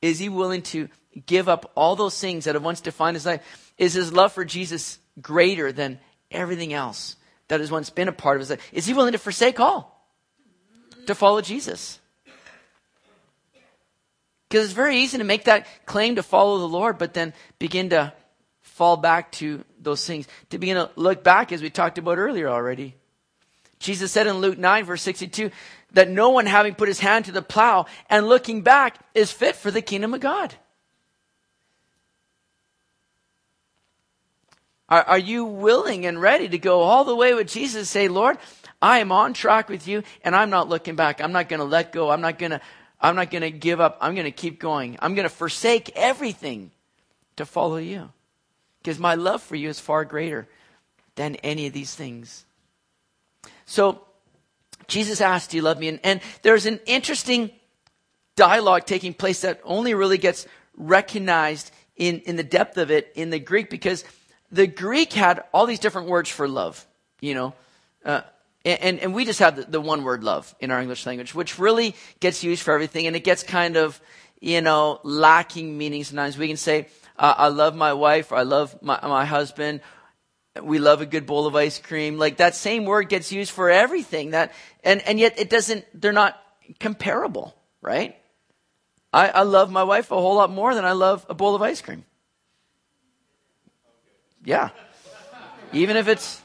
is 0.02 0.20
he 0.20 0.30
willing 0.30 0.64
to 0.64 0.90
give 1.26 1.48
up 1.48 1.72
all 1.76 1.96
those 1.96 2.20
things 2.20 2.46
that 2.46 2.56
have 2.56 2.64
once 2.64 2.82
defined 2.82 3.16
his 3.16 3.26
life? 3.26 3.74
Is 3.78 3.94
his 3.94 4.12
love 4.12 4.34
for 4.34 4.46
Jesus 4.46 5.00
greater 5.22 5.72
than 5.72 6.00
everything 6.32 6.74
else 6.74 7.16
that 7.48 7.60
has 7.60 7.72
once 7.72 7.90
been 7.90 8.08
a 8.08 8.14
part 8.14 8.38
of 8.38 8.42
his 8.42 8.50
life? 8.50 8.70
Is 8.72 8.86
he 8.86 8.94
willing 8.94 9.14
to 9.14 9.18
forsake 9.20 9.60
all 9.60 10.08
to 11.08 11.16
follow 11.16 11.42
Jesus? 11.42 12.00
Because 14.50 14.66
it's 14.66 14.74
very 14.74 14.98
easy 14.98 15.18
to 15.18 15.24
make 15.24 15.46
that 15.46 15.68
claim 15.86 16.16
to 16.16 16.24
follow 16.24 16.60
the 16.60 16.68
Lord, 16.68 16.98
but 16.98 17.14
then 17.14 17.34
begin 17.58 17.90
to 17.90 18.14
fall 18.74 18.98
back 18.98 19.32
to 19.32 19.64
those 19.80 20.06
things, 20.06 20.28
to 20.50 20.58
begin 20.58 20.78
to 20.78 20.90
look 20.96 21.24
back 21.24 21.52
as 21.52 21.62
we 21.62 21.70
talked 21.70 22.00
about 22.00 22.18
earlier 22.18 22.50
already. 22.50 22.96
Jesus 23.78 24.12
said 24.12 24.26
in 24.26 24.38
Luke 24.38 24.58
9, 24.58 24.86
verse 24.86 25.04
62, 25.04 25.52
that 25.92 26.10
no 26.10 26.32
one 26.32 26.48
having 26.48 26.74
put 26.74 26.88
his 26.88 27.00
hand 27.00 27.26
to 27.26 27.32
the 27.32 27.44
plow 27.44 27.86
and 28.10 28.28
looking 28.28 28.64
back 28.64 28.98
is 29.14 29.32
fit 29.32 29.56
for 29.56 29.70
the 29.70 29.82
kingdom 29.82 30.16
of 30.16 30.22
God. 30.22 30.56
Are, 34.90 35.04
are 35.04 35.20
you 35.20 35.46
willing 35.46 36.08
and 36.08 36.20
ready 36.20 36.50
to 36.50 36.58
go 36.58 36.82
all 36.82 37.04
the 37.04 37.16
way 37.16 37.36
with 37.36 37.48
Jesus? 37.48 37.92
Say, 37.92 38.08
Lord, 38.08 38.40
I 38.82 39.00
am 39.00 39.12
on 39.12 39.34
track 39.34 39.70
with 39.70 39.88
you 39.88 40.02
and 40.24 40.36
I'm 40.36 40.50
not 40.50 40.68
looking 40.68 40.96
back. 40.96 41.22
I'm 41.22 41.32
not 41.32 41.48
going 41.48 41.60
to 41.60 41.66
let 41.66 41.92
go. 41.92 42.10
I'm 42.10 42.22
not 42.22 42.40
going 42.40 42.52
to, 42.52 42.62
I'm 43.00 43.16
not 43.16 43.30
going 43.30 43.44
to 43.44 43.52
give 43.52 43.80
up. 43.80 44.00
I'm 44.02 44.16
going 44.16 44.26
to 44.26 44.32
keep 44.32 44.60
going. 44.60 44.98
I'm 45.00 45.14
going 45.14 45.30
to 45.30 45.36
forsake 45.36 45.92
everything 45.96 46.72
to 47.36 47.46
follow 47.46 47.78
you 47.78 48.10
because 48.84 49.00
my 49.00 49.16
love 49.16 49.42
for 49.42 49.56
you 49.56 49.70
is 49.70 49.80
far 49.80 50.04
greater 50.04 50.48
than 51.16 51.36
any 51.38 51.68
of 51.68 51.74
these 51.74 51.96
things. 51.96 52.46
So, 53.66 54.02
Jesus 54.88 55.22
asked, 55.22 55.52
Do 55.52 55.58
you 55.58 55.64
love 55.64 55.80
me? 55.80 55.88
And, 55.88 56.00
and 56.04 56.22
there's 56.42 56.66
an 56.66 56.80
interesting 56.86 57.50
dialogue 58.36 58.86
taking 58.86 59.14
place 59.14 59.42
that 59.42 59.62
only 59.64 59.94
really 59.94 60.18
gets 60.18 60.46
recognized 60.76 61.72
in, 61.96 62.20
in 62.22 62.36
the 62.36 62.44
depth 62.44 62.78
of 62.78 62.92
it 62.92 63.12
in 63.16 63.30
the 63.30 63.40
Greek 63.40 63.70
because 63.70 64.04
the 64.52 64.68
Greek 64.68 65.14
had 65.14 65.44
all 65.54 65.66
these 65.66 65.80
different 65.80 66.10
words 66.10 66.30
for 66.30 66.48
love, 66.48 66.86
you 67.22 67.34
know. 67.34 67.54
Uh, 68.04 68.22
and, 68.66 69.00
and 69.00 69.14
we 69.14 69.26
just 69.26 69.40
have 69.40 69.56
the, 69.56 69.64
the, 69.64 69.82
one 69.82 70.04
word 70.04 70.24
love 70.24 70.54
in 70.60 70.72
our 70.72 70.82
English 70.82 71.06
language, 71.06 71.36
which 71.36 71.60
really 71.60 71.96
gets 72.20 72.44
used 72.44 72.62
for 72.62 72.74
everything 72.74 73.08
and 73.08 73.16
it 73.16 73.24
gets 73.24 73.44
kind 73.44 73.78
of, 73.78 74.00
you 74.40 74.62
know, 74.62 75.00
lacking 75.04 75.78
meaning 75.78 76.04
sometimes. 76.04 76.38
We 76.38 76.48
can 76.48 76.58
say, 76.58 76.88
uh, 77.18 77.34
I 77.38 77.48
love 77.50 77.76
my 77.76 77.94
wife, 77.94 78.32
or 78.32 78.36
I 78.36 78.44
love 78.44 78.82
my, 78.82 79.00
my 79.02 79.26
husband, 79.26 79.82
we 80.62 80.80
love 80.80 81.02
a 81.02 81.06
good 81.06 81.26
bowl 81.26 81.48
of 81.48 81.56
ice 81.56 81.80
cream. 81.80 82.18
Like 82.18 82.38
that 82.38 82.56
same 82.56 82.86
word 82.86 83.10
gets 83.10 83.32
used 83.32 83.52
for 83.52 83.70
everything 83.70 84.32
that, 84.32 84.54
and, 84.84 85.02
and 85.02 85.20
yet 85.20 85.40
it 85.40 85.50
doesn't, 85.50 85.86
they're 86.00 86.14
not 86.14 86.40
comparable, 86.80 87.56
right? 87.82 88.16
I, 89.12 89.30
I 89.30 89.42
love 89.44 89.72
my 89.72 89.84
wife 89.84 90.12
a 90.12 90.16
whole 90.16 90.36
lot 90.36 90.52
more 90.52 90.74
than 90.76 90.86
I 90.86 90.94
love 90.94 91.26
a 91.30 91.34
bowl 91.34 91.56
of 91.56 91.62
ice 91.62 91.82
cream. 91.82 92.06
Yeah. 94.44 94.70
Even 95.72 95.98
if 95.98 96.08
it's, 96.08 96.42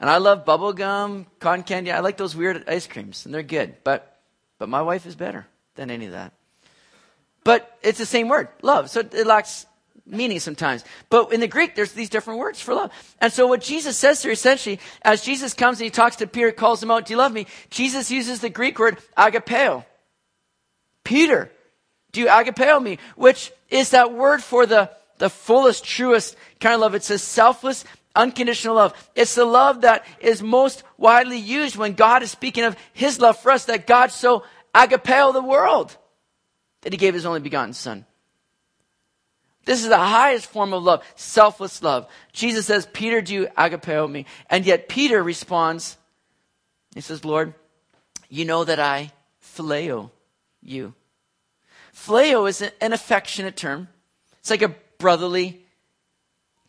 and 0.00 0.10
I 0.10 0.18
love 0.18 0.44
bubble 0.44 0.72
gum, 0.72 1.26
cotton 1.38 1.62
candy. 1.62 1.92
I 1.92 2.00
like 2.00 2.16
those 2.16 2.34
weird 2.34 2.68
ice 2.68 2.86
creams 2.86 3.26
and 3.26 3.34
they're 3.34 3.42
good, 3.42 3.76
but, 3.84 4.20
but 4.58 4.68
my 4.68 4.82
wife 4.82 5.06
is 5.06 5.14
better 5.14 5.46
than 5.76 5.90
any 5.90 6.06
of 6.06 6.12
that. 6.12 6.32
But 7.44 7.78
it's 7.82 7.98
the 7.98 8.06
same 8.06 8.28
word, 8.28 8.48
love. 8.62 8.90
So 8.90 9.00
it 9.00 9.26
lacks 9.26 9.66
meaning 10.06 10.40
sometimes. 10.40 10.84
But 11.08 11.32
in 11.32 11.40
the 11.40 11.46
Greek, 11.46 11.74
there's 11.74 11.92
these 11.92 12.10
different 12.10 12.40
words 12.40 12.60
for 12.60 12.74
love. 12.74 12.90
And 13.20 13.32
so 13.32 13.46
what 13.46 13.60
Jesus 13.60 13.96
says 13.96 14.22
here 14.22 14.32
essentially, 14.32 14.80
as 15.02 15.22
Jesus 15.22 15.54
comes 15.54 15.78
and 15.78 15.84
he 15.84 15.90
talks 15.90 16.16
to 16.16 16.26
Peter, 16.26 16.52
calls 16.52 16.82
him 16.82 16.90
out, 16.90 17.06
do 17.06 17.12
you 17.12 17.18
love 17.18 17.32
me? 17.32 17.46
Jesus 17.70 18.10
uses 18.10 18.40
the 18.40 18.50
Greek 18.50 18.78
word 18.78 18.98
agapeo. 19.16 19.84
Peter, 21.04 21.50
do 22.12 22.20
you 22.20 22.26
agapeo 22.26 22.82
me? 22.82 22.98
Which 23.16 23.52
is 23.68 23.90
that 23.90 24.12
word 24.12 24.42
for 24.42 24.66
the, 24.66 24.90
the 25.18 25.30
fullest, 25.30 25.84
truest 25.84 26.36
kind 26.60 26.74
of 26.74 26.80
love. 26.80 26.94
It's 26.94 27.10
a 27.10 27.18
selfless, 27.18 27.84
unconditional 28.14 28.76
love. 28.76 29.10
It's 29.14 29.34
the 29.34 29.44
love 29.44 29.82
that 29.82 30.06
is 30.20 30.42
most 30.42 30.82
widely 30.96 31.38
used 31.38 31.76
when 31.76 31.94
God 31.94 32.22
is 32.22 32.30
speaking 32.30 32.64
of 32.64 32.76
his 32.92 33.20
love 33.20 33.38
for 33.38 33.50
us, 33.50 33.66
that 33.66 33.86
God 33.86 34.10
so 34.12 34.44
agapeo 34.74 35.32
the 35.32 35.42
world 35.42 35.96
that 36.84 36.92
he 36.92 36.96
gave 36.96 37.14
his 37.14 37.26
only 37.26 37.40
begotten 37.40 37.74
son. 37.74 38.06
This 39.64 39.82
is 39.82 39.88
the 39.88 39.96
highest 39.96 40.46
form 40.46 40.72
of 40.74 40.82
love, 40.82 41.02
selfless 41.16 41.82
love. 41.82 42.06
Jesus 42.32 42.66
says, 42.66 42.86
Peter, 42.92 43.22
do 43.22 43.34
you 43.34 43.48
agapeo 43.56 44.10
me? 44.10 44.26
And 44.50 44.66
yet 44.66 44.88
Peter 44.88 45.22
responds, 45.22 45.96
he 46.94 47.00
says, 47.00 47.24
Lord, 47.24 47.54
you 48.28 48.44
know 48.44 48.64
that 48.64 48.78
I 48.78 49.10
phileo 49.42 50.10
you. 50.62 50.94
Phileo 51.94 52.48
is 52.48 52.62
an 52.80 52.92
affectionate 52.92 53.56
term. 53.56 53.88
It's 54.40 54.50
like 54.50 54.62
a 54.62 54.74
brotherly 54.98 55.64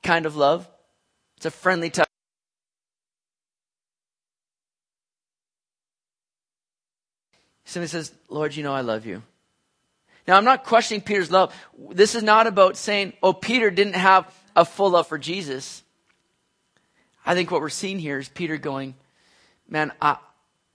kind 0.01 0.25
of 0.25 0.37
love. 0.37 0.67
It's 1.37 1.45
a 1.45 1.51
friendly 1.51 1.89
touch. 1.89 2.07
Somebody 7.65 7.89
says, 7.89 8.13
Lord, 8.29 8.55
you 8.55 8.63
know 8.63 8.73
I 8.73 8.81
love 8.81 9.05
you. 9.05 9.21
Now, 10.27 10.37
I'm 10.37 10.45
not 10.45 10.63
questioning 10.63 11.01
Peter's 11.01 11.31
love. 11.31 11.53
This 11.91 12.15
is 12.15 12.23
not 12.23 12.47
about 12.47 12.77
saying, 12.77 13.13
oh, 13.21 13.33
Peter 13.33 13.69
didn't 13.69 13.95
have 13.95 14.33
a 14.55 14.65
full 14.65 14.91
love 14.91 15.07
for 15.07 15.17
Jesus. 15.17 15.83
I 17.25 17.33
think 17.35 17.51
what 17.51 17.61
we're 17.61 17.69
seeing 17.69 17.99
here 17.99 18.17
is 18.19 18.29
Peter 18.29 18.57
going, 18.57 18.95
man, 19.67 19.91
I, 20.01 20.17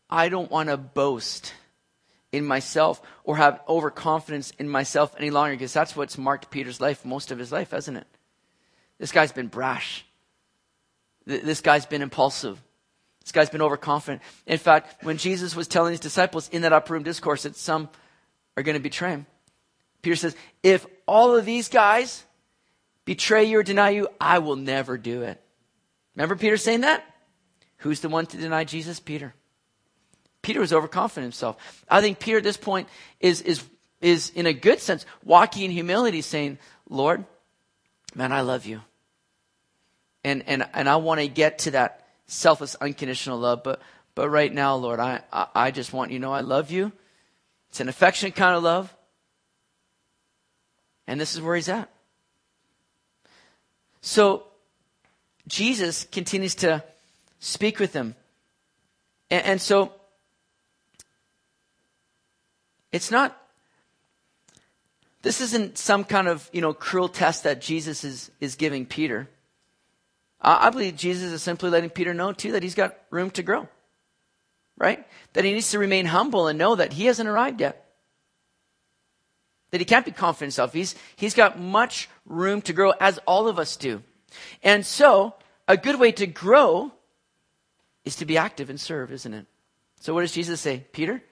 I 0.09 0.29
don't 0.29 0.51
want 0.51 0.69
to 0.69 0.77
boast 0.77 1.53
in 2.33 2.45
myself 2.45 3.03
or 3.25 3.37
have 3.37 3.61
overconfidence 3.69 4.53
in 4.59 4.69
myself 4.69 5.15
any 5.19 5.31
longer 5.31 5.55
because 5.55 5.73
that's 5.73 5.97
what's 5.97 6.17
marked 6.17 6.51
Peter's 6.51 6.81
life 6.81 7.05
most 7.05 7.31
of 7.31 7.39
his 7.39 7.51
life, 7.51 7.73
hasn't 7.73 7.97
it? 7.97 8.07
This 8.99 9.13
guy's 9.13 9.33
been 9.33 9.49
brash. 9.49 10.05
This 11.27 11.61
guy's 11.61 11.87
been 11.87 12.03
impulsive. 12.03 12.61
This 13.23 13.33
guy's 13.33 13.51
been 13.51 13.63
overconfident. 13.63 14.23
In 14.47 14.59
fact, 14.59 15.05
when 15.05 15.17
Jesus 15.17 15.55
was 15.55 15.69
telling 15.69 15.93
his 15.93 16.01
disciples 16.01 16.49
in 16.51 16.63
that 16.63 16.73
upper 16.73 16.95
room 16.95 17.03
discourse 17.03 17.45
that 17.45 17.57
some 17.57 17.89
are 18.57 18.63
going 18.63 18.77
to 18.77 18.83
betray 18.83 19.11
him, 19.11 19.27
Peter 20.03 20.17
says, 20.17 20.37
If 20.63 20.87
all 21.07 21.37
of 21.37 21.45
these 21.45 21.69
guys 21.69 22.25
betray 23.05 23.45
you 23.45 23.59
or 23.59 23.63
deny 23.63 23.91
you, 23.91 24.09
I 24.21 24.39
will 24.39 24.57
never 24.57 24.97
do 24.97 25.23
it. 25.23 25.41
Remember 26.15 26.37
Peter 26.37 26.57
saying 26.57 26.83
that? 26.83 27.05
Who's 27.79 28.01
the 28.01 28.09
one 28.09 28.27
to 28.27 28.37
deny 28.37 28.65
Jesus? 28.65 29.01
Peter. 29.01 29.35
Peter 30.43 30.61
was 30.61 30.73
overconfident 30.73 31.25
himself. 31.25 31.85
I 31.89 32.01
think 32.01 32.19
Peter 32.19 32.39
at 32.39 32.45
this 32.45 32.57
point 32.57 32.89
is, 33.21 33.43
is, 33.43 33.63
is 34.01 34.31
in 34.31 34.47
a 34.47 34.53
good 34.53 34.81
sense 34.81 35.05
walking 35.25 35.65
in 35.65 35.71
humility 35.71 36.23
saying, 36.23 36.59
Lord, 36.89 37.25
man, 38.15 38.33
I 38.33 38.41
love 38.41 38.67
you. 38.67 38.81
And, 40.25 40.43
and, 40.47 40.67
and 40.75 40.89
I 40.89 40.97
want 40.97 41.21
to 41.21 41.29
get 41.29 41.61
to 41.61 41.73
that 41.73 42.07
selfless, 42.27 42.75
unconditional 42.77 43.39
love. 43.39 43.63
But, 43.63 43.81
but 44.15 44.29
right 44.29 44.53
now, 44.53 44.77
Lord, 44.77 45.01
I, 45.01 45.23
I, 45.33 45.47
I 45.55 45.71
just 45.71 45.93
want 45.93 46.11
you 46.11 46.19
to 46.19 46.23
know 46.23 46.33
I 46.33 46.41
love 46.41 46.71
you. 46.71 46.93
It's 47.71 47.81
an 47.81 47.89
affectionate 47.89 48.35
kind 48.35 48.57
of 48.57 48.63
love. 48.63 48.95
And 51.11 51.21
this 51.21 51.35
is 51.35 51.41
where 51.41 51.57
he's 51.57 51.69
at. 51.69 51.91
So 54.01 54.45
Jesus 55.49 56.05
continues 56.05 56.55
to 56.57 56.85
speak 57.41 57.81
with 57.81 57.93
him. 57.93 58.15
And, 59.29 59.45
and 59.45 59.61
so 59.61 59.93
it's 62.93 63.11
not 63.11 63.37
this 65.23 65.41
isn't 65.41 65.79
some 65.79 66.05
kind 66.05 66.29
of, 66.29 66.49
you 66.53 66.61
know, 66.61 66.73
cruel 66.73 67.09
test 67.09 67.43
that 67.43 67.61
Jesus 67.61 68.05
is, 68.05 68.31
is 68.41 68.55
giving 68.55 68.87
Peter. 68.87 69.29
I 70.41 70.71
believe 70.71 70.95
Jesus 70.95 71.33
is 71.33 71.43
simply 71.43 71.71
letting 71.71 71.91
Peter 71.91 72.15
know, 72.15 72.33
too, 72.33 72.53
that 72.53 72.63
he's 72.63 72.77
got 72.77 72.97
room 73.11 73.33
to 73.33 73.43
grow. 73.43 73.69
Right? 74.79 75.05
That 75.33 75.45
he 75.45 75.53
needs 75.53 75.73
to 75.73 75.81
remain 75.81 76.07
humble 76.07 76.47
and 76.47 76.57
know 76.57 76.77
that 76.77 76.93
he 76.93 77.07
hasn't 77.07 77.29
arrived 77.29 77.61
yet. 77.61 77.90
That 79.71 79.81
he 79.81 79.85
can't 79.85 80.05
be 80.05 80.11
confident 80.11 80.43
in 80.43 80.47
himself. 80.47 80.73
He's, 80.73 80.95
he's 81.17 81.35
got 81.35 81.59
much 81.59 82.09
room 82.27 82.61
to 82.63 82.73
grow, 82.73 82.93
as 83.01 83.19
all 83.27 83.49
of 83.49 83.59
us 83.59 83.77
do. 83.77 84.03
And 84.63 84.85
so, 84.85 85.35
a 85.69 85.77
good 85.77 85.99
way 85.99 86.13
to 86.13 86.27
grow 86.27 86.93
is 88.05 88.17
to 88.17 88.25
be 88.25 88.37
active 88.37 88.71
and 88.71 88.81
serve, 88.81 89.13
isn't 89.13 89.33
it? 89.33 89.47
So, 90.01 90.15
what 90.15 90.23
does 90.23 90.33
Jesus 90.33 90.61
say? 90.61 90.85
Peter? 90.93 91.23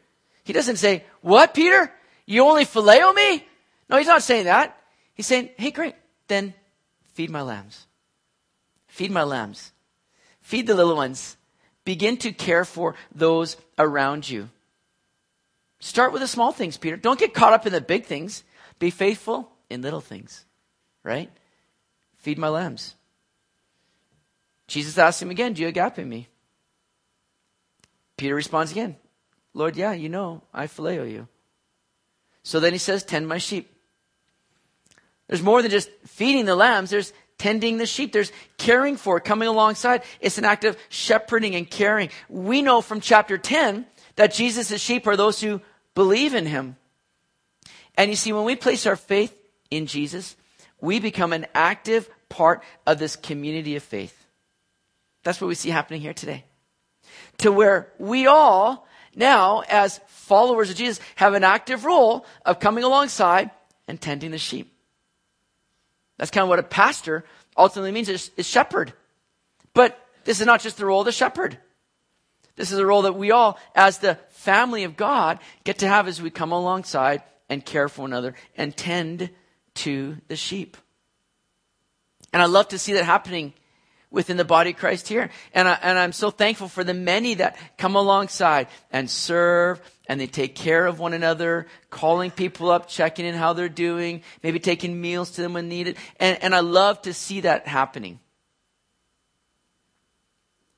He 0.44 0.52
doesn't 0.52 0.76
say, 0.76 1.04
What, 1.20 1.54
Peter? 1.54 1.92
You 2.26 2.44
only 2.44 2.64
phileo 2.64 3.14
me? 3.14 3.44
No, 3.88 3.96
he's 3.96 4.06
not 4.06 4.22
saying 4.22 4.44
that. 4.44 4.78
He's 5.14 5.26
saying, 5.26 5.50
Hey, 5.56 5.70
great. 5.70 5.94
Then 6.28 6.54
feed 7.14 7.30
my 7.30 7.42
lambs. 7.42 7.86
Feed 8.86 9.10
my 9.10 9.24
lambs. 9.24 9.72
Feed 10.40 10.66
the 10.66 10.74
little 10.74 10.96
ones. 10.96 11.36
Begin 11.84 12.16
to 12.18 12.32
care 12.32 12.64
for 12.64 12.94
those 13.14 13.56
around 13.78 14.28
you. 14.28 14.50
Start 15.80 16.12
with 16.12 16.22
the 16.22 16.28
small 16.28 16.52
things, 16.52 16.76
Peter. 16.76 16.96
Don't 16.96 17.18
get 17.18 17.34
caught 17.34 17.52
up 17.52 17.66
in 17.66 17.72
the 17.72 17.80
big 17.80 18.04
things. 18.04 18.42
Be 18.78 18.90
faithful 18.90 19.50
in 19.70 19.82
little 19.82 20.00
things, 20.00 20.44
right? 21.02 21.30
Feed 22.16 22.38
my 22.38 22.48
lambs. 22.48 22.94
Jesus 24.66 24.98
asked 24.98 25.22
him 25.22 25.30
again, 25.30 25.52
Do 25.52 25.62
you 25.62 25.68
agape 25.68 25.98
me? 25.98 26.28
Peter 28.16 28.34
responds 28.34 28.72
again, 28.72 28.96
Lord, 29.54 29.76
yeah, 29.76 29.92
you 29.92 30.08
know, 30.08 30.42
I 30.52 30.66
phileo 30.66 31.10
you. 31.10 31.28
So 32.42 32.60
then 32.60 32.72
he 32.72 32.78
says, 32.78 33.04
Tend 33.04 33.28
my 33.28 33.38
sheep. 33.38 33.72
There's 35.28 35.42
more 35.42 35.62
than 35.62 35.70
just 35.70 35.90
feeding 36.06 36.44
the 36.44 36.56
lambs, 36.56 36.90
there's 36.90 37.12
tending 37.38 37.78
the 37.78 37.86
sheep. 37.86 38.12
There's 38.12 38.32
caring 38.58 38.96
for, 38.96 39.20
coming 39.20 39.48
alongside. 39.48 40.02
It's 40.20 40.38
an 40.38 40.44
act 40.44 40.64
of 40.64 40.76
shepherding 40.88 41.54
and 41.54 41.68
caring. 41.68 42.10
We 42.28 42.62
know 42.62 42.80
from 42.80 43.00
chapter 43.00 43.38
10 43.38 43.86
that 44.18 44.34
Jesus' 44.34 44.80
sheep 44.80 45.06
are 45.06 45.16
those 45.16 45.40
who 45.40 45.60
believe 45.94 46.34
in 46.34 46.44
him. 46.44 46.76
And 47.96 48.10
you 48.10 48.16
see, 48.16 48.32
when 48.32 48.44
we 48.44 48.56
place 48.56 48.84
our 48.84 48.96
faith 48.96 49.32
in 49.70 49.86
Jesus, 49.86 50.36
we 50.80 50.98
become 50.98 51.32
an 51.32 51.46
active 51.54 52.10
part 52.28 52.64
of 52.84 52.98
this 52.98 53.14
community 53.14 53.76
of 53.76 53.82
faith. 53.84 54.26
That's 55.22 55.40
what 55.40 55.46
we 55.46 55.54
see 55.54 55.70
happening 55.70 56.00
here 56.00 56.14
today. 56.14 56.44
To 57.38 57.52
where 57.52 57.92
we 58.00 58.26
all 58.26 58.88
now, 59.14 59.62
as 59.68 60.00
followers 60.08 60.68
of 60.68 60.74
Jesus, 60.74 61.00
have 61.14 61.34
an 61.34 61.44
active 61.44 61.84
role 61.84 62.26
of 62.44 62.58
coming 62.58 62.82
alongside 62.82 63.52
and 63.86 64.00
tending 64.00 64.32
the 64.32 64.38
sheep. 64.38 64.72
That's 66.16 66.32
kind 66.32 66.42
of 66.42 66.48
what 66.48 66.58
a 66.58 66.64
pastor 66.64 67.24
ultimately 67.56 67.92
means 67.92 68.08
is, 68.08 68.32
shepherd. 68.40 68.94
But 69.74 69.96
this 70.24 70.40
is 70.40 70.46
not 70.46 70.60
just 70.60 70.76
the 70.76 70.86
role 70.86 71.02
of 71.02 71.06
the 71.06 71.12
shepherd. 71.12 71.58
This 72.58 72.72
is 72.72 72.78
a 72.80 72.84
role 72.84 73.02
that 73.02 73.14
we 73.14 73.30
all, 73.30 73.56
as 73.76 73.98
the 73.98 74.16
family 74.30 74.82
of 74.82 74.96
God, 74.96 75.38
get 75.62 75.78
to 75.78 75.86
have 75.86 76.08
as 76.08 76.20
we 76.20 76.28
come 76.28 76.50
alongside 76.50 77.22
and 77.48 77.64
care 77.64 77.88
for 77.88 78.02
one 78.02 78.12
another 78.12 78.34
and 78.56 78.76
tend 78.76 79.30
to 79.76 80.16
the 80.26 80.34
sheep. 80.34 80.76
And 82.32 82.42
I 82.42 82.46
love 82.46 82.66
to 82.68 82.78
see 82.78 82.94
that 82.94 83.04
happening 83.04 83.54
within 84.10 84.36
the 84.36 84.44
body 84.44 84.70
of 84.70 84.76
Christ 84.76 85.06
here. 85.06 85.30
And, 85.54 85.68
I, 85.68 85.78
and 85.80 85.96
I'm 85.96 86.10
so 86.10 86.32
thankful 86.32 86.66
for 86.66 86.82
the 86.82 86.94
many 86.94 87.34
that 87.34 87.56
come 87.78 87.94
alongside 87.94 88.66
and 88.90 89.08
serve 89.08 89.80
and 90.08 90.20
they 90.20 90.26
take 90.26 90.56
care 90.56 90.84
of 90.84 90.98
one 90.98 91.12
another, 91.12 91.68
calling 91.90 92.32
people 92.32 92.72
up, 92.72 92.88
checking 92.88 93.24
in 93.24 93.36
how 93.36 93.52
they're 93.52 93.68
doing, 93.68 94.22
maybe 94.42 94.58
taking 94.58 95.00
meals 95.00 95.30
to 95.32 95.42
them 95.42 95.52
when 95.52 95.68
needed. 95.68 95.96
And, 96.18 96.42
and 96.42 96.56
I 96.56 96.60
love 96.60 97.02
to 97.02 97.14
see 97.14 97.42
that 97.42 97.68
happening. 97.68 98.18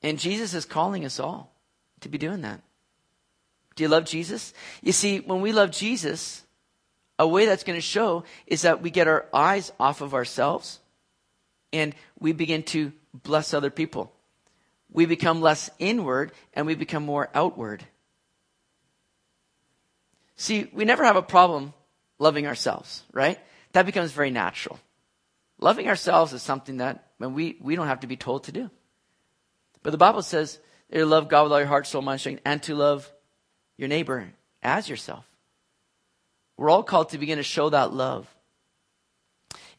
And 0.03 0.19
Jesus 0.19 0.53
is 0.53 0.65
calling 0.65 1.05
us 1.05 1.19
all 1.19 1.50
to 2.01 2.09
be 2.09 2.17
doing 2.17 2.41
that. 2.41 2.61
Do 3.75 3.83
you 3.83 3.89
love 3.89 4.05
Jesus? 4.05 4.53
You 4.81 4.91
see, 4.91 5.19
when 5.19 5.41
we 5.41 5.51
love 5.51 5.71
Jesus, 5.71 6.43
a 7.17 7.27
way 7.27 7.45
that's 7.45 7.63
going 7.63 7.77
to 7.77 7.81
show 7.81 8.23
is 8.47 8.63
that 8.63 8.81
we 8.81 8.89
get 8.89 9.07
our 9.07 9.25
eyes 9.33 9.71
off 9.79 10.01
of 10.01 10.13
ourselves 10.13 10.79
and 11.71 11.95
we 12.19 12.33
begin 12.33 12.63
to 12.63 12.91
bless 13.13 13.53
other 13.53 13.69
people. 13.69 14.11
We 14.91 15.05
become 15.05 15.41
less 15.41 15.69
inward 15.79 16.31
and 16.53 16.65
we 16.65 16.75
become 16.75 17.03
more 17.05 17.29
outward. 17.33 17.83
See, 20.35 20.69
we 20.73 20.85
never 20.85 21.05
have 21.05 21.15
a 21.15 21.21
problem 21.21 21.73
loving 22.19 22.47
ourselves, 22.47 23.03
right? 23.13 23.39
That 23.73 23.85
becomes 23.85 24.11
very 24.11 24.31
natural. 24.31 24.79
Loving 25.59 25.87
ourselves 25.87 26.33
is 26.33 26.41
something 26.41 26.77
that 26.77 27.07
when 27.19 27.33
we, 27.33 27.57
we 27.61 27.75
don't 27.75 27.87
have 27.87 27.99
to 28.01 28.07
be 28.07 28.17
told 28.17 28.45
to 28.45 28.51
do. 28.51 28.69
But 29.83 29.91
the 29.91 29.97
Bible 29.97 30.23
says 30.23 30.59
to 30.91 31.05
love 31.05 31.29
God 31.29 31.43
with 31.43 31.51
all 31.51 31.59
your 31.59 31.67
heart, 31.67 31.87
soul, 31.87 32.01
mind, 32.01 32.19
strength, 32.19 32.41
and 32.45 32.61
to 32.63 32.75
love 32.75 33.11
your 33.77 33.87
neighbor 33.87 34.31
as 34.61 34.89
yourself. 34.89 35.25
We're 36.57 36.69
all 36.69 36.83
called 36.83 37.09
to 37.09 37.17
begin 37.17 37.37
to 37.37 37.43
show 37.43 37.69
that 37.69 37.93
love. 37.93 38.33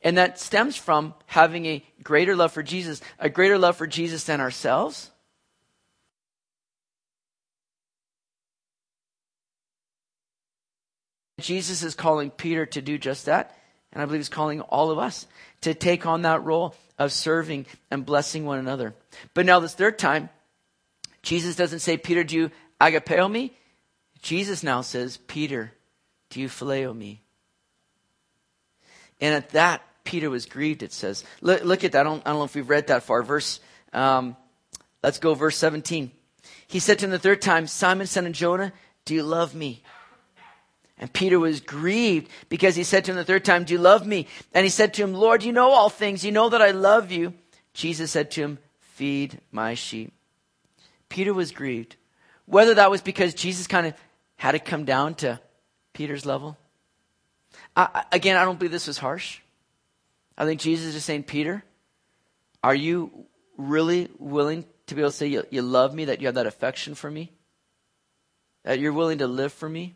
And 0.02 0.18
that 0.18 0.40
stems 0.40 0.76
from 0.76 1.14
having 1.26 1.66
a 1.66 1.84
greater 2.02 2.34
love 2.34 2.52
for 2.52 2.62
Jesus, 2.62 3.00
a 3.18 3.28
greater 3.28 3.56
love 3.56 3.76
for 3.76 3.86
Jesus 3.86 4.24
than 4.24 4.40
ourselves. 4.40 5.10
Jesus 11.40 11.82
is 11.82 11.94
calling 11.94 12.30
Peter 12.30 12.66
to 12.66 12.82
do 12.82 12.98
just 12.98 13.26
that. 13.26 13.56
And 13.92 14.00
I 14.00 14.06
believe 14.06 14.20
he's 14.20 14.28
calling 14.28 14.60
all 14.62 14.90
of 14.90 14.98
us 14.98 15.26
to 15.62 15.74
take 15.74 16.06
on 16.06 16.22
that 16.22 16.44
role 16.44 16.74
of 16.98 17.12
serving 17.12 17.66
and 17.90 18.06
blessing 18.06 18.44
one 18.44 18.58
another. 18.58 18.94
But 19.34 19.44
now, 19.44 19.60
this 19.60 19.74
third 19.74 19.98
time, 19.98 20.30
Jesus 21.22 21.56
doesn't 21.56 21.80
say, 21.80 21.96
Peter, 21.96 22.24
do 22.24 22.36
you 22.36 22.50
agapeo 22.80 23.30
me? 23.30 23.52
Jesus 24.22 24.62
now 24.62 24.80
says, 24.80 25.16
Peter, 25.16 25.72
do 26.30 26.40
you 26.40 26.48
phileo 26.48 26.96
me? 26.96 27.22
And 29.20 29.34
at 29.34 29.50
that, 29.50 29.82
Peter 30.04 30.30
was 30.30 30.46
grieved, 30.46 30.82
it 30.82 30.92
says. 30.92 31.24
Look, 31.40 31.64
look 31.64 31.84
at 31.84 31.92
that. 31.92 32.00
I 32.00 32.02
don't, 32.02 32.22
I 32.26 32.30
don't, 32.30 32.40
know 32.40 32.44
if 32.44 32.54
we've 32.54 32.68
read 32.68 32.88
that 32.88 33.04
far. 33.04 33.22
Verse, 33.22 33.60
um, 33.92 34.36
let's 35.02 35.18
go 35.18 35.34
verse 35.34 35.56
17. 35.56 36.10
He 36.66 36.78
said 36.80 36.98
to 36.98 37.04
him 37.06 37.10
the 37.10 37.18
third 37.18 37.42
time, 37.42 37.66
Simon, 37.66 38.06
son 38.06 38.26
of 38.26 38.32
Jonah, 38.32 38.72
do 39.04 39.14
you 39.14 39.22
love 39.22 39.54
me? 39.54 39.82
And 40.98 41.12
Peter 41.12 41.38
was 41.38 41.60
grieved 41.60 42.30
because 42.48 42.76
he 42.76 42.84
said 42.84 43.04
to 43.04 43.10
him 43.10 43.16
the 43.16 43.24
third 43.24 43.44
time, 43.44 43.64
Do 43.64 43.74
you 43.74 43.80
love 43.80 44.06
me? 44.06 44.28
And 44.54 44.64
he 44.64 44.70
said 44.70 44.94
to 44.94 45.02
him, 45.02 45.14
Lord, 45.14 45.42
you 45.42 45.52
know 45.52 45.70
all 45.70 45.88
things. 45.88 46.24
You 46.24 46.30
know 46.30 46.48
that 46.48 46.62
I 46.62 46.70
love 46.70 47.10
you. 47.10 47.34
Jesus 47.74 48.12
said 48.12 48.30
to 48.32 48.42
him, 48.42 48.58
Feed 48.80 49.40
my 49.50 49.74
sheep. 49.74 50.12
Peter 51.12 51.34
was 51.34 51.52
grieved. 51.52 51.96
Whether 52.46 52.72
that 52.76 52.90
was 52.90 53.02
because 53.02 53.34
Jesus 53.34 53.66
kind 53.66 53.86
of 53.86 53.92
had 54.36 54.52
to 54.52 54.58
come 54.58 54.86
down 54.86 55.14
to 55.16 55.38
Peter's 55.92 56.24
level. 56.24 56.56
I, 57.76 58.04
again, 58.10 58.38
I 58.38 58.46
don't 58.46 58.58
believe 58.58 58.72
this 58.72 58.86
was 58.86 58.96
harsh. 58.96 59.40
I 60.38 60.46
think 60.46 60.58
Jesus 60.58 60.94
is 60.94 61.04
saying, 61.04 61.24
Peter, 61.24 61.62
are 62.64 62.74
you 62.74 63.26
really 63.58 64.08
willing 64.18 64.64
to 64.86 64.94
be 64.94 65.02
able 65.02 65.10
to 65.10 65.16
say 65.16 65.26
you, 65.26 65.44
you 65.50 65.60
love 65.60 65.94
me, 65.94 66.06
that 66.06 66.22
you 66.22 66.28
have 66.28 66.36
that 66.36 66.46
affection 66.46 66.94
for 66.94 67.10
me? 67.10 67.30
That 68.64 68.80
you're 68.80 68.94
willing 68.94 69.18
to 69.18 69.26
live 69.26 69.52
for 69.52 69.68
me? 69.68 69.94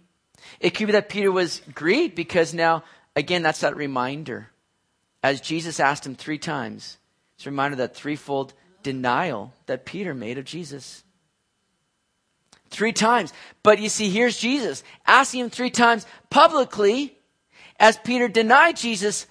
It 0.61 0.71
could 0.71 0.87
be 0.87 0.93
that 0.93 1.09
Peter 1.09 1.33
was 1.33 1.62
grieved 1.75 2.14
because 2.14 2.53
now, 2.53 2.85
again, 3.17 3.43
that's 3.43 3.61
that 3.61 3.75
reminder. 3.75 4.51
As 5.23 5.41
Jesus 5.41 5.81
asked 5.81 6.05
him 6.05 6.14
three 6.14 6.39
times, 6.39 6.99
it's 7.37 7.47
a 7.47 7.51
reminder 7.51 7.79
that 7.79 7.97
threefold 7.97 8.53
denial 8.83 9.55
that 9.64 9.87
Peter 9.87 10.12
made 10.12 10.37
of 10.37 10.45
Jesus. 10.45 11.03
Three 12.71 12.93
times. 12.93 13.33
But 13.62 13.79
you 13.79 13.89
see, 13.89 14.11
here's 14.11 14.39
Jesus 14.39 14.83
asking 15.07 15.41
him 15.41 15.51
three 15.51 15.71
times 15.71 16.07
publicly 16.31 17.17
as 17.79 17.97
Peter 17.99 18.29
denied 18.29 18.77
Jesus 18.77 19.27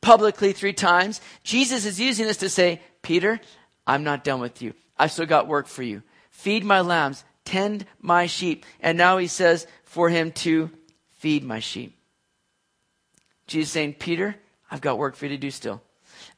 publicly 0.00 0.52
three 0.52 0.72
times. 0.72 1.20
Jesus 1.42 1.84
is 1.84 2.00
using 2.00 2.26
this 2.26 2.36
to 2.38 2.48
say, 2.48 2.80
Peter, 3.02 3.40
I'm 3.86 4.04
not 4.04 4.24
done 4.24 4.40
with 4.40 4.62
you. 4.62 4.74
I've 4.98 5.12
still 5.12 5.26
got 5.26 5.48
work 5.48 5.66
for 5.66 5.82
you. 5.82 6.02
Feed 6.30 6.64
my 6.64 6.80
lambs, 6.80 7.24
tend 7.44 7.86
my 8.00 8.26
sheep. 8.26 8.64
And 8.80 8.96
now 8.98 9.18
he 9.18 9.26
says 9.26 9.66
for 9.84 10.08
him 10.08 10.32
to 10.32 10.70
feed 11.18 11.44
my 11.44 11.60
sheep. 11.60 11.96
Jesus 13.46 13.72
saying, 13.72 13.94
Peter, 13.94 14.36
I've 14.70 14.80
got 14.80 14.98
work 14.98 15.16
for 15.16 15.26
you 15.26 15.30
to 15.30 15.38
do 15.38 15.50
still. 15.50 15.80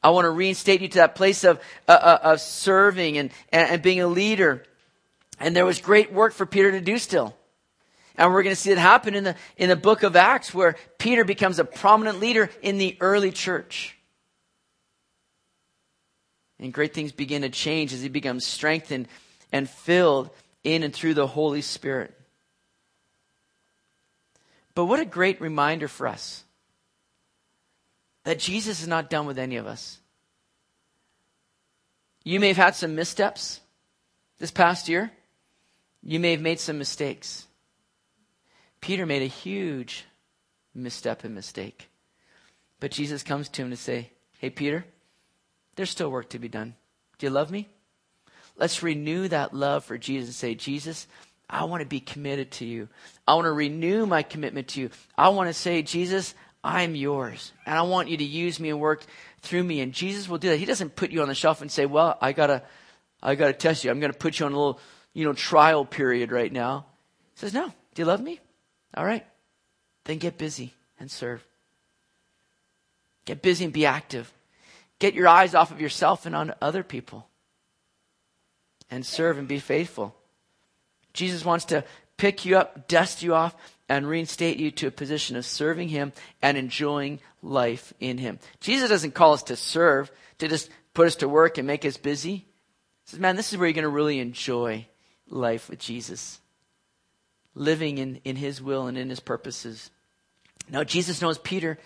I 0.02 0.10
want 0.10 0.26
to 0.26 0.30
reinstate 0.30 0.80
you 0.80 0.88
to 0.88 0.98
that 0.98 1.14
place 1.14 1.44
of, 1.44 1.60
uh, 1.88 1.92
uh, 1.92 2.18
of 2.22 2.40
serving 2.40 3.18
and, 3.18 3.30
and, 3.50 3.70
and 3.70 3.82
being 3.82 4.00
a 4.00 4.06
leader. 4.06 4.64
And 5.40 5.54
there 5.54 5.66
was 5.66 5.80
great 5.80 6.12
work 6.12 6.32
for 6.32 6.46
Peter 6.46 6.72
to 6.72 6.80
do 6.80 6.98
still. 6.98 7.34
And 8.16 8.32
we're 8.32 8.42
going 8.42 8.54
to 8.54 8.60
see 8.60 8.72
it 8.72 8.78
happen 8.78 9.14
in 9.14 9.24
the, 9.24 9.36
in 9.56 9.68
the 9.68 9.76
book 9.76 10.02
of 10.02 10.16
Acts 10.16 10.52
where 10.52 10.76
Peter 10.98 11.24
becomes 11.24 11.58
a 11.60 11.64
prominent 11.64 12.18
leader 12.18 12.50
in 12.62 12.78
the 12.78 12.96
early 13.00 13.30
church. 13.30 13.96
And 16.58 16.72
great 16.72 16.92
things 16.92 17.12
begin 17.12 17.42
to 17.42 17.48
change 17.48 17.92
as 17.92 18.02
he 18.02 18.08
becomes 18.08 18.44
strengthened 18.44 19.06
and 19.52 19.70
filled 19.70 20.30
in 20.64 20.82
and 20.82 20.92
through 20.92 21.14
the 21.14 21.28
Holy 21.28 21.62
Spirit. 21.62 22.12
But 24.74 24.86
what 24.86 25.00
a 25.00 25.04
great 25.04 25.40
reminder 25.40 25.88
for 25.88 26.08
us 26.08 26.42
that 28.24 28.40
Jesus 28.40 28.80
is 28.82 28.88
not 28.88 29.10
done 29.10 29.26
with 29.26 29.38
any 29.38 29.56
of 29.56 29.66
us. 29.66 29.98
You 32.24 32.40
may 32.40 32.48
have 32.48 32.56
had 32.56 32.76
some 32.76 32.94
missteps 32.94 33.60
this 34.38 34.50
past 34.50 34.88
year. 34.88 35.10
You 36.08 36.18
may 36.20 36.30
have 36.30 36.40
made 36.40 36.58
some 36.58 36.78
mistakes. 36.78 37.46
Peter 38.80 39.04
made 39.04 39.20
a 39.20 39.26
huge 39.26 40.06
misstep 40.74 41.22
and 41.22 41.34
mistake. 41.34 41.90
But 42.80 42.92
Jesus 42.92 43.22
comes 43.22 43.50
to 43.50 43.62
him 43.62 43.68
to 43.68 43.76
say, 43.76 44.12
Hey, 44.38 44.48
Peter, 44.48 44.86
there's 45.76 45.90
still 45.90 46.10
work 46.10 46.30
to 46.30 46.38
be 46.38 46.48
done. 46.48 46.76
Do 47.18 47.26
you 47.26 47.30
love 47.30 47.50
me? 47.50 47.68
Let's 48.56 48.82
renew 48.82 49.28
that 49.28 49.52
love 49.52 49.84
for 49.84 49.98
Jesus 49.98 50.28
and 50.28 50.34
say, 50.34 50.54
Jesus, 50.54 51.06
I 51.50 51.64
want 51.64 51.82
to 51.82 51.86
be 51.86 52.00
committed 52.00 52.52
to 52.52 52.64
you. 52.64 52.88
I 53.26 53.34
want 53.34 53.44
to 53.44 53.52
renew 53.52 54.06
my 54.06 54.22
commitment 54.22 54.68
to 54.68 54.80
you. 54.80 54.90
I 55.14 55.28
want 55.28 55.50
to 55.50 55.54
say, 55.54 55.82
Jesus, 55.82 56.34
I'm 56.64 56.96
yours. 56.96 57.52
And 57.66 57.76
I 57.76 57.82
want 57.82 58.08
you 58.08 58.16
to 58.16 58.24
use 58.24 58.58
me 58.58 58.70
and 58.70 58.80
work 58.80 59.04
through 59.42 59.62
me. 59.62 59.82
And 59.82 59.92
Jesus 59.92 60.26
will 60.26 60.38
do 60.38 60.48
that. 60.48 60.56
He 60.56 60.64
doesn't 60.64 60.96
put 60.96 61.10
you 61.10 61.20
on 61.20 61.28
the 61.28 61.34
shelf 61.34 61.60
and 61.60 61.70
say, 61.70 61.84
Well, 61.84 62.16
I 62.18 62.32
gotta 62.32 62.62
I 63.22 63.34
gotta 63.34 63.52
test 63.52 63.84
you. 63.84 63.90
I'm 63.90 64.00
gonna 64.00 64.14
put 64.14 64.40
you 64.40 64.46
on 64.46 64.52
a 64.54 64.56
little, 64.56 64.80
you 65.14 65.24
know, 65.24 65.32
trial 65.32 65.84
period 65.84 66.32
right 66.32 66.52
now. 66.52 66.86
He 67.34 67.40
says, 67.40 67.54
No, 67.54 67.72
do 67.94 68.02
you 68.02 68.06
love 68.06 68.20
me? 68.20 68.40
All 68.94 69.04
right. 69.04 69.26
Then 70.04 70.18
get 70.18 70.38
busy 70.38 70.74
and 70.98 71.10
serve. 71.10 71.44
Get 73.24 73.42
busy 73.42 73.64
and 73.64 73.72
be 73.72 73.86
active. 73.86 74.32
Get 74.98 75.14
your 75.14 75.28
eyes 75.28 75.54
off 75.54 75.70
of 75.70 75.80
yourself 75.80 76.26
and 76.26 76.34
on 76.34 76.54
other 76.60 76.82
people. 76.82 77.28
And 78.90 79.04
serve 79.04 79.38
and 79.38 79.46
be 79.46 79.58
faithful. 79.58 80.14
Jesus 81.12 81.44
wants 81.44 81.66
to 81.66 81.84
pick 82.16 82.44
you 82.44 82.56
up, 82.56 82.88
dust 82.88 83.22
you 83.22 83.34
off, 83.34 83.54
and 83.88 84.08
reinstate 84.08 84.58
you 84.58 84.70
to 84.70 84.86
a 84.86 84.90
position 84.90 85.36
of 85.36 85.44
serving 85.44 85.88
Him 85.88 86.12
and 86.40 86.56
enjoying 86.56 87.20
life 87.42 87.92
in 88.00 88.18
Him. 88.18 88.38
Jesus 88.60 88.88
doesn't 88.88 89.14
call 89.14 89.34
us 89.34 89.42
to 89.44 89.56
serve, 89.56 90.10
to 90.38 90.48
just 90.48 90.70
put 90.94 91.06
us 91.06 91.16
to 91.16 91.28
work 91.28 91.58
and 91.58 91.66
make 91.66 91.84
us 91.84 91.96
busy. 91.96 92.36
He 92.36 92.46
says, 93.06 93.20
man, 93.20 93.36
this 93.36 93.52
is 93.52 93.58
where 93.58 93.68
you're 93.68 93.74
going 93.74 93.82
to 93.82 93.88
really 93.88 94.20
enjoy 94.20 94.86
life 95.30 95.68
with 95.68 95.78
Jesus 95.78 96.40
living 97.54 97.98
in, 97.98 98.20
in 98.24 98.36
his 98.36 98.62
will 98.62 98.86
and 98.86 98.96
in 98.96 99.10
his 99.10 99.20
purposes. 99.20 99.90
Now, 100.70 100.84
Jesus 100.84 101.20
knows 101.20 101.38
Peter 101.38 101.78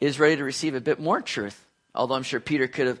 is 0.00 0.20
ready 0.20 0.36
to 0.36 0.44
receive 0.44 0.74
a 0.74 0.80
bit 0.80 1.00
more 1.00 1.20
truth, 1.20 1.66
although 1.94 2.14
I'm 2.14 2.22
sure 2.22 2.40
Peter 2.40 2.68
could 2.68 2.86
have 2.86 3.00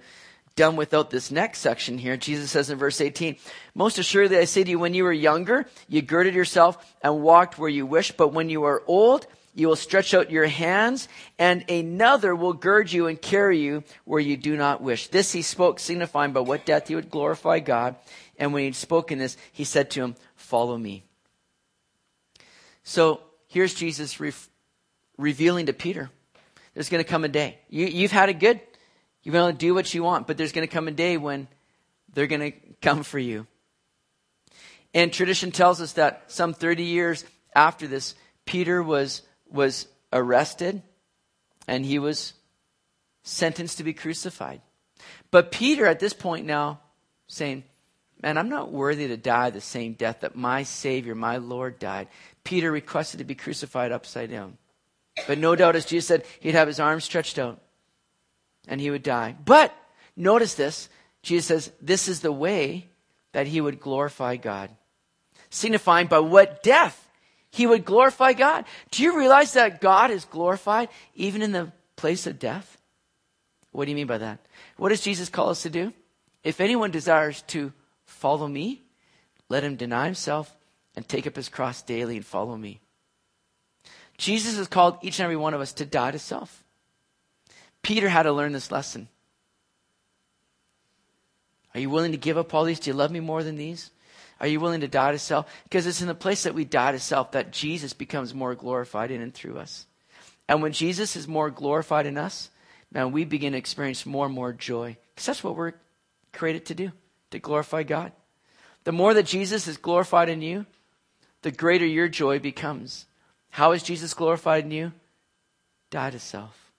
done 0.56 0.76
without 0.76 1.10
this 1.10 1.30
next 1.30 1.60
section 1.60 1.98
here. 1.98 2.16
Jesus 2.16 2.50
says 2.50 2.70
in 2.70 2.78
verse 2.78 3.00
18, 3.00 3.36
Most 3.74 3.98
assuredly 3.98 4.38
I 4.38 4.44
say 4.44 4.64
to 4.64 4.70
you, 4.70 4.78
when 4.78 4.94
you 4.94 5.04
were 5.04 5.12
younger, 5.12 5.66
you 5.88 6.02
girded 6.02 6.34
yourself 6.34 6.94
and 7.02 7.22
walked 7.22 7.58
where 7.58 7.68
you 7.68 7.86
wished, 7.86 8.16
but 8.16 8.32
when 8.32 8.48
you 8.48 8.64
are 8.64 8.82
old, 8.86 9.26
you 9.54 9.68
will 9.68 9.76
stretch 9.76 10.14
out 10.14 10.30
your 10.30 10.46
hands, 10.46 11.08
and 11.38 11.68
another 11.68 12.36
will 12.36 12.52
gird 12.52 12.92
you 12.92 13.08
and 13.08 13.20
carry 13.20 13.58
you 13.58 13.82
where 14.04 14.20
you 14.20 14.36
do 14.36 14.56
not 14.56 14.80
wish. 14.80 15.08
This 15.08 15.32
he 15.32 15.42
spoke, 15.42 15.80
signifying 15.80 16.32
by 16.32 16.40
what 16.40 16.64
death 16.64 16.88
he 16.88 16.94
would 16.94 17.10
glorify 17.10 17.58
God. 17.58 17.96
And 18.40 18.54
when 18.54 18.60
he 18.60 18.66
had 18.66 18.74
spoken 18.74 19.18
this, 19.18 19.36
he 19.52 19.64
said 19.64 19.90
to 19.90 20.02
him, 20.02 20.16
Follow 20.34 20.76
me. 20.76 21.04
So 22.82 23.20
here's 23.46 23.74
Jesus 23.74 24.18
re- 24.18 24.32
revealing 25.16 25.66
to 25.66 25.72
Peter 25.72 26.10
there's 26.72 26.88
going 26.88 27.02
to 27.02 27.08
come 27.08 27.24
a 27.24 27.28
day. 27.28 27.58
You, 27.68 27.86
you've 27.86 28.12
had 28.12 28.28
it 28.28 28.38
good. 28.38 28.60
You've 29.22 29.32
been 29.32 29.42
able 29.42 29.52
to 29.52 29.58
do 29.58 29.74
what 29.74 29.92
you 29.92 30.02
want, 30.02 30.26
but 30.26 30.38
there's 30.38 30.52
going 30.52 30.66
to 30.66 30.72
come 30.72 30.88
a 30.88 30.92
day 30.92 31.16
when 31.16 31.48
they're 32.14 32.28
going 32.28 32.52
to 32.52 32.58
come 32.80 33.02
for 33.02 33.18
you. 33.18 33.46
And 34.94 35.12
tradition 35.12 35.50
tells 35.50 35.80
us 35.80 35.92
that 35.94 36.24
some 36.28 36.54
30 36.54 36.84
years 36.84 37.24
after 37.54 37.86
this, 37.86 38.14
Peter 38.46 38.82
was, 38.82 39.22
was 39.50 39.88
arrested 40.12 40.80
and 41.68 41.84
he 41.84 41.98
was 41.98 42.32
sentenced 43.24 43.78
to 43.78 43.84
be 43.84 43.92
crucified. 43.92 44.62
But 45.30 45.52
Peter, 45.52 45.86
at 45.86 46.00
this 46.00 46.14
point 46.14 46.46
now, 46.46 46.80
saying, 47.26 47.64
Man, 48.22 48.36
I'm 48.36 48.48
not 48.48 48.70
worthy 48.70 49.08
to 49.08 49.16
die 49.16 49.50
the 49.50 49.60
same 49.60 49.94
death 49.94 50.20
that 50.20 50.36
my 50.36 50.62
Savior, 50.62 51.14
my 51.14 51.38
Lord, 51.38 51.78
died. 51.78 52.08
Peter 52.44 52.70
requested 52.70 53.18
to 53.18 53.24
be 53.24 53.34
crucified 53.34 53.92
upside 53.92 54.30
down. 54.30 54.58
But 55.26 55.38
no 55.38 55.56
doubt, 55.56 55.76
as 55.76 55.86
Jesus 55.86 56.06
said, 56.06 56.24
he'd 56.40 56.54
have 56.54 56.68
his 56.68 56.80
arms 56.80 57.04
stretched 57.04 57.38
out 57.38 57.60
and 58.68 58.80
he 58.80 58.90
would 58.90 59.02
die. 59.02 59.36
But 59.44 59.74
notice 60.16 60.54
this 60.54 60.88
Jesus 61.22 61.46
says, 61.46 61.72
This 61.80 62.08
is 62.08 62.20
the 62.20 62.32
way 62.32 62.88
that 63.32 63.46
he 63.46 63.60
would 63.60 63.80
glorify 63.80 64.36
God, 64.36 64.70
signifying 65.48 66.06
by 66.06 66.18
what 66.18 66.62
death 66.62 67.08
he 67.50 67.66
would 67.66 67.84
glorify 67.84 68.32
God. 68.32 68.64
Do 68.90 69.02
you 69.02 69.18
realize 69.18 69.54
that 69.54 69.80
God 69.80 70.10
is 70.10 70.24
glorified 70.24 70.88
even 71.14 71.42
in 71.42 71.52
the 71.52 71.72
place 71.96 72.26
of 72.26 72.38
death? 72.38 72.78
What 73.72 73.84
do 73.84 73.90
you 73.90 73.96
mean 73.96 74.06
by 74.06 74.18
that? 74.18 74.40
What 74.76 74.90
does 74.90 75.00
Jesus 75.00 75.28
call 75.28 75.50
us 75.50 75.62
to 75.62 75.70
do? 75.70 75.92
If 76.42 76.60
anyone 76.60 76.90
desires 76.90 77.42
to 77.48 77.72
follow 78.20 78.46
me, 78.46 78.82
let 79.48 79.64
him 79.64 79.76
deny 79.76 80.04
himself 80.04 80.54
and 80.94 81.08
take 81.08 81.26
up 81.26 81.36
his 81.36 81.48
cross 81.48 81.82
daily 81.82 82.16
and 82.16 82.24
follow 82.24 82.56
me. 82.56 82.80
Jesus 84.18 84.58
has 84.58 84.68
called 84.68 84.98
each 85.02 85.18
and 85.18 85.24
every 85.24 85.36
one 85.36 85.54
of 85.54 85.60
us 85.60 85.72
to 85.74 85.86
die 85.86 86.10
to 86.10 86.18
self. 86.18 86.62
Peter 87.82 88.08
had 88.08 88.24
to 88.24 88.32
learn 88.32 88.52
this 88.52 88.70
lesson. 88.70 89.08
Are 91.74 91.80
you 91.80 91.88
willing 91.88 92.12
to 92.12 92.18
give 92.18 92.36
up 92.36 92.52
all 92.52 92.64
these? 92.64 92.80
Do 92.80 92.90
you 92.90 92.94
love 92.94 93.10
me 93.10 93.20
more 93.20 93.42
than 93.42 93.56
these? 93.56 93.90
Are 94.40 94.46
you 94.46 94.60
willing 94.60 94.80
to 94.80 94.88
die 94.88 95.12
to 95.12 95.18
self? 95.18 95.50
Because 95.64 95.86
it's 95.86 96.02
in 96.02 96.08
the 96.08 96.14
place 96.14 96.42
that 96.42 96.54
we 96.54 96.64
die 96.64 96.92
to 96.92 96.98
self 96.98 97.32
that 97.32 97.52
Jesus 97.52 97.92
becomes 97.92 98.34
more 98.34 98.54
glorified 98.54 99.10
in 99.10 99.22
and 99.22 99.32
through 99.32 99.58
us. 99.58 99.86
And 100.48 100.62
when 100.62 100.72
Jesus 100.72 101.16
is 101.16 101.28
more 101.28 101.50
glorified 101.50 102.06
in 102.06 102.18
us, 102.18 102.50
man, 102.92 103.12
we 103.12 103.24
begin 103.24 103.52
to 103.52 103.58
experience 103.58 104.04
more 104.04 104.26
and 104.26 104.34
more 104.34 104.52
joy. 104.52 104.96
Because 105.14 105.26
that's 105.26 105.44
what 105.44 105.56
we're 105.56 105.74
created 106.32 106.66
to 106.66 106.74
do, 106.74 106.92
to 107.30 107.38
glorify 107.38 107.82
God. 107.82 108.12
The 108.84 108.92
more 108.92 109.14
that 109.14 109.26
Jesus 109.26 109.68
is 109.68 109.76
glorified 109.76 110.28
in 110.28 110.42
you, 110.42 110.66
the 111.42 111.50
greater 111.50 111.86
your 111.86 112.08
joy 112.08 112.38
becomes. 112.38 113.06
How 113.50 113.72
is 113.72 113.82
Jesus 113.82 114.14
glorified 114.14 114.64
in 114.64 114.70
you? 114.70 114.92
Die 115.90 116.10
to 116.10 116.18
self. 116.18 116.72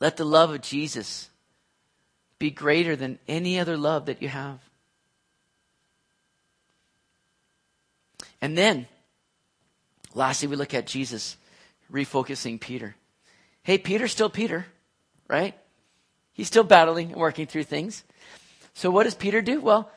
Let 0.00 0.16
the 0.16 0.24
love 0.24 0.50
of 0.50 0.62
Jesus 0.62 1.30
be 2.38 2.50
greater 2.50 2.96
than 2.96 3.18
any 3.26 3.58
other 3.58 3.76
love 3.76 4.06
that 4.06 4.20
you 4.20 4.28
have. 4.28 4.58
And 8.40 8.56
then, 8.56 8.86
lastly, 10.14 10.48
we 10.48 10.56
look 10.56 10.74
at 10.74 10.86
Jesus 10.86 11.36
refocusing 11.90 12.60
Peter. 12.60 12.94
Hey, 13.62 13.78
Peter's 13.78 14.12
still 14.12 14.28
Peter, 14.28 14.66
right? 15.28 15.54
He's 16.36 16.48
still 16.48 16.64
battling 16.64 17.12
and 17.12 17.20
working 17.20 17.46
through 17.46 17.64
things. 17.64 18.04
So, 18.74 18.90
what 18.90 19.04
does 19.04 19.14
Peter 19.14 19.40
do? 19.40 19.58
Well, 19.58 19.90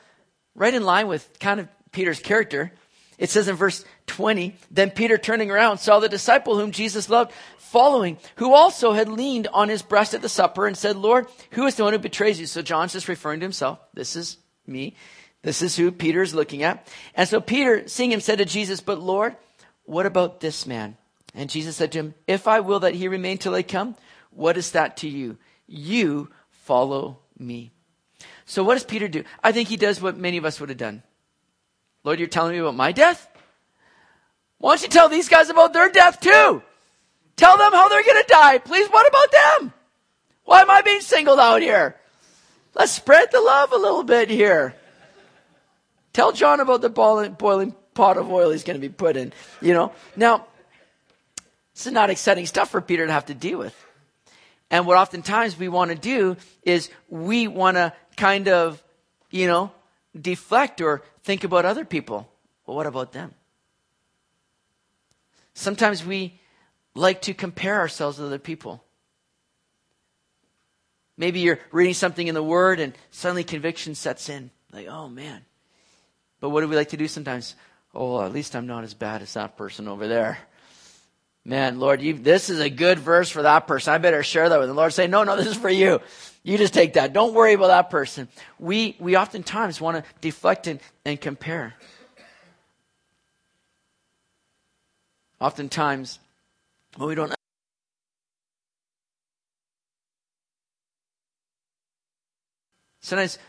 right 0.55 0.73
in 0.73 0.83
line 0.83 1.09
with 1.09 1.37
kind 1.39 1.59
of 1.59 1.67
Peter's 1.91 2.21
character. 2.21 2.71
It 3.17 3.29
says 3.29 3.49
in 3.49 3.57
verse 3.57 3.83
20, 4.07 4.55
then 4.71 4.91
Peter 4.91 5.17
turning 5.17 5.51
around 5.51 5.79
saw 5.79 5.99
the 5.99 6.07
disciple 6.07 6.57
whom 6.57 6.71
Jesus 6.71 7.09
loved 7.09 7.33
following, 7.57 8.17
who 8.37 8.53
also 8.53 8.93
had 8.93 9.09
leaned 9.09 9.47
on 9.47 9.67
his 9.67 9.81
breast 9.81 10.13
at 10.13 10.21
the 10.21 10.29
supper 10.29 10.65
and 10.65 10.77
said, 10.77 10.95
Lord, 10.95 11.27
who 11.51 11.65
is 11.65 11.75
the 11.75 11.83
one 11.83 11.91
who 11.91 11.99
betrays 11.99 12.39
you? 12.39 12.45
So 12.45 12.61
John's 12.61 12.93
just 12.93 13.09
referring 13.09 13.41
to 13.41 13.45
himself. 13.45 13.79
This 13.93 14.15
is 14.15 14.37
me. 14.65 14.95
This 15.41 15.61
is 15.61 15.75
who 15.75 15.91
Peter 15.91 16.21
is 16.21 16.33
looking 16.33 16.63
at. 16.63 16.87
And 17.13 17.27
so 17.27 17.41
Peter, 17.41 17.89
seeing 17.89 18.13
him, 18.13 18.21
said 18.21 18.37
to 18.37 18.45
Jesus, 18.45 18.79
but 18.79 19.01
Lord, 19.01 19.35
what 19.83 20.05
about 20.05 20.39
this 20.39 20.65
man? 20.65 20.95
And 21.35 21.49
Jesus 21.49 21.75
said 21.75 21.91
to 21.91 21.99
him, 21.99 22.13
if 22.25 22.47
I 22.47 22.61
will 22.61 22.79
that 22.81 22.95
he 22.95 23.09
remain 23.09 23.37
till 23.37 23.53
I 23.53 23.63
come, 23.63 23.95
what 24.31 24.57
is 24.57 24.71
that 24.71 24.97
to 24.97 25.09
you? 25.09 25.37
You 25.69 26.29
follow 26.49 27.19
me. 27.37 27.71
So 28.45 28.63
what 28.63 28.73
does 28.73 28.83
Peter 28.83 29.07
do? 29.07 29.23
I 29.43 29.51
think 29.51 29.69
he 29.69 29.77
does 29.77 30.01
what 30.01 30.17
many 30.17 30.37
of 30.37 30.45
us 30.45 30.59
would 30.59 30.69
have 30.69 30.77
done. 30.77 31.03
Lord, 32.03 32.19
you're 32.19 32.27
telling 32.27 32.53
me 32.53 32.57
about 32.57 32.75
my 32.75 32.91
death? 32.91 33.27
Why 34.57 34.71
don't 34.71 34.81
you 34.81 34.89
tell 34.89 35.09
these 35.09 35.29
guys 35.29 35.49
about 35.49 35.73
their 35.73 35.89
death 35.89 36.19
too? 36.19 36.63
Tell 37.35 37.57
them 37.57 37.71
how 37.71 37.87
they're 37.87 38.03
going 38.03 38.21
to 38.21 38.27
die. 38.27 38.57
Please, 38.57 38.89
what 38.89 39.07
about 39.07 39.31
them? 39.31 39.73
Why 40.43 40.61
am 40.61 40.71
I 40.71 40.81
being 40.81 41.01
singled 41.01 41.39
out 41.39 41.61
here? 41.61 41.95
Let's 42.73 42.91
spread 42.91 43.31
the 43.31 43.39
love 43.39 43.71
a 43.71 43.77
little 43.77 44.03
bit 44.03 44.29
here. 44.29 44.75
Tell 46.11 46.31
John 46.31 46.59
about 46.59 46.81
the 46.81 46.89
boiling, 46.89 47.75
pot 47.93 48.17
of 48.17 48.31
oil 48.31 48.51
he's 48.51 48.63
going 48.63 48.79
to 48.79 48.81
be 48.81 48.93
put 48.93 49.15
in, 49.15 49.31
you 49.61 49.73
know. 49.73 49.93
Now, 50.15 50.47
this 51.73 51.85
is 51.85 51.93
not 51.93 52.09
exciting 52.09 52.45
stuff 52.45 52.71
for 52.71 52.81
Peter 52.81 53.05
to 53.05 53.13
have 53.13 53.27
to 53.27 53.33
deal 53.33 53.59
with. 53.59 53.75
And 54.71 54.85
what 54.85 54.97
oftentimes 54.97 55.57
we 55.57 55.67
want 55.67 55.89
to 55.91 55.97
do 55.97 56.37
is 56.63 56.89
we 57.09 57.47
want 57.47 57.77
to 57.77 57.93
kind 58.17 58.47
of, 58.47 58.83
you 59.31 59.47
know, 59.47 59.71
deflect 60.19 60.81
or 60.81 61.01
think 61.23 61.43
about 61.43 61.65
other 61.65 61.85
people. 61.85 62.31
Well, 62.65 62.77
what 62.77 62.85
about 62.85 63.11
them? 63.11 63.33
Sometimes 65.53 66.05
we 66.05 66.39
like 66.93 67.21
to 67.23 67.33
compare 67.33 67.79
ourselves 67.79 68.17
with 68.17 68.27
other 68.27 68.39
people. 68.39 68.83
Maybe 71.17 71.41
you're 71.41 71.59
reading 71.71 71.93
something 71.93 72.27
in 72.27 72.35
the 72.35 72.43
Word 72.43 72.79
and 72.79 72.93
suddenly 73.11 73.43
conviction 73.43 73.95
sets 73.95 74.29
in. 74.29 74.51
Like, 74.71 74.87
oh 74.87 75.09
man. 75.09 75.41
But 76.39 76.49
what 76.49 76.61
do 76.61 76.67
we 76.67 76.75
like 76.75 76.89
to 76.89 76.97
do 76.97 77.07
sometimes? 77.07 77.55
Oh, 77.93 78.21
at 78.21 78.31
least 78.31 78.55
I'm 78.55 78.67
not 78.67 78.83
as 78.83 78.93
bad 78.93 79.21
as 79.21 79.33
that 79.33 79.57
person 79.57 79.87
over 79.87 80.07
there. 80.07 80.37
Man, 81.49 81.79
Lord, 81.79 81.99
you, 82.03 82.13
this 82.13 82.51
is 82.51 82.59
a 82.59 82.69
good 82.69 82.99
verse 82.99 83.27
for 83.27 83.41
that 83.41 83.65
person. 83.65 83.91
I 83.91 83.97
better 83.97 84.21
share 84.21 84.47
that 84.49 84.59
with 84.59 84.69
the 84.69 84.75
Lord. 84.75 84.93
Say, 84.93 85.07
no, 85.07 85.23
no, 85.23 85.35
this 85.35 85.47
is 85.47 85.57
for 85.57 85.67
you. 85.67 85.99
You 86.43 86.59
just 86.59 86.75
take 86.75 86.93
that. 86.93 87.11
Don't 87.11 87.33
worry 87.33 87.53
about 87.53 87.69
that 87.69 87.89
person. 87.89 88.27
We, 88.59 88.95
we 88.99 89.17
oftentimes 89.17 89.81
want 89.81 89.97
to 89.97 90.03
deflect 90.21 90.67
and, 90.67 90.79
and 91.05 91.19
compare. 91.19 91.73
Oftentimes, 95.41 96.19
when 96.97 97.09
we 97.09 97.15
don't 97.15 97.33
Sometimes 103.01 103.39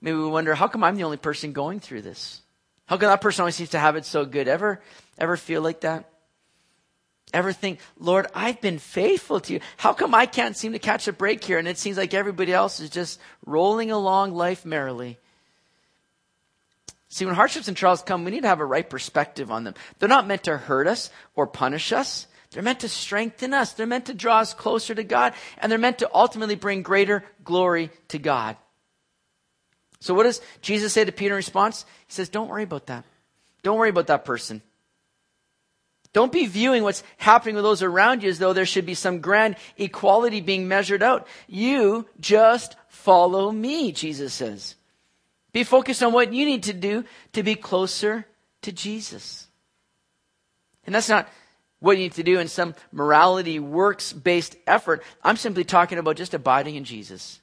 maybe 0.00 0.16
we 0.16 0.26
wonder, 0.26 0.54
how 0.54 0.68
come 0.68 0.82
I'm 0.82 0.96
the 0.96 1.04
only 1.04 1.18
person 1.18 1.52
going 1.52 1.80
through 1.80 2.00
this? 2.00 2.40
How 2.86 2.96
come 2.96 3.10
that 3.10 3.20
person 3.20 3.42
always 3.42 3.56
seems 3.56 3.70
to 3.70 3.78
have 3.78 3.96
it 3.96 4.06
so 4.06 4.24
good? 4.24 4.48
Ever, 4.48 4.80
ever 5.18 5.36
feel 5.36 5.60
like 5.60 5.82
that? 5.82 6.08
Ever 7.32 7.52
think, 7.52 7.80
Lord, 7.98 8.26
I've 8.34 8.60
been 8.60 8.78
faithful 8.78 9.40
to 9.40 9.54
you. 9.54 9.60
How 9.76 9.92
come 9.92 10.14
I 10.14 10.26
can't 10.26 10.56
seem 10.56 10.72
to 10.72 10.78
catch 10.78 11.08
a 11.08 11.12
break 11.12 11.42
here? 11.42 11.58
And 11.58 11.68
it 11.68 11.78
seems 11.78 11.96
like 11.96 12.14
everybody 12.14 12.52
else 12.52 12.80
is 12.80 12.88
just 12.88 13.20
rolling 13.44 13.90
along 13.90 14.34
life 14.34 14.64
merrily. 14.64 15.18
See, 17.08 17.24
when 17.24 17.34
hardships 17.34 17.68
and 17.68 17.76
trials 17.76 18.02
come, 18.02 18.24
we 18.24 18.30
need 18.30 18.42
to 18.42 18.48
have 18.48 18.60
a 18.60 18.64
right 18.64 18.88
perspective 18.88 19.50
on 19.50 19.64
them. 19.64 19.74
They're 19.98 20.08
not 20.08 20.26
meant 20.26 20.44
to 20.44 20.56
hurt 20.56 20.86
us 20.86 21.10
or 21.34 21.46
punish 21.46 21.92
us. 21.92 22.26
They're 22.50 22.62
meant 22.62 22.80
to 22.80 22.88
strengthen 22.88 23.52
us. 23.54 23.72
They're 23.72 23.86
meant 23.86 24.06
to 24.06 24.14
draw 24.14 24.38
us 24.38 24.54
closer 24.54 24.94
to 24.94 25.04
God. 25.04 25.34
And 25.58 25.70
they're 25.70 25.78
meant 25.78 25.98
to 25.98 26.10
ultimately 26.14 26.54
bring 26.54 26.82
greater 26.82 27.24
glory 27.44 27.90
to 28.08 28.18
God. 28.18 28.56
So 30.00 30.14
what 30.14 30.24
does 30.24 30.40
Jesus 30.62 30.92
say 30.92 31.04
to 31.04 31.12
Peter 31.12 31.34
in 31.34 31.36
response? 31.36 31.84
He 32.06 32.12
says, 32.12 32.28
don't 32.28 32.48
worry 32.48 32.62
about 32.62 32.86
that. 32.86 33.04
Don't 33.62 33.78
worry 33.78 33.90
about 33.90 34.06
that 34.08 34.24
person. 34.24 34.62
Don't 36.16 36.32
be 36.32 36.46
viewing 36.46 36.82
what's 36.82 37.02
happening 37.18 37.56
with 37.56 37.64
those 37.64 37.82
around 37.82 38.22
you 38.22 38.30
as 38.30 38.38
though 38.38 38.54
there 38.54 38.64
should 38.64 38.86
be 38.86 38.94
some 38.94 39.20
grand 39.20 39.56
equality 39.76 40.40
being 40.40 40.66
measured 40.66 41.02
out. 41.02 41.26
You 41.46 42.08
just 42.18 42.74
follow 42.88 43.52
me, 43.52 43.92
Jesus 43.92 44.32
says. 44.32 44.76
Be 45.52 45.62
focused 45.62 46.02
on 46.02 46.14
what 46.14 46.32
you 46.32 46.46
need 46.46 46.62
to 46.62 46.72
do 46.72 47.04
to 47.34 47.42
be 47.42 47.54
closer 47.54 48.24
to 48.62 48.72
Jesus. 48.72 49.46
And 50.86 50.94
that's 50.94 51.10
not 51.10 51.28
what 51.80 51.98
you 51.98 52.04
need 52.04 52.14
to 52.14 52.22
do 52.22 52.38
in 52.38 52.48
some 52.48 52.74
morality, 52.92 53.58
works 53.58 54.14
based 54.14 54.56
effort. 54.66 55.02
I'm 55.22 55.36
simply 55.36 55.64
talking 55.64 55.98
about 55.98 56.16
just 56.16 56.32
abiding 56.32 56.76
in 56.76 56.84
Jesus. 56.84 57.42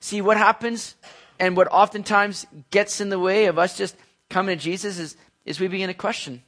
See, 0.00 0.22
what 0.22 0.38
happens 0.38 0.94
and 1.38 1.58
what 1.58 1.68
oftentimes 1.70 2.46
gets 2.70 3.02
in 3.02 3.10
the 3.10 3.20
way 3.20 3.44
of 3.44 3.58
us 3.58 3.76
just 3.76 3.94
coming 4.30 4.56
to 4.56 4.64
Jesus 4.64 4.98
is, 4.98 5.14
is 5.44 5.60
we 5.60 5.68
begin 5.68 5.88
to 5.88 5.94
question 5.94 6.42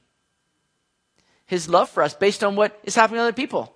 his 1.47 1.69
love 1.69 1.91
for 1.91 2.03
us 2.03 2.15
based 2.15 2.43
on 2.43 2.57
what 2.57 2.79
is 2.85 2.95
happening 2.95 3.19
to 3.19 3.23
other 3.23 3.33
people. 3.33 3.75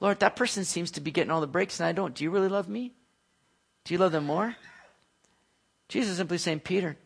Lord, 0.00 0.20
that 0.20 0.36
person 0.36 0.64
seems 0.64 0.92
to 0.92 1.00
be 1.00 1.10
getting 1.10 1.30
all 1.30 1.40
the 1.40 1.46
breaks 1.46 1.80
and 1.80 1.86
I 1.86 1.92
don't. 1.92 2.14
Do 2.14 2.24
you 2.24 2.30
really 2.30 2.48
love 2.48 2.68
me? 2.68 2.92
Do 3.84 3.94
you 3.94 3.98
love 3.98 4.12
them 4.12 4.26
more? 4.26 4.54
Jesus 5.88 6.12
is 6.12 6.16
simply 6.18 6.38
saying, 6.38 6.60
Peter, 6.60 6.96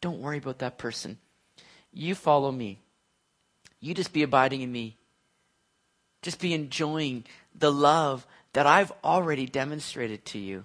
don't 0.00 0.20
worry 0.20 0.38
about 0.38 0.58
that 0.58 0.76
person. 0.76 1.18
You 1.92 2.14
follow 2.14 2.50
me. 2.50 2.80
You 3.80 3.94
just 3.94 4.12
be 4.12 4.22
abiding 4.22 4.60
in 4.60 4.70
me. 4.70 4.96
Just 6.22 6.40
be 6.40 6.52
enjoying 6.52 7.24
the 7.54 7.72
love 7.72 8.26
that 8.52 8.66
I've 8.66 8.92
already 9.02 9.46
demonstrated 9.46 10.24
to 10.26 10.38
you. 10.38 10.64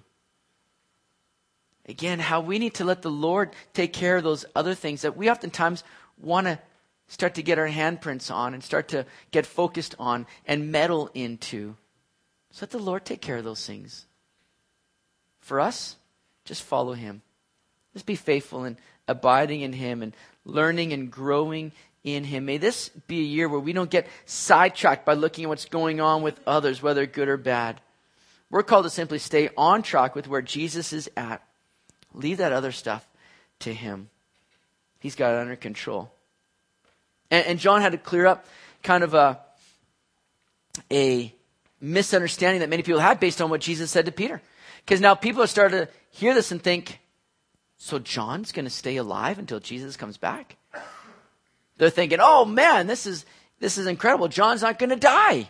Again, 1.86 2.18
how 2.18 2.40
we 2.40 2.58
need 2.58 2.74
to 2.74 2.84
let 2.84 3.02
the 3.02 3.10
Lord 3.10 3.50
take 3.72 3.92
care 3.92 4.16
of 4.16 4.24
those 4.24 4.44
other 4.54 4.74
things 4.74 5.02
that 5.02 5.16
we 5.16 5.30
oftentimes 5.30 5.82
want 6.18 6.46
to 6.46 6.58
start 7.10 7.34
to 7.34 7.42
get 7.42 7.58
our 7.58 7.68
handprints 7.68 8.34
on 8.34 8.54
and 8.54 8.64
start 8.64 8.88
to 8.88 9.04
get 9.30 9.44
focused 9.44 9.94
on 9.98 10.26
and 10.46 10.72
meddle 10.72 11.10
into. 11.12 11.76
So 12.50 12.62
let 12.62 12.70
the 12.70 12.78
Lord 12.78 13.04
take 13.04 13.20
care 13.20 13.36
of 13.36 13.44
those 13.44 13.66
things. 13.66 14.06
For 15.40 15.60
us, 15.60 15.96
just 16.44 16.62
follow 16.62 16.94
Him. 16.94 17.20
Just 17.92 18.06
be 18.06 18.16
faithful 18.16 18.64
and 18.64 18.76
abiding 19.06 19.60
in 19.60 19.74
Him 19.74 20.02
and 20.02 20.14
learning 20.44 20.92
and 20.94 21.10
growing 21.10 21.72
in 22.02 22.24
Him. 22.24 22.46
May 22.46 22.56
this 22.56 22.88
be 23.06 23.20
a 23.20 23.24
year 23.24 23.48
where 23.48 23.60
we 23.60 23.74
don't 23.74 23.90
get 23.90 24.06
sidetracked 24.24 25.04
by 25.04 25.14
looking 25.14 25.44
at 25.44 25.48
what's 25.48 25.66
going 25.66 26.00
on 26.00 26.22
with 26.22 26.40
others, 26.46 26.82
whether 26.82 27.04
good 27.04 27.28
or 27.28 27.36
bad. 27.36 27.80
We're 28.48 28.62
called 28.62 28.84
to 28.84 28.90
simply 28.90 29.18
stay 29.18 29.50
on 29.56 29.82
track 29.82 30.14
with 30.14 30.26
where 30.26 30.42
Jesus 30.42 30.92
is 30.92 31.10
at 31.16 31.42
Leave 32.12 32.38
that 32.38 32.52
other 32.52 32.72
stuff 32.72 33.06
to 33.60 33.72
Him. 33.72 34.10
He's 34.98 35.14
got 35.14 35.34
it 35.34 35.40
under 35.40 35.56
control. 35.56 36.12
And, 37.30 37.46
and 37.46 37.58
John 37.58 37.80
had 37.80 37.92
to 37.92 37.98
clear 37.98 38.26
up 38.26 38.46
kind 38.82 39.04
of 39.04 39.14
a, 39.14 39.40
a 40.90 41.34
misunderstanding 41.80 42.60
that 42.60 42.68
many 42.68 42.82
people 42.82 43.00
had 43.00 43.20
based 43.20 43.40
on 43.40 43.50
what 43.50 43.60
Jesus 43.60 43.90
said 43.90 44.06
to 44.06 44.12
Peter. 44.12 44.40
Because 44.84 45.00
now 45.00 45.14
people 45.14 45.42
are 45.42 45.46
starting 45.46 45.80
to 45.80 45.88
hear 46.10 46.34
this 46.34 46.52
and 46.52 46.62
think, 46.62 46.98
so 47.76 47.98
John's 47.98 48.52
going 48.52 48.64
to 48.64 48.70
stay 48.70 48.96
alive 48.96 49.38
until 49.38 49.60
Jesus 49.60 49.96
comes 49.96 50.16
back? 50.16 50.56
They're 51.78 51.90
thinking, 51.90 52.18
oh 52.20 52.44
man, 52.44 52.86
this 52.86 53.06
is, 53.06 53.24
this 53.58 53.78
is 53.78 53.86
incredible. 53.86 54.28
John's 54.28 54.62
not 54.62 54.78
going 54.78 54.90
to 54.90 54.96
die. 54.96 55.48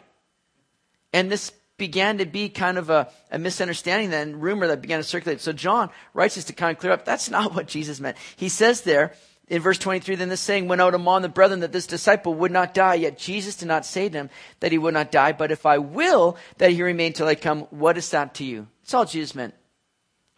And 1.12 1.30
this 1.30 1.50
began 1.76 2.18
to 2.18 2.26
be 2.26 2.48
kind 2.48 2.78
of 2.78 2.90
a, 2.90 3.08
a 3.32 3.38
misunderstanding 3.38 4.12
and 4.12 4.40
rumor 4.40 4.68
that 4.68 4.82
began 4.82 5.00
to 5.00 5.04
circulate. 5.04 5.40
So 5.40 5.52
John 5.52 5.90
writes 6.14 6.36
this 6.36 6.44
to 6.44 6.52
kind 6.52 6.76
of 6.76 6.80
clear 6.80 6.92
up 6.92 7.04
that's 7.04 7.30
not 7.30 7.54
what 7.56 7.66
Jesus 7.66 7.98
meant. 7.98 8.16
He 8.36 8.48
says 8.48 8.82
there 8.82 9.14
in 9.50 9.60
verse 9.60 9.78
23, 9.78 10.14
then 10.14 10.28
this 10.28 10.40
saying 10.40 10.68
went 10.68 10.80
out 10.80 10.94
among 10.94 11.22
the 11.22 11.28
brethren 11.28 11.60
that 11.60 11.72
this 11.72 11.88
disciple 11.88 12.34
would 12.34 12.52
not 12.52 12.72
die, 12.72 12.94
yet 12.94 13.18
Jesus 13.18 13.56
did 13.56 13.66
not 13.66 13.84
say 13.84 14.08
to 14.08 14.16
him 14.16 14.30
that 14.60 14.70
he 14.70 14.78
would 14.78 14.94
not 14.94 15.10
die, 15.10 15.32
but 15.32 15.50
if 15.50 15.66
I 15.66 15.78
will 15.78 16.36
that 16.58 16.70
he 16.70 16.84
remain 16.84 17.12
till 17.12 17.26
I 17.26 17.34
come, 17.34 17.62
what 17.70 17.98
is 17.98 18.08
that 18.10 18.34
to 18.34 18.44
you? 18.44 18.68
That's 18.82 18.94
all 18.94 19.04
Jesus 19.04 19.34
meant. 19.34 19.54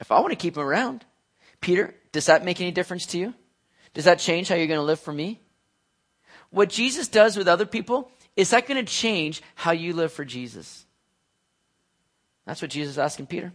If 0.01 0.11
I 0.11 0.19
want 0.21 0.31
to 0.33 0.37
keep 0.37 0.57
him 0.57 0.63
around, 0.63 1.05
Peter, 1.61 1.95
does 2.11 2.27
that 2.27 2.43
make 2.43 2.59
any 2.61 2.71
difference 2.71 3.05
to 3.07 3.19
you? 3.19 3.35
Does 3.93 4.07
that 4.07 4.19
change 4.19 4.49
how 4.49 4.55
you're 4.55 4.67
going 4.67 4.81
to 4.81 4.83
live 4.83 4.99
for 4.99 5.13
me? 5.13 5.43
What 6.49 6.71
Jesus 6.71 7.07
does 7.07 7.37
with 7.37 7.49
other 7.49 7.67
people, 7.67 8.11
is 8.35 8.51
that 8.51 8.67
going 8.67 8.83
to 8.83 8.91
change 8.91 9.43
how 9.55 9.73
you 9.73 9.93
live 9.93 10.13
for 10.13 10.25
Jesus? 10.25 10.87
That's 12.47 12.63
what 12.63 12.71
Jesus 12.71 12.93
is 12.93 12.99
asking 12.99 13.27
Peter. 13.27 13.53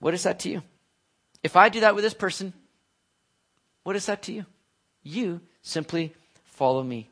What 0.00 0.12
is 0.12 0.24
that 0.24 0.38
to 0.40 0.50
you? 0.50 0.62
If 1.42 1.56
I 1.56 1.70
do 1.70 1.80
that 1.80 1.94
with 1.94 2.04
this 2.04 2.14
person, 2.14 2.52
what 3.84 3.96
is 3.96 4.06
that 4.06 4.22
to 4.22 4.32
you? 4.32 4.46
You 5.02 5.40
simply 5.62 6.12
follow 6.44 6.82
me. 6.82 7.08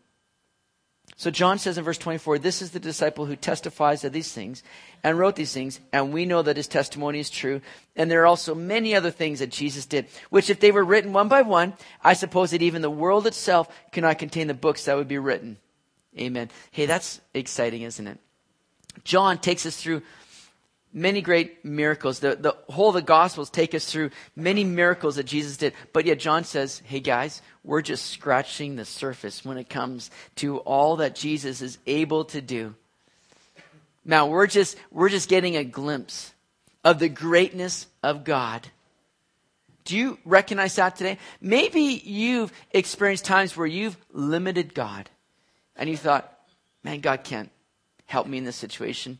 So 1.16 1.30
John 1.30 1.58
says 1.58 1.76
in 1.76 1.84
verse 1.84 1.98
24, 1.98 2.38
this 2.38 2.62
is 2.62 2.70
the 2.70 2.80
disciple 2.80 3.26
who 3.26 3.36
testifies 3.36 4.04
of 4.04 4.12
these 4.12 4.32
things 4.32 4.62
and 5.04 5.18
wrote 5.18 5.36
these 5.36 5.52
things, 5.52 5.78
and 5.92 6.14
we 6.14 6.24
know 6.24 6.40
that 6.40 6.56
his 6.56 6.68
testimony 6.68 7.18
is 7.18 7.28
true. 7.28 7.60
And 7.94 8.10
there 8.10 8.22
are 8.22 8.26
also 8.26 8.54
many 8.54 8.94
other 8.94 9.10
things 9.10 9.40
that 9.40 9.50
Jesus 9.50 9.84
did, 9.84 10.06
which 10.30 10.48
if 10.48 10.60
they 10.60 10.70
were 10.70 10.84
written 10.84 11.12
one 11.12 11.28
by 11.28 11.42
one, 11.42 11.74
I 12.02 12.14
suppose 12.14 12.52
that 12.52 12.62
even 12.62 12.80
the 12.80 12.88
world 12.88 13.26
itself 13.26 13.68
cannot 13.92 14.18
contain 14.18 14.46
the 14.46 14.54
books 14.54 14.86
that 14.86 14.96
would 14.96 15.08
be 15.08 15.18
written. 15.18 15.58
Amen. 16.18 16.48
Hey, 16.70 16.86
that's 16.86 17.20
exciting, 17.34 17.82
isn't 17.82 18.06
it? 18.06 18.18
John 19.04 19.38
takes 19.38 19.66
us 19.66 19.76
through 19.76 20.02
many 20.93 21.20
great 21.20 21.64
miracles. 21.64 22.20
The, 22.20 22.36
the 22.36 22.57
whole 22.72 22.88
of 22.88 22.95
the 22.95 23.03
Gospels 23.03 23.51
take 23.51 23.74
us 23.74 23.91
through 23.91 24.11
many 24.34 24.64
miracles 24.64 25.16
that 25.16 25.24
Jesus 25.26 25.57
did. 25.57 25.72
But 25.93 26.07
yet 26.07 26.18
John 26.18 26.45
says, 26.45 26.82
hey 26.84 27.01
guys, 27.01 27.43
we're 27.64 27.82
just 27.82 28.07
scratching 28.07 28.76
the 28.76 28.84
surface 28.84 29.45
when 29.45 29.59
it 29.59 29.68
comes 29.68 30.11
to 30.36 30.59
all 30.59 30.97
that 30.97 31.14
Jesus 31.14 31.62
is 31.62 31.78
able 31.86 32.24
to 32.26 32.41
do. 32.41 32.74
Now 34.05 34.26
we're 34.26 34.47
just, 34.47 34.76
we're 34.91 35.09
just 35.09 35.28
getting 35.28 35.57
a 35.57 35.64
glimpse 35.64 36.32
of 36.84 36.99
the 36.99 37.09
greatness 37.09 37.86
of 38.03 38.24
God. 38.24 38.66
Do 39.84 39.97
you 39.97 40.18
recognize 40.24 40.76
that 40.76 40.97
today? 40.97 41.18
Maybe 41.41 41.80
you've 41.80 42.53
experienced 42.70 43.24
times 43.24 43.57
where 43.57 43.66
you've 43.66 43.97
limited 44.12 44.74
God 44.74 45.11
and 45.76 45.88
you 45.88 45.97
thought, 45.97 46.32
man, 46.82 47.01
God 47.01 47.24
can't 47.24 47.51
help 48.07 48.26
me 48.26 48.38
in 48.38 48.45
this 48.45 48.57
situation. 48.57 49.18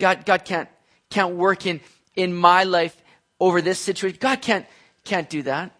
God, 0.00 0.26
God 0.26 0.44
can't, 0.44 0.68
can't 1.10 1.36
work 1.36 1.66
in, 1.66 1.80
in 2.16 2.34
my 2.34 2.64
life 2.64 2.96
over 3.38 3.62
this 3.62 3.78
situation. 3.78 4.18
God 4.20 4.42
can't, 4.42 4.66
can't 5.04 5.30
do 5.30 5.42
that. 5.42 5.70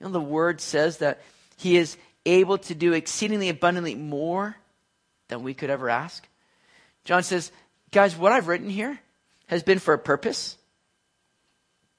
You 0.00 0.06
know, 0.06 0.12
the 0.12 0.20
word 0.20 0.60
says 0.60 0.98
that 0.98 1.20
he 1.56 1.76
is 1.76 1.96
able 2.26 2.58
to 2.58 2.74
do 2.74 2.92
exceedingly 2.92 3.48
abundantly 3.48 3.94
more 3.94 4.56
than 5.28 5.42
we 5.42 5.54
could 5.54 5.70
ever 5.70 5.88
ask. 5.88 6.26
John 7.04 7.22
says, 7.22 7.52
guys, 7.90 8.16
what 8.16 8.32
I've 8.32 8.48
written 8.48 8.70
here 8.70 8.98
has 9.46 9.62
been 9.62 9.78
for 9.78 9.94
a 9.94 9.98
purpose, 9.98 10.56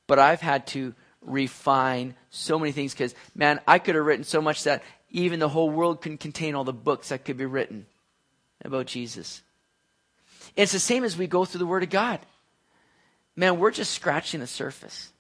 but 0.07 0.19
I've 0.19 0.41
had 0.41 0.67
to 0.67 0.93
refine 1.21 2.15
so 2.29 2.57
many 2.57 2.71
things 2.71 2.93
because, 2.93 3.15
man, 3.35 3.59
I 3.67 3.79
could 3.79 3.95
have 3.95 4.05
written 4.05 4.23
so 4.23 4.41
much 4.41 4.63
that 4.63 4.83
even 5.09 5.39
the 5.39 5.49
whole 5.49 5.69
world 5.69 6.01
couldn't 6.01 6.19
contain 6.19 6.55
all 6.55 6.63
the 6.63 6.73
books 6.73 7.09
that 7.09 7.25
could 7.25 7.37
be 7.37 7.45
written 7.45 7.85
about 8.63 8.85
Jesus. 8.85 9.41
It's 10.55 10.71
the 10.71 10.79
same 10.79 11.03
as 11.03 11.17
we 11.17 11.27
go 11.27 11.45
through 11.45 11.59
the 11.59 11.65
Word 11.65 11.83
of 11.83 11.89
God. 11.89 12.19
Man, 13.35 13.59
we're 13.59 13.71
just 13.71 13.93
scratching 13.93 14.39
the 14.39 14.47
surface. 14.47 15.11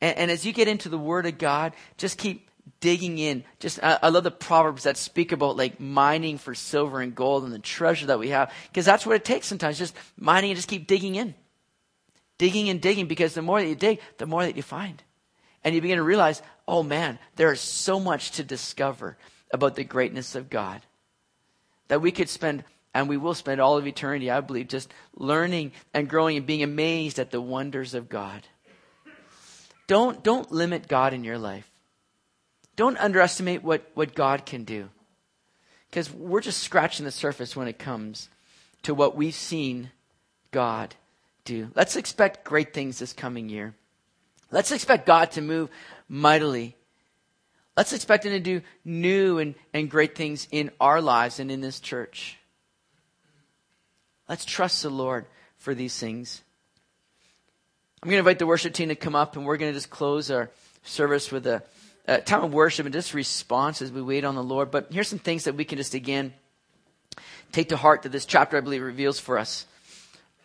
And, 0.00 0.18
and 0.18 0.30
as 0.30 0.44
you 0.44 0.52
get 0.52 0.68
into 0.68 0.88
the 0.88 0.98
Word 0.98 1.26
of 1.26 1.38
God, 1.38 1.72
just 1.96 2.18
keep 2.18 2.50
digging 2.80 3.18
in. 3.18 3.44
Just 3.60 3.82
I, 3.82 3.98
I, 4.02 4.08
love 4.08 4.24
the 4.24 4.30
proverbs 4.30 4.84
that 4.84 4.96
speak 4.96 5.32
about 5.32 5.56
like 5.56 5.80
mining 5.80 6.38
for 6.38 6.54
silver 6.54 7.00
and 7.00 7.14
gold 7.14 7.44
and 7.44 7.52
the 7.52 7.58
treasure 7.58 8.06
that 8.06 8.18
we 8.18 8.28
have, 8.28 8.52
because 8.68 8.84
that's 8.84 9.06
what 9.06 9.16
it 9.16 9.24
takes 9.24 9.46
sometimes. 9.46 9.78
Just 9.78 9.96
mining 10.16 10.50
and 10.50 10.56
just 10.56 10.68
keep 10.68 10.86
digging 10.86 11.14
in, 11.14 11.34
digging 12.38 12.68
and 12.68 12.80
digging. 12.80 13.06
Because 13.06 13.34
the 13.34 13.42
more 13.42 13.60
that 13.60 13.68
you 13.68 13.74
dig, 13.74 14.00
the 14.18 14.26
more 14.26 14.44
that 14.44 14.56
you 14.56 14.62
find, 14.62 15.02
and 15.64 15.74
you 15.74 15.80
begin 15.80 15.98
to 15.98 16.02
realize, 16.02 16.42
oh 16.66 16.82
man, 16.82 17.18
there 17.36 17.52
is 17.52 17.60
so 17.60 17.98
much 18.00 18.32
to 18.32 18.44
discover 18.44 19.16
about 19.52 19.76
the 19.76 19.84
greatness 19.84 20.34
of 20.34 20.50
God 20.50 20.82
that 21.88 22.00
we 22.00 22.10
could 22.10 22.28
spend. 22.28 22.64
And 22.94 23.08
we 23.08 23.16
will 23.16 23.34
spend 23.34 23.60
all 23.60 23.78
of 23.78 23.86
eternity, 23.86 24.30
I 24.30 24.40
believe, 24.40 24.68
just 24.68 24.92
learning 25.14 25.72
and 25.94 26.08
growing 26.08 26.36
and 26.36 26.46
being 26.46 26.62
amazed 26.62 27.18
at 27.18 27.30
the 27.30 27.40
wonders 27.40 27.94
of 27.94 28.08
God. 28.08 28.46
Don't, 29.86 30.22
don't 30.22 30.50
limit 30.52 30.88
God 30.88 31.14
in 31.14 31.24
your 31.24 31.38
life. 31.38 31.70
Don't 32.76 32.98
underestimate 32.98 33.62
what, 33.62 33.90
what 33.94 34.14
God 34.14 34.46
can 34.46 34.64
do. 34.64 34.88
Because 35.90 36.12
we're 36.12 36.40
just 36.40 36.62
scratching 36.62 37.04
the 37.04 37.10
surface 37.10 37.54
when 37.54 37.68
it 37.68 37.78
comes 37.78 38.28
to 38.82 38.94
what 38.94 39.16
we've 39.16 39.34
seen 39.34 39.90
God 40.50 40.94
do. 41.44 41.70
Let's 41.74 41.96
expect 41.96 42.44
great 42.44 42.72
things 42.72 42.98
this 42.98 43.12
coming 43.12 43.48
year. 43.48 43.74
Let's 44.50 44.72
expect 44.72 45.06
God 45.06 45.32
to 45.32 45.42
move 45.42 45.70
mightily. 46.08 46.76
Let's 47.76 47.92
expect 47.92 48.26
Him 48.26 48.32
to 48.32 48.40
do 48.40 48.62
new 48.84 49.38
and, 49.38 49.54
and 49.72 49.90
great 49.90 50.14
things 50.14 50.46
in 50.50 50.70
our 50.80 51.00
lives 51.00 51.40
and 51.40 51.50
in 51.50 51.60
this 51.60 51.80
church. 51.80 52.38
Let's 54.28 54.44
trust 54.44 54.82
the 54.82 54.90
Lord 54.90 55.26
for 55.58 55.74
these 55.74 55.98
things. 55.98 56.42
I'm 58.02 58.08
going 58.08 58.16
to 58.16 58.20
invite 58.20 58.38
the 58.38 58.46
worship 58.46 58.74
team 58.74 58.88
to 58.88 58.96
come 58.96 59.14
up, 59.14 59.36
and 59.36 59.46
we're 59.46 59.56
going 59.56 59.72
to 59.72 59.76
just 59.76 59.90
close 59.90 60.30
our 60.30 60.50
service 60.82 61.30
with 61.30 61.46
a 61.46 61.62
uh, 62.08 62.18
time 62.18 62.42
of 62.42 62.52
worship 62.52 62.86
and 62.86 62.92
just 62.92 63.14
response 63.14 63.80
as 63.80 63.92
we 63.92 64.02
wait 64.02 64.24
on 64.24 64.34
the 64.34 64.42
Lord. 64.42 64.70
But 64.70 64.92
here's 64.92 65.08
some 65.08 65.18
things 65.18 65.44
that 65.44 65.54
we 65.54 65.64
can 65.64 65.78
just 65.78 65.94
again 65.94 66.32
take 67.52 67.68
to 67.68 67.76
heart 67.76 68.02
that 68.02 68.12
this 68.12 68.26
chapter, 68.26 68.56
I 68.56 68.60
believe, 68.60 68.82
reveals 68.82 69.20
for 69.20 69.38
us. 69.38 69.66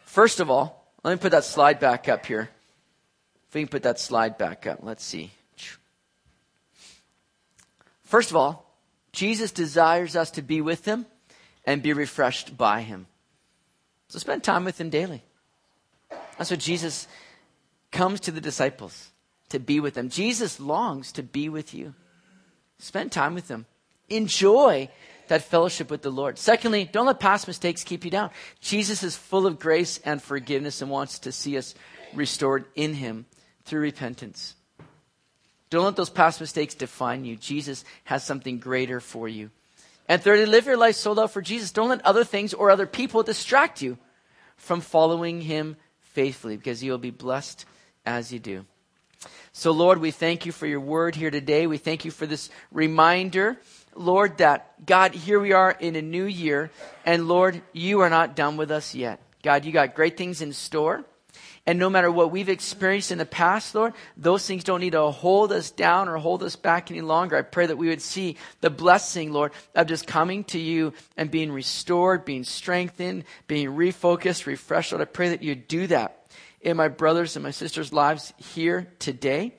First 0.05 0.39
of 0.39 0.51
all, 0.51 0.85
let 1.03 1.11
me 1.13 1.17
put 1.17 1.31
that 1.31 1.45
slide 1.45 1.79
back 1.79 2.09
up 2.09 2.25
here. 2.25 2.49
If 3.47 3.55
we 3.55 3.61
can 3.61 3.69
put 3.69 3.83
that 3.83 3.99
slide 3.99 4.37
back 4.37 4.67
up, 4.67 4.79
let's 4.81 5.03
see. 5.03 5.31
First 8.03 8.29
of 8.29 8.37
all, 8.37 8.65
Jesus 9.11 9.51
desires 9.51 10.15
us 10.15 10.31
to 10.31 10.41
be 10.41 10.61
with 10.61 10.85
him 10.85 11.05
and 11.65 11.81
be 11.81 11.93
refreshed 11.93 12.57
by 12.57 12.81
him. 12.81 13.07
So 14.07 14.19
spend 14.19 14.43
time 14.43 14.65
with 14.65 14.79
him 14.79 14.89
daily. 14.89 15.23
That's 16.37 16.51
what 16.51 16.59
Jesus 16.59 17.07
comes 17.91 18.19
to 18.21 18.31
the 18.31 18.41
disciples 18.41 19.09
to 19.49 19.59
be 19.59 19.79
with 19.79 19.95
them. 19.95 20.09
Jesus 20.09 20.59
longs 20.59 21.11
to 21.13 21.23
be 21.23 21.49
with 21.49 21.73
you. 21.73 21.93
Spend 22.79 23.11
time 23.11 23.33
with 23.33 23.47
them. 23.47 23.65
Enjoy 24.09 24.89
that 25.27 25.43
fellowship 25.43 25.89
with 25.89 26.01
the 26.01 26.09
Lord. 26.09 26.37
Secondly, 26.37 26.89
don't 26.89 27.05
let 27.05 27.19
past 27.19 27.47
mistakes 27.47 27.83
keep 27.83 28.05
you 28.05 28.11
down. 28.11 28.29
Jesus 28.61 29.03
is 29.03 29.17
full 29.17 29.45
of 29.45 29.59
grace 29.59 29.99
and 30.05 30.21
forgiveness 30.21 30.81
and 30.81 30.89
wants 30.89 31.19
to 31.19 31.31
see 31.31 31.57
us 31.57 31.75
restored 32.13 32.65
in 32.75 32.93
Him 32.93 33.25
through 33.65 33.81
repentance. 33.81 34.55
Don't 35.69 35.83
let 35.83 35.97
those 35.97 36.09
past 36.09 36.39
mistakes 36.39 36.75
define 36.75 37.25
you. 37.25 37.35
Jesus 37.35 37.83
has 38.05 38.23
something 38.23 38.59
greater 38.59 39.01
for 39.01 39.27
you. 39.27 39.51
And 40.07 40.21
thirdly, 40.21 40.45
live 40.45 40.65
your 40.65 40.77
life 40.77 40.95
sold 40.95 41.19
out 41.19 41.31
for 41.31 41.41
Jesus. 41.41 41.71
Don't 41.71 41.89
let 41.89 42.05
other 42.05 42.23
things 42.23 42.53
or 42.53 42.71
other 42.71 42.87
people 42.87 43.23
distract 43.23 43.81
you 43.81 43.97
from 44.55 44.81
following 44.81 45.41
Him 45.41 45.75
faithfully 45.99 46.57
because 46.57 46.83
you'll 46.83 46.97
be 46.97 47.11
blessed 47.11 47.65
as 48.05 48.31
you 48.31 48.39
do. 48.39 48.65
So, 49.51 49.71
Lord, 49.71 49.99
we 49.99 50.11
thank 50.11 50.45
you 50.45 50.51
for 50.51 50.67
your 50.67 50.79
word 50.79 51.15
here 51.15 51.31
today. 51.31 51.67
We 51.67 51.77
thank 51.77 52.05
you 52.05 52.11
for 52.11 52.25
this 52.25 52.49
reminder, 52.71 53.57
Lord, 53.95 54.37
that 54.37 54.85
God, 54.85 55.15
here 55.15 55.39
we 55.39 55.51
are 55.51 55.71
in 55.71 55.95
a 55.95 56.01
new 56.01 56.25
year, 56.25 56.69
and 57.05 57.27
Lord, 57.27 57.61
you 57.73 58.01
are 58.01 58.09
not 58.09 58.35
done 58.35 58.57
with 58.57 58.69
us 58.69 58.93
yet. 58.93 59.19
God, 59.41 59.65
you 59.65 59.71
got 59.71 59.95
great 59.95 60.15
things 60.15 60.41
in 60.41 60.53
store. 60.53 61.03
And 61.67 61.77
no 61.77 61.89
matter 61.89 62.09
what 62.09 62.31
we've 62.31 62.47
experienced 62.47 63.11
in 63.11 63.17
the 63.17 63.25
past, 63.25 63.75
Lord, 63.75 63.93
those 64.15 64.47
things 64.47 64.63
don't 64.63 64.79
need 64.79 64.93
to 64.93 65.11
hold 65.11 65.51
us 65.51 65.69
down 65.69 66.07
or 66.07 66.15
hold 66.15 66.41
us 66.41 66.55
back 66.55 66.89
any 66.89 67.01
longer. 67.01 67.35
I 67.35 67.41
pray 67.41 67.65
that 67.65 67.77
we 67.77 67.89
would 67.89 68.01
see 68.01 68.37
the 68.61 68.69
blessing, 68.69 69.33
Lord, 69.33 69.51
of 69.75 69.87
just 69.87 70.07
coming 70.07 70.45
to 70.45 70.57
you 70.57 70.93
and 71.17 71.29
being 71.29 71.51
restored, 71.51 72.23
being 72.23 72.45
strengthened, 72.45 73.25
being 73.47 73.67
refocused, 73.67 74.45
refreshed. 74.45 74.93
Lord, 74.93 75.01
I 75.01 75.05
pray 75.11 75.29
that 75.29 75.43
you 75.43 75.55
do 75.55 75.87
that 75.87 76.31
in 76.61 76.77
my 76.77 76.87
brothers 76.87 77.35
and 77.35 77.43
my 77.43 77.51
sisters' 77.51 77.91
lives 77.91 78.33
here 78.37 78.87
today. 78.99 79.53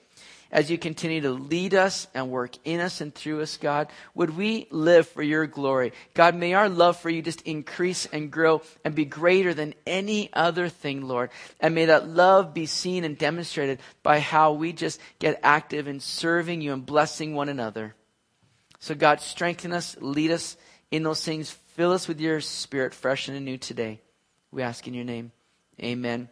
As 0.51 0.71
you 0.71 0.79
continue 0.79 1.21
to 1.21 1.31
lead 1.31 1.75
us 1.75 2.07
and 2.15 2.31
work 2.31 2.57
in 2.65 2.81
us 2.81 3.03
and 3.03 3.15
through 3.15 3.43
us, 3.43 3.59
God, 3.59 3.89
would 4.15 4.35
we 4.35 4.67
live 4.71 5.07
for 5.07 5.23
your 5.23 5.47
glory? 5.47 5.93
God, 6.15 6.35
may 6.35 6.55
our 6.55 6.71
love 6.71 6.97
for 6.97 7.11
you 7.11 7.21
just 7.21 7.43
increase 7.43 8.07
and 8.07 8.31
grow 8.31 8.63
and 8.83 8.95
be 8.95 9.05
greater 9.05 9.53
than 9.53 9.75
any 9.87 10.31
other 10.33 10.71
thing, 10.71 11.07
Lord. 11.07 11.31
And 11.61 11.75
may 11.75 11.85
that 11.87 12.09
love 12.09 12.55
be 12.55 12.65
seen 12.65 13.05
and 13.05 13.19
demonstrated 13.19 13.81
by 14.03 14.21
how 14.21 14.53
we 14.53 14.73
just 14.73 15.01
get 15.19 15.39
active 15.43 15.87
in 15.87 16.01
serving 16.01 16.63
you 16.63 16.73
and 16.73 16.87
blessing 16.87 17.35
one 17.35 17.51
another. 17.51 17.95
So, 18.79 18.95
God, 18.95 19.21
strengthen 19.21 19.75
us, 19.75 19.99
lead 20.01 20.31
us 20.31 20.57
in 20.91 21.03
those 21.03 21.23
things, 21.23 21.51
fill 21.51 21.93
us 21.93 22.09
with 22.09 22.21
your 22.21 22.41
spirit 22.41 22.95
fresh 22.95 23.29
and 23.29 23.37
anew 23.37 23.59
today. 23.59 24.01
We 24.51 24.63
ask 24.63 24.89
in 24.89 24.95
your 24.95 25.05
name. 25.05 25.33
Amen. 25.79 26.31